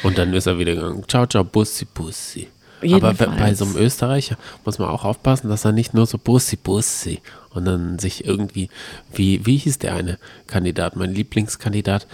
und 0.03 0.19
dann 0.19 0.35
ist 0.35 0.47
er 0.47 0.59
wieder 0.59 0.75
gegangen. 0.75 1.05
Ciao, 1.09 1.25
ciao, 1.27 1.45
Bussi, 1.45 1.87
Bussi. 1.87 2.49
Aber 2.83 3.15
bei- 3.15 3.25
Jedenfalls. 3.25 3.59
so 3.59 3.65
einem 3.65 3.77
Österreicher 3.77 4.37
muss 4.65 4.79
man 4.79 4.89
auch 4.89 5.05
aufpassen, 5.05 5.49
dass 5.49 5.65
er 5.65 5.73
nicht 5.73 5.95
nur 5.95 6.07
so 6.07 6.19
Bussi, 6.19 6.57
Bussi 6.57 7.21
und 7.51 7.65
dann 7.65 7.99
sich 7.99 8.25
irgendwie, 8.27 8.69
wie, 9.15 9.45
wie 9.47 9.57
hieß 9.57 9.79
der 9.79 9.95
eine 9.95 10.19
Kandidat, 10.47 10.95
mein 10.97 11.13
Lieblingskandidat, 11.15 12.07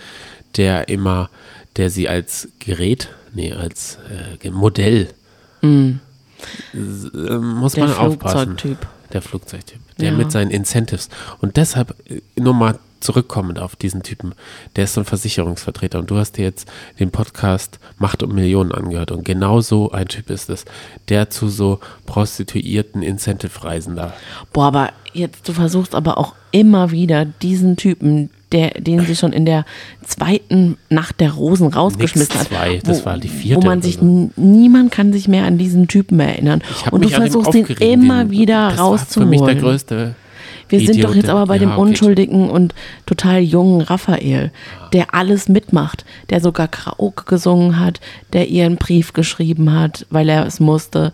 der 0.56 0.88
immer, 0.88 1.30
der 1.76 1.90
sie 1.90 2.08
als 2.08 2.48
Gerät, 2.60 3.08
nee, 3.34 3.52
als 3.52 3.98
äh, 4.42 4.50
Modell, 4.50 5.08
äh, 5.62 5.66
muss 5.66 5.92
Mm. 6.72 7.76
Der 7.76 7.86
man 7.86 7.94
aufpassen. 7.96 8.38
Flugzeugtyp. 8.58 8.78
Der 9.12 9.22
Flugzeugtyp. 9.22 9.80
Der 9.98 10.10
Ja. 10.10 10.16
mit 10.16 10.32
seinen 10.32 10.50
Incentives. 10.50 11.08
Und 11.40 11.56
deshalb 11.56 11.94
äh, 12.10 12.20
nur 12.40 12.54
mal 12.54 12.78
zurückkommend 13.02 13.58
auf 13.58 13.76
diesen 13.76 14.02
Typen. 14.02 14.34
Der 14.76 14.84
ist 14.84 14.94
so 14.94 15.00
ein 15.00 15.04
Versicherungsvertreter. 15.04 15.98
Und 15.98 16.10
du 16.10 16.16
hast 16.16 16.38
dir 16.38 16.44
jetzt 16.44 16.68
den 16.98 17.10
Podcast 17.10 17.78
Macht 17.98 18.22
um 18.22 18.34
Millionen 18.34 18.72
angehört. 18.72 19.10
Und 19.10 19.24
genau 19.24 19.60
so 19.60 19.90
ein 19.90 20.08
Typ 20.08 20.30
ist 20.30 20.48
es. 20.50 20.64
Der 21.08 21.28
zu 21.30 21.48
so 21.48 21.80
prostituierten 22.06 23.02
Incentive-Reisen 23.02 23.96
da. 23.96 24.12
Boah, 24.52 24.66
aber 24.66 24.90
jetzt, 25.12 25.48
du 25.48 25.52
versuchst 25.52 25.94
aber 25.94 26.18
auch 26.18 26.34
immer 26.52 26.90
wieder 26.90 27.24
diesen 27.24 27.76
Typen, 27.76 28.30
der, 28.52 28.70
den 28.72 29.00
sie 29.06 29.16
schon 29.16 29.32
in 29.32 29.46
der 29.46 29.64
zweiten 30.06 30.76
Nacht 30.90 31.20
der 31.20 31.32
Rosen 31.32 31.68
rausgeschmissen 31.68 32.36
Nix 32.36 32.40
hat. 32.40 32.48
zwei, 32.48 32.80
das 32.84 33.06
war 33.06 33.16
die 33.18 33.28
vierte 33.28 33.62
Wo 33.62 33.66
man 33.66 33.80
sich, 33.80 33.96
so. 33.96 34.30
niemand 34.36 34.92
kann 34.92 35.12
sich 35.12 35.26
mehr 35.26 35.44
an 35.44 35.56
diesen 35.58 35.88
Typen 35.88 36.20
erinnern. 36.20 36.62
Und 36.90 37.04
du 37.04 37.08
versuchst 37.08 37.54
ihn 37.54 37.64
immer 37.80 38.24
den- 38.24 38.30
wieder 38.30 38.68
das 38.70 38.78
war 38.78 38.98
für 38.98 39.24
mich 39.24 39.40
der 39.40 39.48
rauszuholen. 39.48 39.58
größte. 39.60 40.14
Wir 40.72 40.80
sind 40.80 40.96
Idiot, 40.96 41.10
doch 41.10 41.14
jetzt 41.14 41.28
aber 41.28 41.46
bei 41.46 41.58
dem 41.58 41.70
ja, 41.70 41.76
okay. 41.76 41.82
unschuldigen 41.82 42.50
und 42.50 42.74
total 43.06 43.40
jungen 43.40 43.82
Raphael, 43.82 44.50
der 44.92 45.14
alles 45.14 45.48
mitmacht, 45.48 46.04
der 46.30 46.40
sogar 46.40 46.68
Karaoke 46.68 47.24
gesungen 47.24 47.78
hat, 47.78 48.00
der 48.32 48.48
ihr 48.48 48.64
einen 48.64 48.76
Brief 48.76 49.12
geschrieben 49.12 49.72
hat, 49.72 50.06
weil 50.10 50.28
er 50.28 50.46
es 50.46 50.60
musste, 50.60 51.12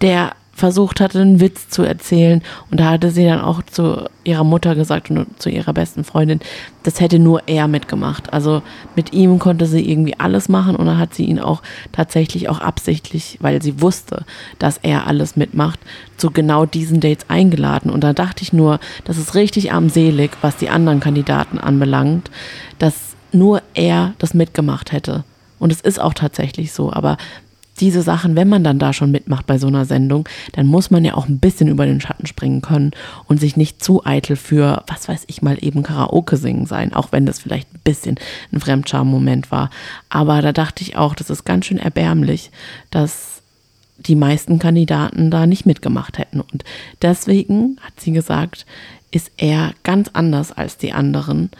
der 0.00 0.32
versucht 0.58 1.00
hatte, 1.00 1.20
einen 1.20 1.40
Witz 1.40 1.68
zu 1.68 1.82
erzählen. 1.82 2.42
Und 2.70 2.80
da 2.80 2.90
hatte 2.90 3.10
sie 3.10 3.24
dann 3.24 3.40
auch 3.40 3.62
zu 3.62 4.04
ihrer 4.24 4.44
Mutter 4.44 4.74
gesagt 4.74 5.10
und 5.10 5.40
zu 5.40 5.48
ihrer 5.48 5.72
besten 5.72 6.04
Freundin, 6.04 6.40
das 6.82 7.00
hätte 7.00 7.18
nur 7.18 7.42
er 7.46 7.68
mitgemacht. 7.68 8.32
Also 8.32 8.62
mit 8.96 9.12
ihm 9.12 9.38
konnte 9.38 9.66
sie 9.66 9.88
irgendwie 9.88 10.18
alles 10.18 10.48
machen 10.48 10.76
und 10.76 10.86
dann 10.86 10.98
hat 10.98 11.14
sie 11.14 11.24
ihn 11.24 11.38
auch 11.38 11.62
tatsächlich 11.92 12.48
auch 12.48 12.60
absichtlich, 12.60 13.38
weil 13.40 13.62
sie 13.62 13.80
wusste, 13.80 14.24
dass 14.58 14.78
er 14.78 15.06
alles 15.06 15.36
mitmacht, 15.36 15.80
zu 16.16 16.30
genau 16.30 16.66
diesen 16.66 17.00
Dates 17.00 17.30
eingeladen. 17.30 17.90
Und 17.90 18.02
da 18.02 18.12
dachte 18.12 18.42
ich 18.42 18.52
nur, 18.52 18.80
das 19.04 19.16
ist 19.16 19.34
richtig 19.34 19.72
armselig, 19.72 20.32
was 20.42 20.56
die 20.56 20.68
anderen 20.68 21.00
Kandidaten 21.00 21.58
anbelangt, 21.58 22.30
dass 22.78 22.94
nur 23.32 23.62
er 23.74 24.14
das 24.18 24.34
mitgemacht 24.34 24.92
hätte. 24.92 25.24
Und 25.58 25.72
es 25.72 25.80
ist 25.80 26.00
auch 26.00 26.14
tatsächlich 26.14 26.72
so, 26.72 26.92
aber 26.92 27.16
diese 27.80 28.02
Sachen, 28.02 28.36
wenn 28.36 28.48
man 28.48 28.64
dann 28.64 28.78
da 28.78 28.92
schon 28.92 29.10
mitmacht 29.10 29.46
bei 29.46 29.58
so 29.58 29.66
einer 29.66 29.84
Sendung, 29.84 30.28
dann 30.52 30.66
muss 30.66 30.90
man 30.90 31.04
ja 31.04 31.14
auch 31.14 31.28
ein 31.28 31.38
bisschen 31.38 31.68
über 31.68 31.86
den 31.86 32.00
Schatten 32.00 32.26
springen 32.26 32.62
können 32.62 32.92
und 33.26 33.40
sich 33.40 33.56
nicht 33.56 33.82
zu 33.82 34.04
eitel 34.04 34.36
für, 34.36 34.84
was 34.86 35.08
weiß 35.08 35.24
ich 35.26 35.42
mal, 35.42 35.58
eben 35.60 35.82
Karaoke 35.82 36.36
singen 36.36 36.66
sein, 36.66 36.92
auch 36.92 37.12
wenn 37.12 37.26
das 37.26 37.38
vielleicht 37.38 37.72
ein 37.74 37.80
bisschen 37.84 38.16
ein 38.52 38.60
Fremdscham-Moment 38.60 39.50
war. 39.50 39.70
Aber 40.08 40.42
da 40.42 40.52
dachte 40.52 40.82
ich 40.82 40.96
auch, 40.96 41.14
das 41.14 41.30
ist 41.30 41.44
ganz 41.44 41.66
schön 41.66 41.78
erbärmlich, 41.78 42.50
dass 42.90 43.42
die 43.98 44.16
meisten 44.16 44.58
Kandidaten 44.58 45.30
da 45.30 45.46
nicht 45.46 45.66
mitgemacht 45.66 46.18
hätten. 46.18 46.40
Und 46.40 46.64
deswegen, 47.02 47.78
hat 47.82 48.00
sie 48.00 48.12
gesagt, 48.12 48.64
ist 49.10 49.32
er 49.36 49.72
ganz 49.82 50.10
anders 50.12 50.52
als 50.52 50.76
die 50.76 50.92
anderen. 50.92 51.50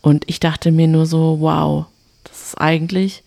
Und 0.00 0.24
ich 0.28 0.40
dachte 0.40 0.72
mir 0.72 0.88
nur 0.88 1.06
so, 1.06 1.38
wow, 1.40 1.86
das 2.24 2.46
ist 2.46 2.60
eigentlich, 2.60 3.22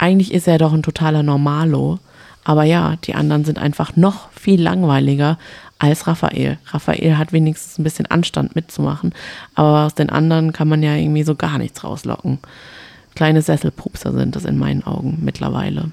eigentlich 0.00 0.32
ist 0.32 0.48
er 0.48 0.58
doch 0.58 0.72
ein 0.72 0.82
totaler 0.82 1.22
Normalo. 1.22 1.98
Aber 2.42 2.64
ja, 2.64 2.96
die 3.04 3.14
anderen 3.14 3.44
sind 3.44 3.58
einfach 3.58 3.96
noch 3.96 4.30
viel 4.32 4.60
langweiliger 4.60 5.38
als 5.78 6.06
Raphael. 6.06 6.58
Raphael 6.68 7.18
hat 7.18 7.32
wenigstens 7.32 7.78
ein 7.78 7.84
bisschen 7.84 8.06
Anstand 8.06 8.54
mitzumachen, 8.56 9.14
aber 9.54 9.84
aus 9.84 9.94
den 9.94 10.08
anderen 10.10 10.52
kann 10.54 10.66
man 10.68 10.82
ja 10.82 10.94
irgendwie 10.94 11.22
so 11.22 11.34
gar 11.34 11.58
nichts 11.58 11.84
rauslocken. 11.84 12.38
Kleine 13.14 13.42
Sesselpupser 13.42 14.12
sind 14.12 14.36
das 14.36 14.46
in 14.46 14.58
meinen 14.58 14.84
Augen 14.84 15.18
mittlerweile. 15.20 15.92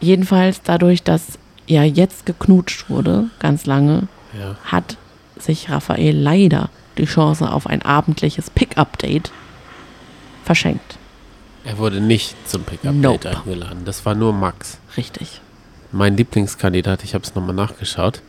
Jedenfalls 0.00 0.60
dadurch, 0.62 1.02
dass 1.02 1.38
ja 1.66 1.82
jetzt 1.82 2.26
geknutscht 2.26 2.90
wurde, 2.90 3.30
ganz 3.38 3.64
lange, 3.66 4.08
Ja. 4.38 4.56
hat 4.64 4.96
sich 5.38 5.70
Raphael 5.70 6.16
leider 6.16 6.68
die 6.98 7.04
Chance 7.06 7.50
auf 7.50 7.66
ein 7.66 7.82
abendliches 7.82 8.50
Pick-up-Date 8.50 9.32
verschenkt. 10.44 10.98
Er 11.64 11.78
wurde 11.78 12.00
nicht 12.00 12.34
zum 12.48 12.64
Pickup-Date 12.64 12.94
Nope. 13.24 13.28
eingeladen. 13.30 13.84
Das 13.84 14.04
war 14.04 14.14
nur 14.14 14.32
Max. 14.32 14.78
Richtig. 14.96 15.40
Mein 15.92 16.16
Lieblingskandidat, 16.16 17.04
ich 17.04 17.14
habe 17.14 17.24
es 17.24 17.34
nochmal 17.34 17.54
nachgeschaut, 17.54 18.22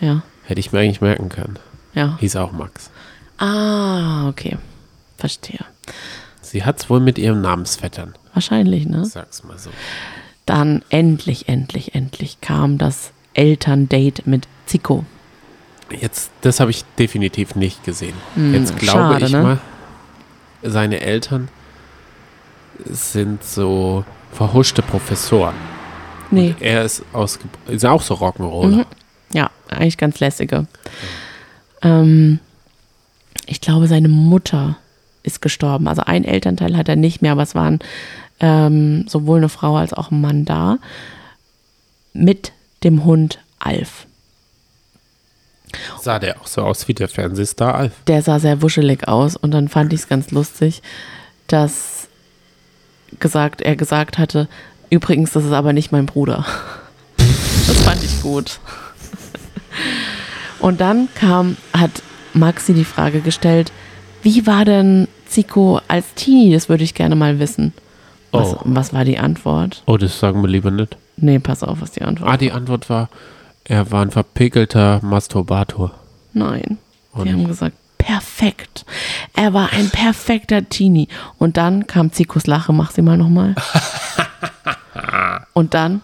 Ja, 0.00 0.22
hätte 0.44 0.58
ich 0.60 0.72
mir 0.72 0.80
eigentlich 0.80 1.00
merken 1.00 1.28
können. 1.28 1.58
ja. 1.94 2.16
Hieß 2.18 2.36
auch 2.36 2.52
Max. 2.52 2.90
Ah, 3.38 4.28
okay. 4.28 4.56
Verstehe. 5.18 5.64
Sie 6.40 6.64
hat 6.64 6.80
es 6.80 6.90
wohl 6.90 7.00
mit 7.00 7.18
ihrem 7.18 7.40
Namensvettern. 7.42 8.14
Wahrscheinlich, 8.34 8.86
ne? 8.86 9.04
Sag's 9.04 9.44
mal 9.44 9.58
so. 9.58 9.70
Dann 10.46 10.82
endlich, 10.88 11.48
endlich, 11.48 11.94
endlich 11.94 12.40
kam 12.40 12.78
das 12.78 13.12
Elterndate 13.34 14.22
mit 14.24 14.48
Zico. 14.66 15.04
Jetzt, 15.90 16.30
das 16.40 16.58
habe 16.60 16.70
ich 16.70 16.84
definitiv 16.98 17.54
nicht 17.54 17.84
gesehen. 17.84 18.14
Hm, 18.34 18.54
Jetzt 18.54 18.76
glaube 18.78 19.12
schade, 19.20 19.26
ich 19.26 19.32
ne? 19.32 19.42
mal, 19.42 19.58
seine 20.62 21.00
Eltern 21.00 21.48
sind 22.86 23.44
so 23.44 24.04
verhuschte 24.32 24.82
Professoren. 24.82 25.54
Nee. 26.30 26.54
Er 26.60 26.84
ist, 26.84 27.02
ausge 27.12 27.44
ist 27.66 27.84
auch 27.84 28.02
so 28.02 28.14
Rock'n'Roller. 28.14 28.76
Mhm. 28.76 28.84
Ja, 29.32 29.50
eigentlich 29.68 29.98
ganz 29.98 30.20
lässige. 30.20 30.66
Ähm, 31.82 32.38
ich 33.46 33.60
glaube, 33.60 33.88
seine 33.88 34.08
Mutter 34.08 34.76
ist 35.22 35.42
gestorben. 35.42 35.88
Also 35.88 36.02
ein 36.02 36.24
Elternteil 36.24 36.76
hat 36.76 36.88
er 36.88 36.96
nicht 36.96 37.22
mehr, 37.22 37.32
aber 37.32 37.42
es 37.42 37.54
waren 37.54 37.80
ähm, 38.38 39.06
sowohl 39.08 39.38
eine 39.38 39.48
Frau 39.48 39.76
als 39.76 39.92
auch 39.92 40.10
ein 40.10 40.20
Mann 40.20 40.44
da. 40.44 40.78
Mit 42.12 42.52
dem 42.82 43.04
Hund 43.04 43.38
Alf. 43.58 44.06
Sah 46.00 46.18
der 46.18 46.40
auch 46.40 46.46
so 46.46 46.62
aus 46.62 46.88
wie 46.88 46.94
der 46.94 47.08
Fernsehstar 47.08 47.74
Alf. 47.74 47.92
Der 48.06 48.22
sah 48.22 48.38
sehr 48.38 48.62
wuschelig 48.62 49.06
aus 49.06 49.36
und 49.36 49.52
dann 49.52 49.68
fand 49.68 49.92
ich 49.92 50.00
es 50.00 50.08
ganz 50.08 50.30
lustig, 50.30 50.82
dass 51.46 52.08
gesagt, 53.18 53.60
er 53.60 53.76
gesagt 53.76 54.18
hatte, 54.18 54.48
übrigens, 54.90 55.32
das 55.32 55.44
ist 55.44 55.52
aber 55.52 55.72
nicht 55.72 55.92
mein 55.92 56.06
Bruder. 56.06 56.44
Das 57.66 57.82
fand 57.84 58.02
ich 58.02 58.20
gut. 58.20 58.58
Und 60.58 60.80
dann 60.80 61.08
kam, 61.14 61.56
hat 61.72 62.02
Maxi 62.34 62.74
die 62.74 62.84
Frage 62.84 63.20
gestellt, 63.20 63.72
wie 64.22 64.46
war 64.46 64.64
denn 64.64 65.08
Zico 65.26 65.80
als 65.88 66.14
Teenie? 66.14 66.52
Das 66.52 66.68
würde 66.68 66.84
ich 66.84 66.94
gerne 66.94 67.14
mal 67.16 67.38
wissen. 67.38 67.72
Was, 68.32 68.54
Oh. 68.54 68.60
was 68.64 68.92
war 68.92 69.04
die 69.04 69.18
Antwort? 69.18 69.82
Oh, 69.86 69.96
das 69.96 70.18
sagen 70.18 70.42
wir 70.42 70.48
lieber 70.48 70.70
nicht. 70.70 70.96
Nee, 71.16 71.38
pass 71.38 71.62
auf, 71.62 71.80
was 71.80 71.92
die 71.92 72.02
Antwort 72.02 72.28
Ah, 72.30 72.36
die 72.36 72.52
Antwort 72.52 72.90
war, 72.90 73.08
er 73.64 73.90
war 73.92 74.02
ein 74.02 74.10
verpickelter 74.10 75.00
Masturbator. 75.02 75.92
Nein. 76.32 76.78
Und- 77.12 77.24
Wir 77.24 77.32
haben 77.32 77.46
gesagt, 77.46 77.76
perfekt. 78.00 78.84
Er 79.34 79.52
war 79.52 79.72
ein 79.72 79.90
perfekter 79.90 80.68
Teenie. 80.68 81.08
Und 81.38 81.56
dann 81.56 81.86
kam 81.86 82.12
Zikos 82.12 82.46
Lache, 82.46 82.72
mach 82.72 82.90
sie 82.90 83.02
mal 83.02 83.16
nochmal. 83.16 83.54
Und 85.52 85.74
dann 85.74 86.00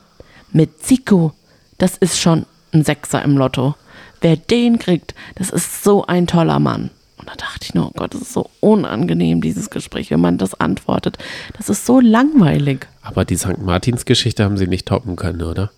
mit 0.52 0.82
Zico, 0.82 1.32
das 1.78 1.96
ist 1.96 2.20
schon 2.20 2.46
ein 2.72 2.84
Sechser 2.84 3.22
im 3.22 3.36
Lotto. 3.36 3.74
Wer 4.20 4.36
den 4.36 4.78
kriegt, 4.78 5.14
das 5.34 5.50
ist 5.50 5.82
so 5.82 6.06
ein 6.06 6.26
toller 6.26 6.58
Mann. 6.58 6.90
Und 7.18 7.28
da 7.28 7.34
dachte 7.34 7.60
ich 7.62 7.74
nur, 7.74 7.86
oh 7.86 7.92
Gott, 7.96 8.14
das 8.14 8.22
ist 8.22 8.32
so 8.32 8.50
unangenehm, 8.60 9.40
dieses 9.40 9.70
Gespräch, 9.70 10.10
wenn 10.10 10.20
man 10.20 10.38
das 10.38 10.54
antwortet. 10.54 11.18
Das 11.56 11.68
ist 11.68 11.86
so 11.86 12.00
langweilig. 12.00 12.86
Aber 13.02 13.24
die 13.24 13.36
St. 13.36 13.58
Martins-Geschichte 13.58 14.44
haben 14.44 14.56
sie 14.56 14.66
nicht 14.66 14.86
toppen 14.86 15.16
können, 15.16 15.42
oder? 15.42 15.70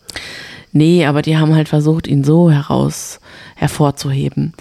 Nee, 0.72 1.06
aber 1.06 1.22
die 1.22 1.38
haben 1.38 1.54
halt 1.54 1.68
versucht, 1.68 2.06
ihn 2.06 2.24
so 2.24 2.50
heraus 2.50 3.20
hervorzuheben. 3.56 4.52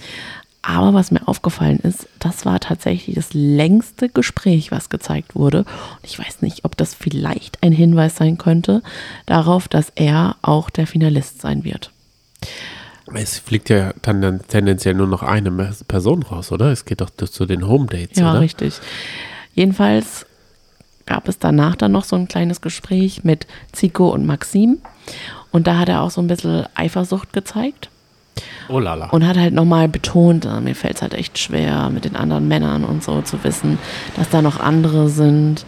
Aber 0.70 0.92
was 0.92 1.10
mir 1.10 1.26
aufgefallen 1.26 1.78
ist, 1.78 2.06
das 2.18 2.44
war 2.44 2.60
tatsächlich 2.60 3.16
das 3.16 3.32
längste 3.32 4.10
Gespräch, 4.10 4.70
was 4.70 4.90
gezeigt 4.90 5.34
wurde. 5.34 5.60
Und 5.60 6.04
ich 6.04 6.18
weiß 6.18 6.42
nicht, 6.42 6.66
ob 6.66 6.76
das 6.76 6.92
vielleicht 6.92 7.62
ein 7.62 7.72
Hinweis 7.72 8.16
sein 8.16 8.36
könnte 8.36 8.82
darauf, 9.24 9.68
dass 9.68 9.90
er 9.94 10.36
auch 10.42 10.68
der 10.68 10.86
Finalist 10.86 11.40
sein 11.40 11.64
wird. 11.64 11.90
Es 13.14 13.38
fliegt 13.38 13.70
ja 13.70 13.94
dann, 14.02 14.42
tendenziell 14.46 14.92
nur 14.92 15.06
noch 15.06 15.22
eine 15.22 15.50
Person 15.88 16.22
raus, 16.22 16.52
oder? 16.52 16.66
Es 16.70 16.84
geht 16.84 17.00
doch 17.00 17.08
zu 17.08 17.46
den 17.46 17.66
Home 17.66 17.86
Dates, 17.86 18.18
Ja, 18.18 18.32
oder? 18.32 18.40
richtig. 18.40 18.74
Jedenfalls 19.54 20.26
gab 21.06 21.28
es 21.28 21.38
danach 21.38 21.76
dann 21.76 21.92
noch 21.92 22.04
so 22.04 22.14
ein 22.14 22.28
kleines 22.28 22.60
Gespräch 22.60 23.24
mit 23.24 23.46
Zico 23.72 24.10
und 24.10 24.26
Maxim. 24.26 24.80
Und 25.50 25.66
da 25.66 25.78
hat 25.78 25.88
er 25.88 26.02
auch 26.02 26.10
so 26.10 26.20
ein 26.20 26.26
bisschen 26.26 26.66
Eifersucht 26.74 27.32
gezeigt 27.32 27.88
Oh 28.68 28.78
lala. 28.78 29.08
und 29.10 29.26
hat 29.26 29.36
halt 29.36 29.54
nochmal 29.54 29.88
betont, 29.88 30.44
äh, 30.44 30.60
mir 30.60 30.74
fällt 30.74 30.96
es 30.96 31.02
halt 31.02 31.14
echt 31.14 31.38
schwer, 31.38 31.90
mit 31.90 32.04
den 32.04 32.16
anderen 32.16 32.48
Männern 32.48 32.84
und 32.84 33.02
so 33.02 33.22
zu 33.22 33.42
wissen, 33.44 33.78
dass 34.16 34.28
da 34.28 34.42
noch 34.42 34.60
andere 34.60 35.08
sind. 35.08 35.64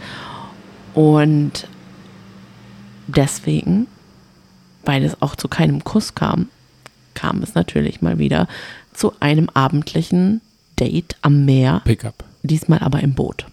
Und 0.93 1.67
deswegen, 3.07 3.87
weil 4.85 5.03
es 5.03 5.21
auch 5.21 5.35
zu 5.35 5.47
keinem 5.47 5.83
Kuss 5.83 6.15
kam, 6.15 6.49
kam 7.13 7.41
es 7.41 7.55
natürlich 7.55 8.01
mal 8.01 8.19
wieder 8.19 8.47
zu 8.93 9.13
einem 9.19 9.49
abendlichen 9.53 10.41
Date 10.79 11.15
am 11.21 11.45
Meer 11.45 11.81
Pickup. 11.85 12.23
diesmal 12.43 12.79
aber 12.79 13.01
im 13.01 13.13
Boot. 13.13 13.45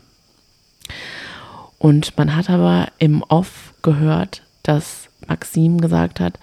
Und 1.78 2.16
man 2.16 2.34
hat 2.34 2.50
aber 2.50 2.88
im 2.98 3.22
Off 3.22 3.72
gehört, 3.82 4.42
dass 4.62 5.08
Maxim 5.26 5.80
gesagt 5.80 6.20
hat, 6.20 6.38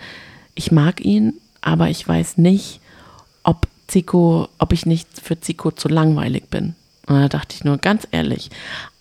ich 0.56 0.72
mag 0.72 1.04
ihn, 1.04 1.34
aber 1.66 1.90
ich 1.90 2.08
weiß 2.08 2.38
nicht, 2.38 2.80
ob 3.44 3.68
Zico, 3.88 4.48
ob 4.60 4.72
ich 4.72 4.86
nicht 4.86 5.08
für 5.22 5.40
Zico 5.42 5.72
zu 5.72 5.90
langweilig 5.90 6.46
bin. 6.50 6.76
Und 7.08 7.20
da 7.20 7.28
dachte 7.28 7.56
ich 7.56 7.64
nur, 7.64 7.78
ganz 7.78 8.08
ehrlich, 8.12 8.50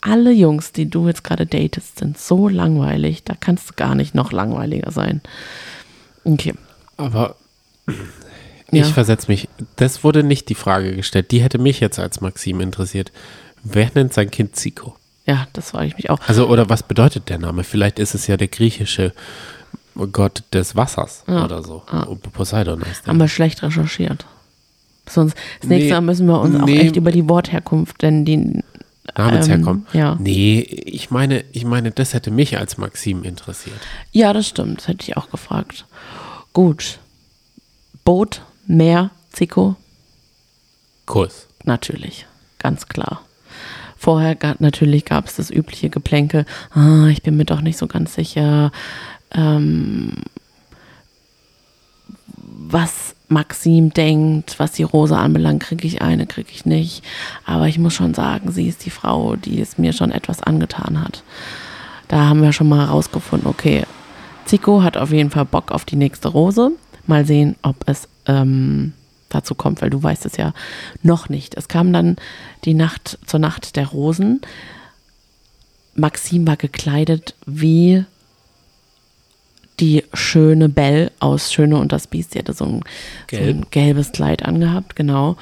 alle 0.01 0.33
Jungs, 0.33 0.73
die 0.73 0.91
du 0.91 1.07
jetzt 1.07 1.23
gerade 1.25 1.47
datest, 1.47 1.99
sind 2.01 2.19
so 2.19 2.49
langweilig, 2.49 3.23
da 3.23 3.35
kannst 3.39 3.71
du 3.71 3.75
gar 3.77 3.95
nicht 3.95 4.15
noch 4.15 4.33
langweiliger 4.33 4.91
sein. 4.91 5.21
Okay. 6.25 6.55
Aber 6.97 7.37
Ja. 8.71 8.83
ich 8.85 8.93
versetze 8.93 9.31
mich. 9.31 9.49
Das 9.77 10.03
wurde 10.03 10.25
nicht 10.25 10.49
die 10.49 10.57
Frage 10.57 10.97
gestellt. 10.97 11.31
Die 11.31 11.43
hätte 11.43 11.59
mich 11.59 11.79
jetzt 11.79 11.99
als 12.01 12.21
Maxim 12.21 12.61
interessiert. 12.61 13.13
Wer 13.63 13.91
nennt 13.95 14.13
sein 14.13 14.31
Kind 14.31 14.57
Zico? 14.57 14.97
Ja, 15.27 15.47
das 15.53 15.71
frage 15.71 15.87
ich 15.87 15.97
mich 15.97 16.11
auch. 16.11 16.19
Also, 16.27 16.49
oder 16.49 16.69
was 16.69 16.83
bedeutet 16.83 17.29
der 17.29 17.39
Name? 17.39 17.63
Vielleicht 17.63 17.99
ist 18.01 18.15
es 18.15 18.27
ja 18.27 18.37
der 18.37 18.49
griechische 18.49 19.13
Gott 20.13 20.43
des 20.53 20.75
Wassers 20.77 21.25
oder 21.27 21.63
so. 21.63 21.83
Poseidon 22.33 22.85
heißt 22.85 23.07
der. 23.07 23.11
Haben 23.13 23.21
wir 23.21 23.29
schlecht 23.29 23.63
recherchiert. 23.63 24.27
Sonst, 25.09 25.37
das 25.61 25.69
nächste 25.69 25.89
Nee, 25.89 25.93
Mal 25.93 26.01
müssen 26.01 26.27
wir 26.27 26.41
uns 26.41 26.57
auch 26.59 26.65
nee. 26.65 26.79
echt 26.81 26.97
über 26.97 27.13
die 27.13 27.29
Wortherkunft, 27.29 28.03
denn 28.03 28.25
die. 28.25 28.63
Namensherkommen. 29.17 29.87
ähm, 29.93 30.01
ja. 30.01 30.17
Nee, 30.19 30.61
ich 30.61 31.11
meine, 31.11 31.45
ich 31.53 31.65
meine, 31.67 31.91
das 31.91 32.15
hätte 32.15 32.31
mich 32.31 32.57
als 32.59 32.79
Maxim 32.79 33.23
interessiert. 33.23 33.79
Ja, 34.13 34.33
das 34.33 34.49
stimmt. 34.49 34.79
Das 34.81 34.89
hätte 34.89 35.03
ich 35.03 35.17
auch 35.17 35.31
gefragt. 35.31 35.85
Gut. 36.55 36.99
Boot, 38.05 38.41
Meer, 38.67 39.11
Zico, 39.31 39.77
Kuss. 41.07 41.47
natürlich. 41.65 42.27
Ganz 42.59 42.89
klar. 42.89 43.21
Vorher 43.97 44.35
gab, 44.35 44.61
natürlich 44.61 45.05
gab 45.05 45.27
es 45.27 45.37
das 45.37 45.51
übliche 45.51 45.91
Geplänkel. 45.91 46.45
Ah, 46.73 47.07
ich 47.09 47.23
bin 47.23 47.37
mir 47.37 47.45
doch 47.45 47.61
nicht 47.61 47.79
so 47.79 47.87
ganz 47.87 48.15
sicher, 48.15 48.73
ähm, 49.35 50.15
was 52.27 53.15
Maxim 53.29 53.93
denkt, 53.93 54.59
was 54.59 54.73
die 54.73 54.83
Rose 54.83 55.17
anbelangt, 55.17 55.63
kriege 55.63 55.87
ich 55.87 56.03
eine, 56.03 56.27
kriege 56.27 56.51
ich 56.51 56.67
nicht. 56.67 57.03
Aber 57.45 57.69
ich 57.69 57.79
muss 57.79 57.95
schon 57.95 58.15
sagen, 58.15 58.53
sie 58.53 58.69
ist 58.69 58.85
die 58.85 58.91
Frau, 58.91 59.37
die 59.37 59.61
es 59.61 59.79
mir 59.79 59.93
schon 59.93 60.11
etwas 60.11 60.43
angetan 60.43 61.01
hat. 61.03 61.23
Da 62.09 62.29
haben 62.29 62.43
wir 62.43 62.53
schon 62.53 62.69
mal 62.69 62.87
herausgefunden, 62.87 63.49
okay, 63.49 63.85
Zico 64.45 64.83
hat 64.83 64.97
auf 64.97 65.11
jeden 65.11 65.31
Fall 65.31 65.47
Bock 65.47 65.73
auf 65.73 65.85
die 65.85 65.97
nächste 65.97 66.29
Rose. 66.29 66.73
Mal 67.07 67.25
sehen, 67.27 67.57
ob 67.63 67.77
es 67.87 68.09
ähm, 68.27 68.93
dazu 69.31 69.55
kommt, 69.55 69.83
weil 69.83 69.91
du 69.91 70.03
weißt 70.03 70.27
es 70.27 70.37
ja 70.37 70.53
noch 71.03 71.29
nicht. 71.29 71.57
Es 71.57 71.69
kam 71.69 71.93
dann 71.93 72.17
die 72.65 72.75
Nacht 72.75 73.19
zur 73.27 73.41
Nacht 73.41 73.77
der 73.77 73.89
Rosen. 73.89 74.41
Maxim 75.95 76.47
war 76.47 76.57
gekleidet 76.57 77.35
wie 77.47 78.05
die 79.81 80.05
schöne 80.13 80.69
Belle 80.69 81.13
aus 81.21 81.53
Schöne 81.53 81.79
und 81.79 81.93
das 81.93 82.07
Biest. 82.07 82.33
Sie 82.33 82.39
hatte 82.39 82.53
so 82.53 82.65
ein, 82.65 82.81
so 83.31 83.37
ein 83.37 83.43
Gelb. 83.43 83.71
gelbes 83.71 84.13
Kleid 84.13 84.45
angehabt, 84.45 84.97
genau. 84.97 85.37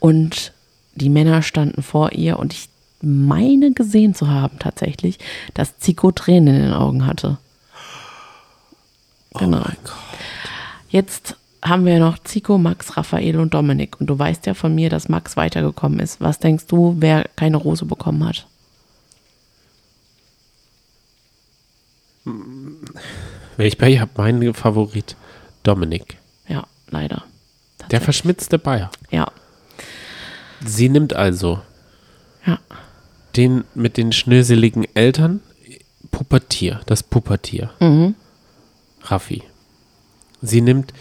Und 0.00 0.52
die 0.94 1.10
Männer 1.10 1.42
standen 1.42 1.82
vor 1.82 2.12
ihr 2.12 2.38
und 2.38 2.52
ich 2.52 2.68
meine 3.02 3.72
gesehen 3.72 4.14
zu 4.14 4.28
haben 4.28 4.58
tatsächlich, 4.58 5.18
dass 5.54 5.78
Zico 5.78 6.10
Tränen 6.10 6.54
in 6.54 6.62
den 6.62 6.72
Augen 6.72 7.06
hatte. 7.06 7.38
Genau. 9.34 9.58
Oh 9.58 9.60
mein 9.60 9.76
Gott. 9.84 9.94
Jetzt 10.88 11.36
haben 11.62 11.84
wir 11.84 11.98
noch 11.98 12.18
Zico, 12.18 12.58
Max, 12.58 12.96
Raphael 12.96 13.38
und 13.38 13.52
Dominik. 13.52 14.00
Und 14.00 14.06
du 14.06 14.18
weißt 14.18 14.46
ja 14.46 14.54
von 14.54 14.74
mir, 14.74 14.88
dass 14.88 15.08
Max 15.08 15.36
weitergekommen 15.36 15.98
ist. 16.00 16.20
Was 16.20 16.38
denkst 16.38 16.66
du, 16.66 16.96
wer 16.98 17.28
keine 17.36 17.56
Rose 17.56 17.84
bekommen 17.84 18.24
hat? 18.24 18.46
Wenn 22.24 22.76
ich 23.64 23.78
bei 23.78 23.98
habe, 23.98 24.10
meinen 24.16 24.54
Favorit 24.54 25.16
Dominik. 25.62 26.18
Ja, 26.48 26.64
leider. 26.90 27.24
Der 27.90 28.00
verschmitzte 28.00 28.58
Bayer. 28.58 28.90
Ja, 29.10 29.26
Sie 30.64 30.88
nimmt 30.88 31.14
also 31.14 31.60
ja, 32.46 32.58
den 33.36 33.64
mit 33.74 33.96
den 33.98 34.12
schnöseligen 34.12 34.86
Eltern 34.94 35.40
Pubertier, 36.10 36.80
das 36.86 37.02
Pubertier. 37.02 37.70
Mhm. 37.80 38.14
Raffi. 39.02 39.42
Sie 40.42 40.60
nimmt 40.62 40.92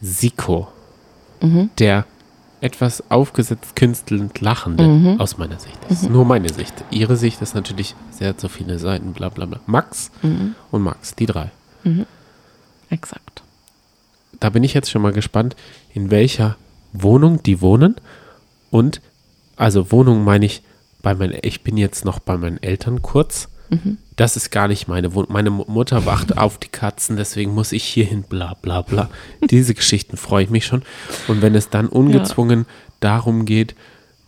Siko, 0.00 0.68
Mhm. 1.42 1.70
der 1.78 2.06
etwas 2.60 3.10
aufgesetzt 3.10 3.76
künstelnd 3.76 4.40
Lachende, 4.40 4.84
Mhm. 4.86 5.20
aus 5.20 5.36
meiner 5.36 5.58
Sicht. 5.58 5.76
Das 5.88 6.02
ist 6.02 6.10
nur 6.10 6.24
meine 6.24 6.48
Sicht. 6.52 6.72
Ihre 6.90 7.16
Sicht 7.16 7.42
ist 7.42 7.54
natürlich 7.54 7.94
sehr 8.10 8.38
zu 8.38 8.48
viele 8.48 8.78
Seiten, 8.78 9.12
bla 9.12 9.28
bla 9.28 9.46
bla. 9.46 9.60
Max 9.66 10.10
Mhm. 10.22 10.54
und 10.70 10.82
Max, 10.82 11.14
die 11.16 11.26
drei. 11.26 11.50
Exakt. 12.90 13.42
Da 14.40 14.50
bin 14.50 14.64
ich 14.64 14.74
jetzt 14.74 14.90
schon 14.90 15.02
mal 15.02 15.12
gespannt, 15.12 15.56
in 15.94 16.10
welcher 16.10 16.56
Wohnung 16.92 17.42
die 17.42 17.60
wohnen. 17.60 17.96
Und, 18.70 19.00
also 19.56 19.90
Wohnung 19.92 20.24
meine 20.24 20.46
ich, 20.46 20.62
bei 21.02 21.14
meinen, 21.14 21.38
ich 21.42 21.62
bin 21.62 21.76
jetzt 21.76 22.04
noch 22.04 22.18
bei 22.18 22.36
meinen 22.36 22.62
Eltern 22.62 23.00
kurz. 23.02 23.48
Das 24.14 24.36
ist 24.36 24.50
gar 24.50 24.68
nicht 24.68 24.86
meine 24.88 25.12
Wohnung. 25.14 25.32
Meine 25.32 25.50
Mu- 25.50 25.64
Mutter 25.66 26.06
wacht 26.06 26.38
auf 26.38 26.58
die 26.58 26.68
Katzen, 26.68 27.16
deswegen 27.16 27.52
muss 27.52 27.72
ich 27.72 27.82
hierhin, 27.84 28.22
bla 28.22 28.54
bla 28.54 28.82
bla. 28.82 29.10
Diese 29.50 29.74
Geschichten 29.74 30.16
freue 30.16 30.44
ich 30.44 30.50
mich 30.50 30.66
schon. 30.66 30.82
Und 31.28 31.42
wenn 31.42 31.54
es 31.56 31.68
dann 31.70 31.88
ungezwungen 31.88 32.66
darum 33.00 33.44
geht, 33.44 33.74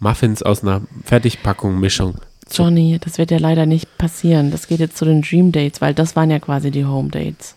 Muffins 0.01 0.43
aus 0.43 0.63
einer 0.63 0.83
Fertigpackung 1.05 1.79
Mischung. 1.79 2.17
Johnny, 2.51 2.99
das 3.03 3.19
wird 3.19 3.31
ja 3.31 3.39
leider 3.39 3.67
nicht 3.67 3.99
passieren. 3.99 4.51
Das 4.51 4.67
geht 4.67 4.81
jetzt 4.81 4.97
zu 4.97 5.05
den 5.05 5.23
Dream 5.23 5.53
Dates, 5.53 5.81
weil 5.81 5.95
das 5.95 6.17
waren 6.17 6.31
ja 6.31 6.39
quasi 6.39 6.71
die 6.71 6.85
Home 6.85 7.11
Dates. 7.11 7.55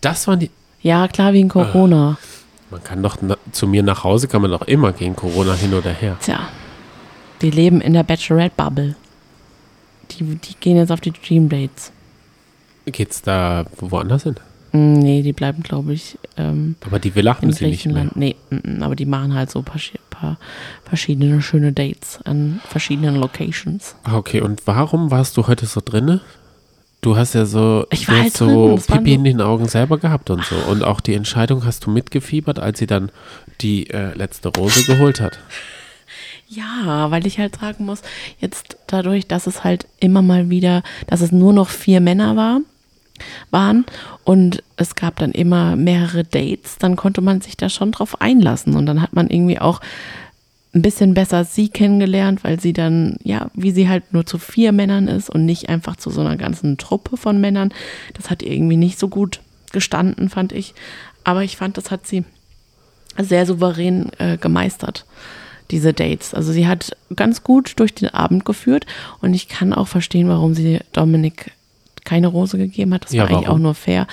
Das 0.00 0.26
waren 0.26 0.40
die. 0.40 0.50
Ja, 0.82 1.08
klar, 1.08 1.32
wegen 1.32 1.48
Corona. 1.48 2.18
Man 2.70 2.82
kann 2.82 3.02
doch 3.02 3.16
na, 3.20 3.36
zu 3.52 3.66
mir 3.66 3.82
nach 3.82 4.04
Hause, 4.04 4.28
kann 4.28 4.42
man 4.42 4.50
doch 4.50 4.62
immer 4.62 4.92
gegen 4.92 5.16
Corona 5.16 5.54
hin 5.54 5.72
oder 5.72 5.92
her. 5.92 6.16
Tja, 6.20 6.48
die 7.40 7.50
leben 7.50 7.80
in 7.80 7.94
der 7.94 8.02
Bachelorette-Bubble. 8.02 8.96
Die, 10.10 10.24
die 10.24 10.54
gehen 10.60 10.76
jetzt 10.76 10.92
auf 10.92 11.00
die 11.00 11.12
Dream 11.12 11.48
Dates. 11.48 11.92
Geht's 12.86 13.22
da 13.22 13.64
woanders 13.78 14.24
hin? 14.24 14.36
Mm, 14.74 14.98
Nee, 14.98 15.22
die 15.22 15.32
bleiben, 15.32 15.62
glaube 15.62 15.92
ich, 15.94 16.18
ähm, 16.36 16.74
Aber 16.84 16.98
die 16.98 17.10
in 17.10 17.52
sie 17.52 17.66
nicht 17.66 17.86
mehr. 17.86 18.10
Nee, 18.14 18.34
mm, 18.50 18.78
mm, 18.78 18.82
aber 18.82 18.96
die 18.96 19.06
machen 19.06 19.32
halt 19.34 19.50
so 19.50 19.60
ein 19.60 19.64
paar, 19.64 19.80
paar 20.10 20.38
verschiedene 20.84 21.40
schöne 21.42 21.72
Dates 21.72 22.18
an 22.24 22.60
verschiedenen 22.68 23.16
Locations. 23.16 23.94
Ah, 24.02 24.16
Okay, 24.16 24.40
und 24.40 24.66
warum 24.66 25.10
warst 25.10 25.36
du 25.36 25.46
heute 25.46 25.66
so 25.66 25.80
drinne? 25.84 26.20
Du 27.02 27.16
hast 27.16 27.34
ja 27.34 27.44
so, 27.44 27.86
Ich 27.90 28.08
war 28.08 28.22
halt 28.22 28.36
so 28.36 28.78
Pipi 28.86 29.12
in 29.12 29.24
den 29.24 29.42
Augen 29.42 29.68
selber 29.68 29.98
gehabt 29.98 30.30
und 30.30 30.42
so. 30.44 30.56
Und 30.56 30.82
auch 30.82 31.00
die 31.00 31.12
Entscheidung 31.14 31.64
hast 31.66 31.84
du 31.84 31.90
mitgefiebert, 31.90 32.58
als 32.58 32.78
sie 32.78 32.86
dann 32.86 33.12
die 33.60 33.90
äh, 33.90 34.14
letzte 34.14 34.48
Rose 34.48 34.84
geholt 34.84 35.20
hat. 35.20 35.38
Ja, 36.48 37.10
weil 37.10 37.26
ich 37.26 37.38
halt 37.38 37.56
sagen 37.56 37.84
muss, 37.84 38.00
jetzt 38.40 38.78
dadurch, 38.86 39.26
dass 39.26 39.46
es 39.46 39.64
halt 39.64 39.86
immer 40.00 40.22
mal 40.22 40.48
wieder, 40.50 40.82
dass 41.06 41.20
es 41.20 41.30
nur 41.30 41.52
noch 41.52 41.68
vier 41.68 42.00
Männer 42.00 42.36
war, 42.36 42.60
waren 43.50 43.84
und 44.24 44.62
es 44.76 44.94
gab 44.94 45.16
dann 45.16 45.32
immer 45.32 45.76
mehrere 45.76 46.24
Dates, 46.24 46.76
dann 46.78 46.96
konnte 46.96 47.20
man 47.20 47.40
sich 47.40 47.56
da 47.56 47.68
schon 47.68 47.92
drauf 47.92 48.20
einlassen 48.20 48.74
und 48.74 48.86
dann 48.86 49.00
hat 49.00 49.14
man 49.14 49.28
irgendwie 49.28 49.60
auch 49.60 49.80
ein 50.74 50.82
bisschen 50.82 51.14
besser 51.14 51.44
sie 51.44 51.68
kennengelernt, 51.68 52.42
weil 52.42 52.58
sie 52.58 52.72
dann, 52.72 53.16
ja, 53.22 53.50
wie 53.54 53.70
sie 53.70 53.88
halt 53.88 54.12
nur 54.12 54.26
zu 54.26 54.38
vier 54.38 54.72
Männern 54.72 55.06
ist 55.06 55.30
und 55.30 55.44
nicht 55.44 55.68
einfach 55.68 55.96
zu 55.96 56.10
so 56.10 56.20
einer 56.20 56.36
ganzen 56.36 56.78
Truppe 56.78 57.16
von 57.16 57.40
Männern. 57.40 57.72
Das 58.14 58.28
hat 58.28 58.42
irgendwie 58.42 58.76
nicht 58.76 58.98
so 58.98 59.08
gut 59.08 59.40
gestanden, 59.72 60.28
fand 60.28 60.52
ich. 60.52 60.74
Aber 61.22 61.44
ich 61.44 61.56
fand, 61.56 61.76
das 61.76 61.92
hat 61.92 62.06
sie 62.08 62.24
sehr 63.16 63.46
souverän 63.46 64.10
äh, 64.18 64.36
gemeistert, 64.36 65.06
diese 65.70 65.92
Dates. 65.92 66.34
Also 66.34 66.50
sie 66.50 66.66
hat 66.66 66.96
ganz 67.14 67.44
gut 67.44 67.74
durch 67.76 67.94
den 67.94 68.08
Abend 68.08 68.44
geführt 68.44 68.84
und 69.20 69.32
ich 69.32 69.48
kann 69.48 69.72
auch 69.72 69.86
verstehen, 69.86 70.28
warum 70.28 70.54
sie 70.54 70.80
Dominik 70.92 71.52
keine 72.04 72.28
Rose 72.28 72.58
gegeben 72.58 72.94
hat. 72.94 73.04
Das 73.04 73.12
Ja, 73.12 73.22
war 73.22 73.30
eigentlich 73.30 73.46
warum? 73.46 73.56
auch 73.60 73.62
nur 73.62 73.74
fair, 73.74 74.06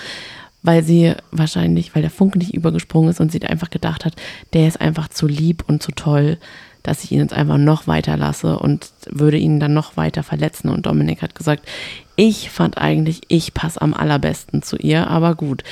weil 0.64 0.84
sie 0.84 1.14
wahrscheinlich, 1.32 1.96
weil 1.96 2.02
der 2.02 2.12
Funke 2.12 2.38
nicht 2.38 2.54
übergesprungen 2.54 3.10
ist 3.10 3.20
und 3.20 3.32
sie 3.32 3.42
einfach 3.44 3.70
gedacht 3.70 4.06
hat, 4.06 4.14
der 4.54 4.68
ist 4.68 4.80
einfach 4.80 5.08
zu 5.08 5.28
lieb 5.28 5.64
und 5.68 5.82
zu 5.82 5.92
toll, 5.92 6.38
dass 6.84 7.04
ich 7.04 7.12
ihn 7.12 7.20
jetzt 7.20 7.34
einfach 7.34 7.58
noch 7.58 7.86
weiter 7.88 8.18
lasse 8.18 8.58
und 8.58 8.90
würde 9.10 9.38
ihn 9.38 9.60
dann 9.60 9.74
noch 9.74 9.98
weiter 9.98 10.24
verletzen. 10.24 10.70
Und 10.70 10.86
Dominik 10.88 11.22
hat 11.22 11.36
gesagt, 11.36 11.64
ich 12.16 12.50
fand 12.50 12.78
eigentlich, 12.78 13.22
ich 13.28 13.54
passe 13.54 13.82
am 13.82 13.94
allerbesten 13.94 14.64
zu 14.64 14.78
ihr, 14.78 15.08
aber 15.08 15.36
gut. 15.36 15.64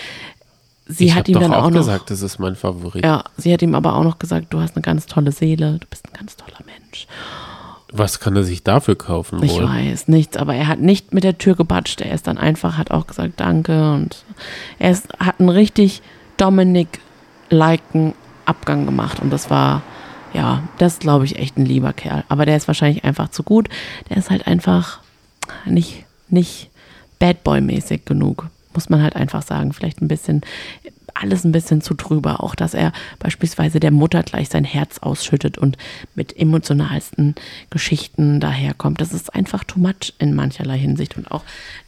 Sie 0.88 1.06
ich 1.06 1.16
hat 1.16 1.28
ihm 1.28 1.40
dann 1.40 1.54
auch, 1.54 1.66
auch 1.66 1.70
noch, 1.70 1.78
gesagt, 1.80 2.10
das 2.10 2.22
ist 2.24 2.40
mein 2.40 2.56
Favorit. 2.56 3.04
ja, 3.06 3.24
sie 3.38 3.54
hat 3.54 3.62
ihm 3.62 3.76
aber 3.76 3.96
auch 3.96 4.04
noch 4.04 4.18
gesagt, 4.20 4.48
du 4.54 4.60
hast 4.60 4.76
eine 4.76 4.82
ganz 4.82 5.06
tolle 5.06 5.32
Seele, 5.32 5.78
du 5.80 5.88
bist 5.88 6.08
ein 6.08 6.18
ganz 6.18 6.36
toller 6.36 6.60
Mensch. 6.66 7.06
Was 7.92 8.20
kann 8.20 8.36
er 8.36 8.44
sich 8.44 8.64
dafür 8.64 8.96
kaufen 8.96 9.42
Ich 9.44 9.52
wohl? 9.54 9.64
weiß 9.64 10.08
nichts, 10.10 10.38
aber 10.38 10.54
er 10.54 10.68
hat 10.68 10.80
nicht 10.80 11.14
mit 11.14 11.24
der 11.24 11.38
Tür 11.38 11.56
gebatscht. 11.56 12.02
Er 12.02 12.14
ist 12.14 12.28
dann 12.28 12.38
einfach, 12.38 12.78
hat 12.78 12.92
auch 12.92 13.08
gesagt 13.08 13.40
Danke 13.40 13.94
und 13.94 14.24
er 14.78 14.92
ist, 14.92 15.08
hat 15.20 15.40
einen 15.40 15.50
richtig 15.50 16.02
Dominik-liken 16.38 18.14
Abgang 18.46 18.86
gemacht 18.86 19.20
und 19.20 19.32
das 19.32 19.50
war, 19.50 19.82
ja, 20.34 20.64
das 20.78 21.00
glaube 21.00 21.26
ich, 21.26 21.38
echt 21.38 21.58
ein 21.58 21.66
lieber 21.66 21.94
Kerl. 21.94 22.24
Aber 22.30 22.46
der 22.46 22.58
ist 22.58 22.68
wahrscheinlich 22.68 23.04
einfach 23.04 23.30
zu 23.30 23.44
gut. 23.44 23.70
Der 24.10 24.18
ist 24.18 24.30
halt 24.30 24.48
einfach 24.48 25.00
nicht, 25.66 26.06
nicht 26.30 26.70
Bad 27.20 27.44
Boy-mäßig 27.44 28.06
genug. 28.06 28.48
Muss 28.74 28.90
man 28.90 29.02
halt 29.02 29.16
einfach 29.16 29.42
sagen. 29.42 29.74
Vielleicht 29.74 30.02
ein 30.02 30.08
bisschen, 30.08 30.42
alles 31.16 31.44
ein 31.44 31.52
bisschen 31.52 31.82
zu 31.82 31.94
drüber. 31.94 32.44
Auch, 32.44 32.56
dass 32.56 32.74
er 32.74 32.92
beispielsweise 33.20 33.80
der 33.80 33.92
Mutter 33.92 34.24
gleich 34.24 34.50
sein 34.50 34.64
Herz 34.64 35.00
ausschüttet 35.00 35.58
und 35.58 35.78
mit 36.16 36.38
emotionalsten 36.38 37.36
Geschichten 37.70 38.40
daherkommt. 38.40 39.02
Das 39.02 39.14
ist 39.14 39.34
einfach 39.34 39.64
too 39.64 39.80
much 39.80 40.14
in 40.20 40.36
mancherlei 40.36 40.78
Hinsicht. 40.78 41.18
Und 41.18 41.32
auch, 41.32 41.44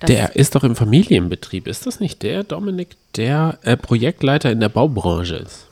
Der 0.07 0.35
ist 0.35 0.55
doch 0.55 0.63
im 0.63 0.75
Familienbetrieb. 0.75 1.67
Ist 1.67 1.85
das 1.85 1.99
nicht 1.99 2.23
der, 2.23 2.43
Dominik, 2.43 2.95
der 3.15 3.59
äh, 3.63 3.77
Projektleiter 3.77 4.51
in 4.51 4.59
der 4.59 4.69
Baubranche 4.69 5.35
ist? 5.35 5.67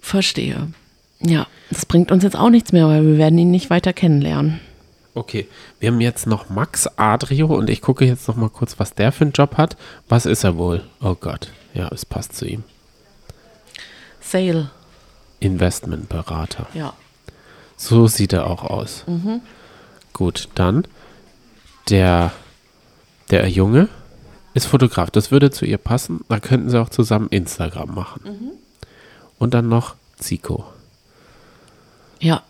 Verstehe. 0.00 0.68
Ja, 1.20 1.46
das 1.70 1.84
bringt 1.84 2.10
uns 2.10 2.24
jetzt 2.24 2.36
auch 2.36 2.48
nichts 2.50 2.72
mehr, 2.72 2.86
weil 2.88 3.04
wir 3.04 3.18
werden 3.18 3.38
ihn 3.38 3.50
nicht 3.50 3.68
weiter 3.70 3.92
kennenlernen. 3.92 4.60
Okay, 5.14 5.48
wir 5.80 5.90
haben 5.90 6.00
jetzt 6.00 6.26
noch 6.26 6.48
Max 6.50 6.86
Adrio 6.96 7.46
und 7.46 7.68
ich 7.68 7.80
gucke 7.80 8.04
jetzt 8.04 8.28
noch 8.28 8.36
mal 8.36 8.48
kurz, 8.48 8.78
was 8.78 8.94
der 8.94 9.12
für 9.12 9.24
einen 9.24 9.32
Job 9.32 9.56
hat. 9.56 9.76
Was 10.08 10.24
ist 10.24 10.44
er 10.44 10.56
wohl? 10.56 10.82
Oh 11.02 11.16
Gott, 11.18 11.48
ja, 11.74 11.88
es 11.92 12.06
passt 12.06 12.36
zu 12.36 12.46
ihm. 12.46 12.62
Sale, 14.30 14.70
Investmentberater. 15.40 16.66
ja. 16.74 16.92
So 17.76 18.06
sieht 18.08 18.34
er 18.34 18.46
auch 18.46 18.64
aus. 18.64 19.04
Gut, 20.12 20.48
dann 20.54 20.86
der, 21.88 22.30
der 23.30 23.48
Junge 23.48 23.88
ist 24.52 24.66
Fotograf. 24.66 25.10
Das 25.10 25.30
würde 25.30 25.50
zu 25.50 25.64
ihr 25.64 25.78
passen. 25.78 26.20
Da 26.28 26.40
könnten 26.40 26.68
sie 26.68 26.78
auch 26.78 26.90
zusammen 26.90 27.28
Instagram 27.30 27.94
machen. 27.94 28.20
Und 29.38 29.54
dann 29.54 29.70
noch 29.70 29.94
Zico. 30.18 30.66
Ja. 32.18 32.42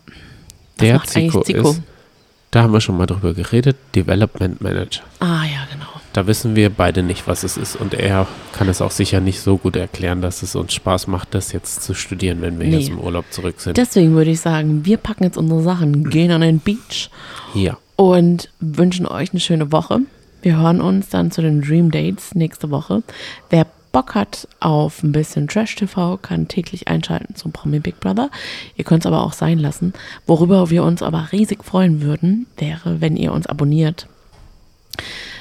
Was 0.79 0.79
Der 0.79 1.03
Zico, 1.05 1.43
Zico? 1.43 1.71
ist, 1.71 1.81
da 2.51 2.65
haben 2.65 2.73
wir 2.73 2.81
schon 2.81 2.97
mal 2.97 3.07
drüber 3.07 3.33
geredet, 3.33 3.77
Development 3.95 4.61
Manager. 4.61 5.03
Ah, 5.21 5.45
ja, 5.45 5.65
genau. 5.73 6.00
Da 6.13 6.27
wissen 6.27 6.57
wir 6.57 6.71
beide 6.71 7.03
nicht, 7.05 7.29
was 7.29 7.45
es 7.45 7.57
ist. 7.57 7.77
Und 7.77 7.95
er 7.95 8.27
kann 8.53 8.69
es 8.69 8.81
auch 8.81 8.91
sicher 8.91 9.21
nicht 9.21 9.41
so 9.41 9.57
gut 9.59 9.77
erklären, 9.77 10.23
dass 10.23 10.43
es 10.43 10.57
uns 10.57 10.75
Spaß 10.75 11.07
macht, 11.07 11.35
das 11.35 11.53
jetzt 11.53 11.83
zu 11.83 11.95
studieren, 11.95 12.41
wenn 12.43 12.59
wir 12.59 12.67
Nee. 12.67 12.79
jetzt 12.79 12.89
im 12.89 12.99
Urlaub 12.99 13.27
zurück 13.31 13.61
sind. 13.61 13.77
Deswegen 13.77 14.15
würde 14.15 14.31
ich 14.33 14.41
sagen, 14.41 14.85
wir 14.85 14.97
packen 14.97 15.23
jetzt 15.25 15.37
unsere 15.37 15.63
Sachen, 15.63 16.11
gehen 16.11 16.33
an 16.33 16.41
den 16.41 16.59
Beach 16.59 17.11
ja. 17.55 17.77
und 17.97 18.51
wünschen 18.59 19.07
euch 19.07 19.31
eine 19.31 19.41
schöne 19.41 19.71
Woche. 19.71 20.01
Wir 20.43 20.57
hören 20.57 20.81
uns 20.81 21.11
dann 21.11 21.31
zu 21.31 21.43
den 21.43 21.61
Dream 21.61 21.91
Dates 21.91 22.35
nächste 22.35 22.71
Woche. 22.71 23.03
Wer 23.51 23.67
Bock 23.93 24.15
hat 24.15 24.49
auf 24.61 25.03
ein 25.03 25.13
bisschen 25.13 25.49
Trash-TV, 25.49 26.17
kann 26.19 26.49
täglich 26.49 26.89
einschalten 26.89 27.35
zum 27.35 27.53
Promi 27.53 27.81
Big 27.81 28.01
Brother. 28.01 28.31
Ihr 28.77 28.85
könnt 28.85 29.03
es 29.05 29.07
aber 29.07 29.23
auch 29.23 29.33
sein 29.33 29.59
lassen. 29.59 29.93
Worüber 30.27 30.71
wir 30.71 30.83
uns 30.85 31.03
aber 31.03 31.29
riesig 31.33 31.65
freuen 31.65 32.01
würden, 32.03 32.47
wäre, 32.57 33.01
wenn 33.01 33.17
ihr 33.17 33.33
uns 33.33 33.47
abonniert. 33.47 34.07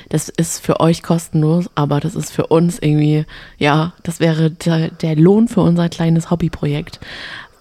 Das 0.10 0.28
ist 0.28 0.60
für 0.60 0.80
euch 0.80 1.04
kostenlos, 1.04 1.70
aber 1.76 2.00
das 2.00 2.16
ist 2.16 2.32
für 2.32 2.48
uns 2.48 2.80
irgendwie, 2.80 3.26
ja, 3.58 3.94
das 4.04 4.20
wäre 4.20 4.52
der, 4.52 4.90
der 4.90 5.16
Lohn 5.16 5.48
für 5.48 5.62
unser 5.62 5.88
kleines 5.90 6.32
Hobbyprojekt. 6.32 7.00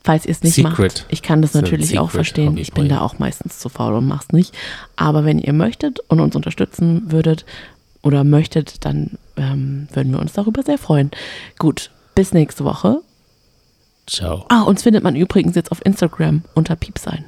Falls 0.03 0.25
ihr 0.25 0.33
es 0.33 0.43
nicht 0.43 0.55
Secret. 0.55 0.79
macht. 0.79 1.07
Ich 1.11 1.21
kann 1.21 1.43
das 1.43 1.55
ein 1.55 1.63
natürlich 1.63 1.99
auch 1.99 2.11
verstehen. 2.11 2.57
Ich 2.57 2.73
bin 2.73 2.89
da 2.89 3.01
auch 3.01 3.19
meistens 3.19 3.59
zu 3.59 3.69
faul 3.69 3.93
und 3.95 4.07
mach's 4.07 4.33
nicht. 4.33 4.55
Aber 4.97 5.27
wenn 5.27 5.39
ihr 5.39 5.53
möchtet 5.53 6.01
und 6.09 6.21
uns 6.21 6.35
unterstützen 6.35 7.13
würdet 7.13 7.45
oder 8.03 8.25
möchtet, 8.25 8.87
dann 8.87 9.19
ähm, 9.37 9.89
würden 9.93 10.13
wir 10.13 10.21
uns 10.21 10.33
darüber 10.33 10.63
sehr 10.63 10.79
freuen. 10.79 11.11
Gut, 11.59 11.91
bis 12.15 12.33
nächste 12.33 12.65
Woche. 12.65 13.03
Ciao. 14.07 14.47
Ah, 14.49 14.63
uns 14.63 14.83
findet 14.83 15.05
man 15.05 15.15
übrigens 15.15 15.55
jetzt 15.55 15.71
auf 15.71 15.85
Instagram 15.85 16.43
unter 16.55 16.75
Piepsein. 16.75 17.27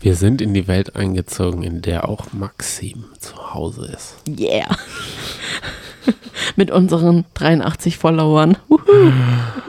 Wir 0.00 0.14
sind 0.14 0.40
in 0.40 0.54
die 0.54 0.66
Welt 0.66 0.96
eingezogen, 0.96 1.62
in 1.62 1.82
der 1.82 2.08
auch 2.08 2.32
Maxim 2.32 3.04
zu 3.18 3.52
Hause 3.54 3.92
ist. 3.94 4.16
Yeah. 4.26 4.66
Mit 6.56 6.70
unseren 6.70 7.26
83 7.34 7.98
Followern. 7.98 8.56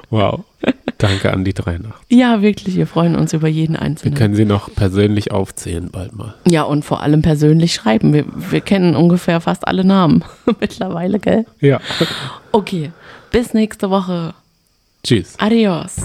Wow. 0.09 0.45
Danke 0.97 1.33
an 1.33 1.43
die 1.43 1.53
drei 1.53 1.77
Nacht. 1.77 2.01
Ja, 2.09 2.41
wirklich, 2.41 2.75
wir 2.75 2.87
freuen 2.87 3.15
uns 3.15 3.33
über 3.33 3.47
jeden 3.49 3.73
Wir 3.73 3.81
Einzelnen. 3.81 4.15
können 4.15 4.35
sie 4.35 4.45
noch 4.45 4.73
persönlich 4.73 5.31
aufzählen 5.31 5.89
bald 5.91 6.15
mal. 6.15 6.35
Ja, 6.47 6.63
und 6.63 6.85
vor 6.85 7.01
allem 7.01 7.21
persönlich 7.21 7.73
schreiben. 7.73 8.13
Wir, 8.13 8.25
wir 8.33 8.61
kennen 8.61 8.95
ungefähr 8.95 9.41
fast 9.41 9.67
alle 9.67 9.83
Namen 9.83 10.23
mittlerweile, 10.59 11.19
gell? 11.19 11.45
Ja. 11.59 11.81
Okay, 12.53 12.91
bis 13.31 13.53
nächste 13.53 13.89
Woche. 13.89 14.33
Tschüss. 15.03 15.33
Adios. 15.39 15.97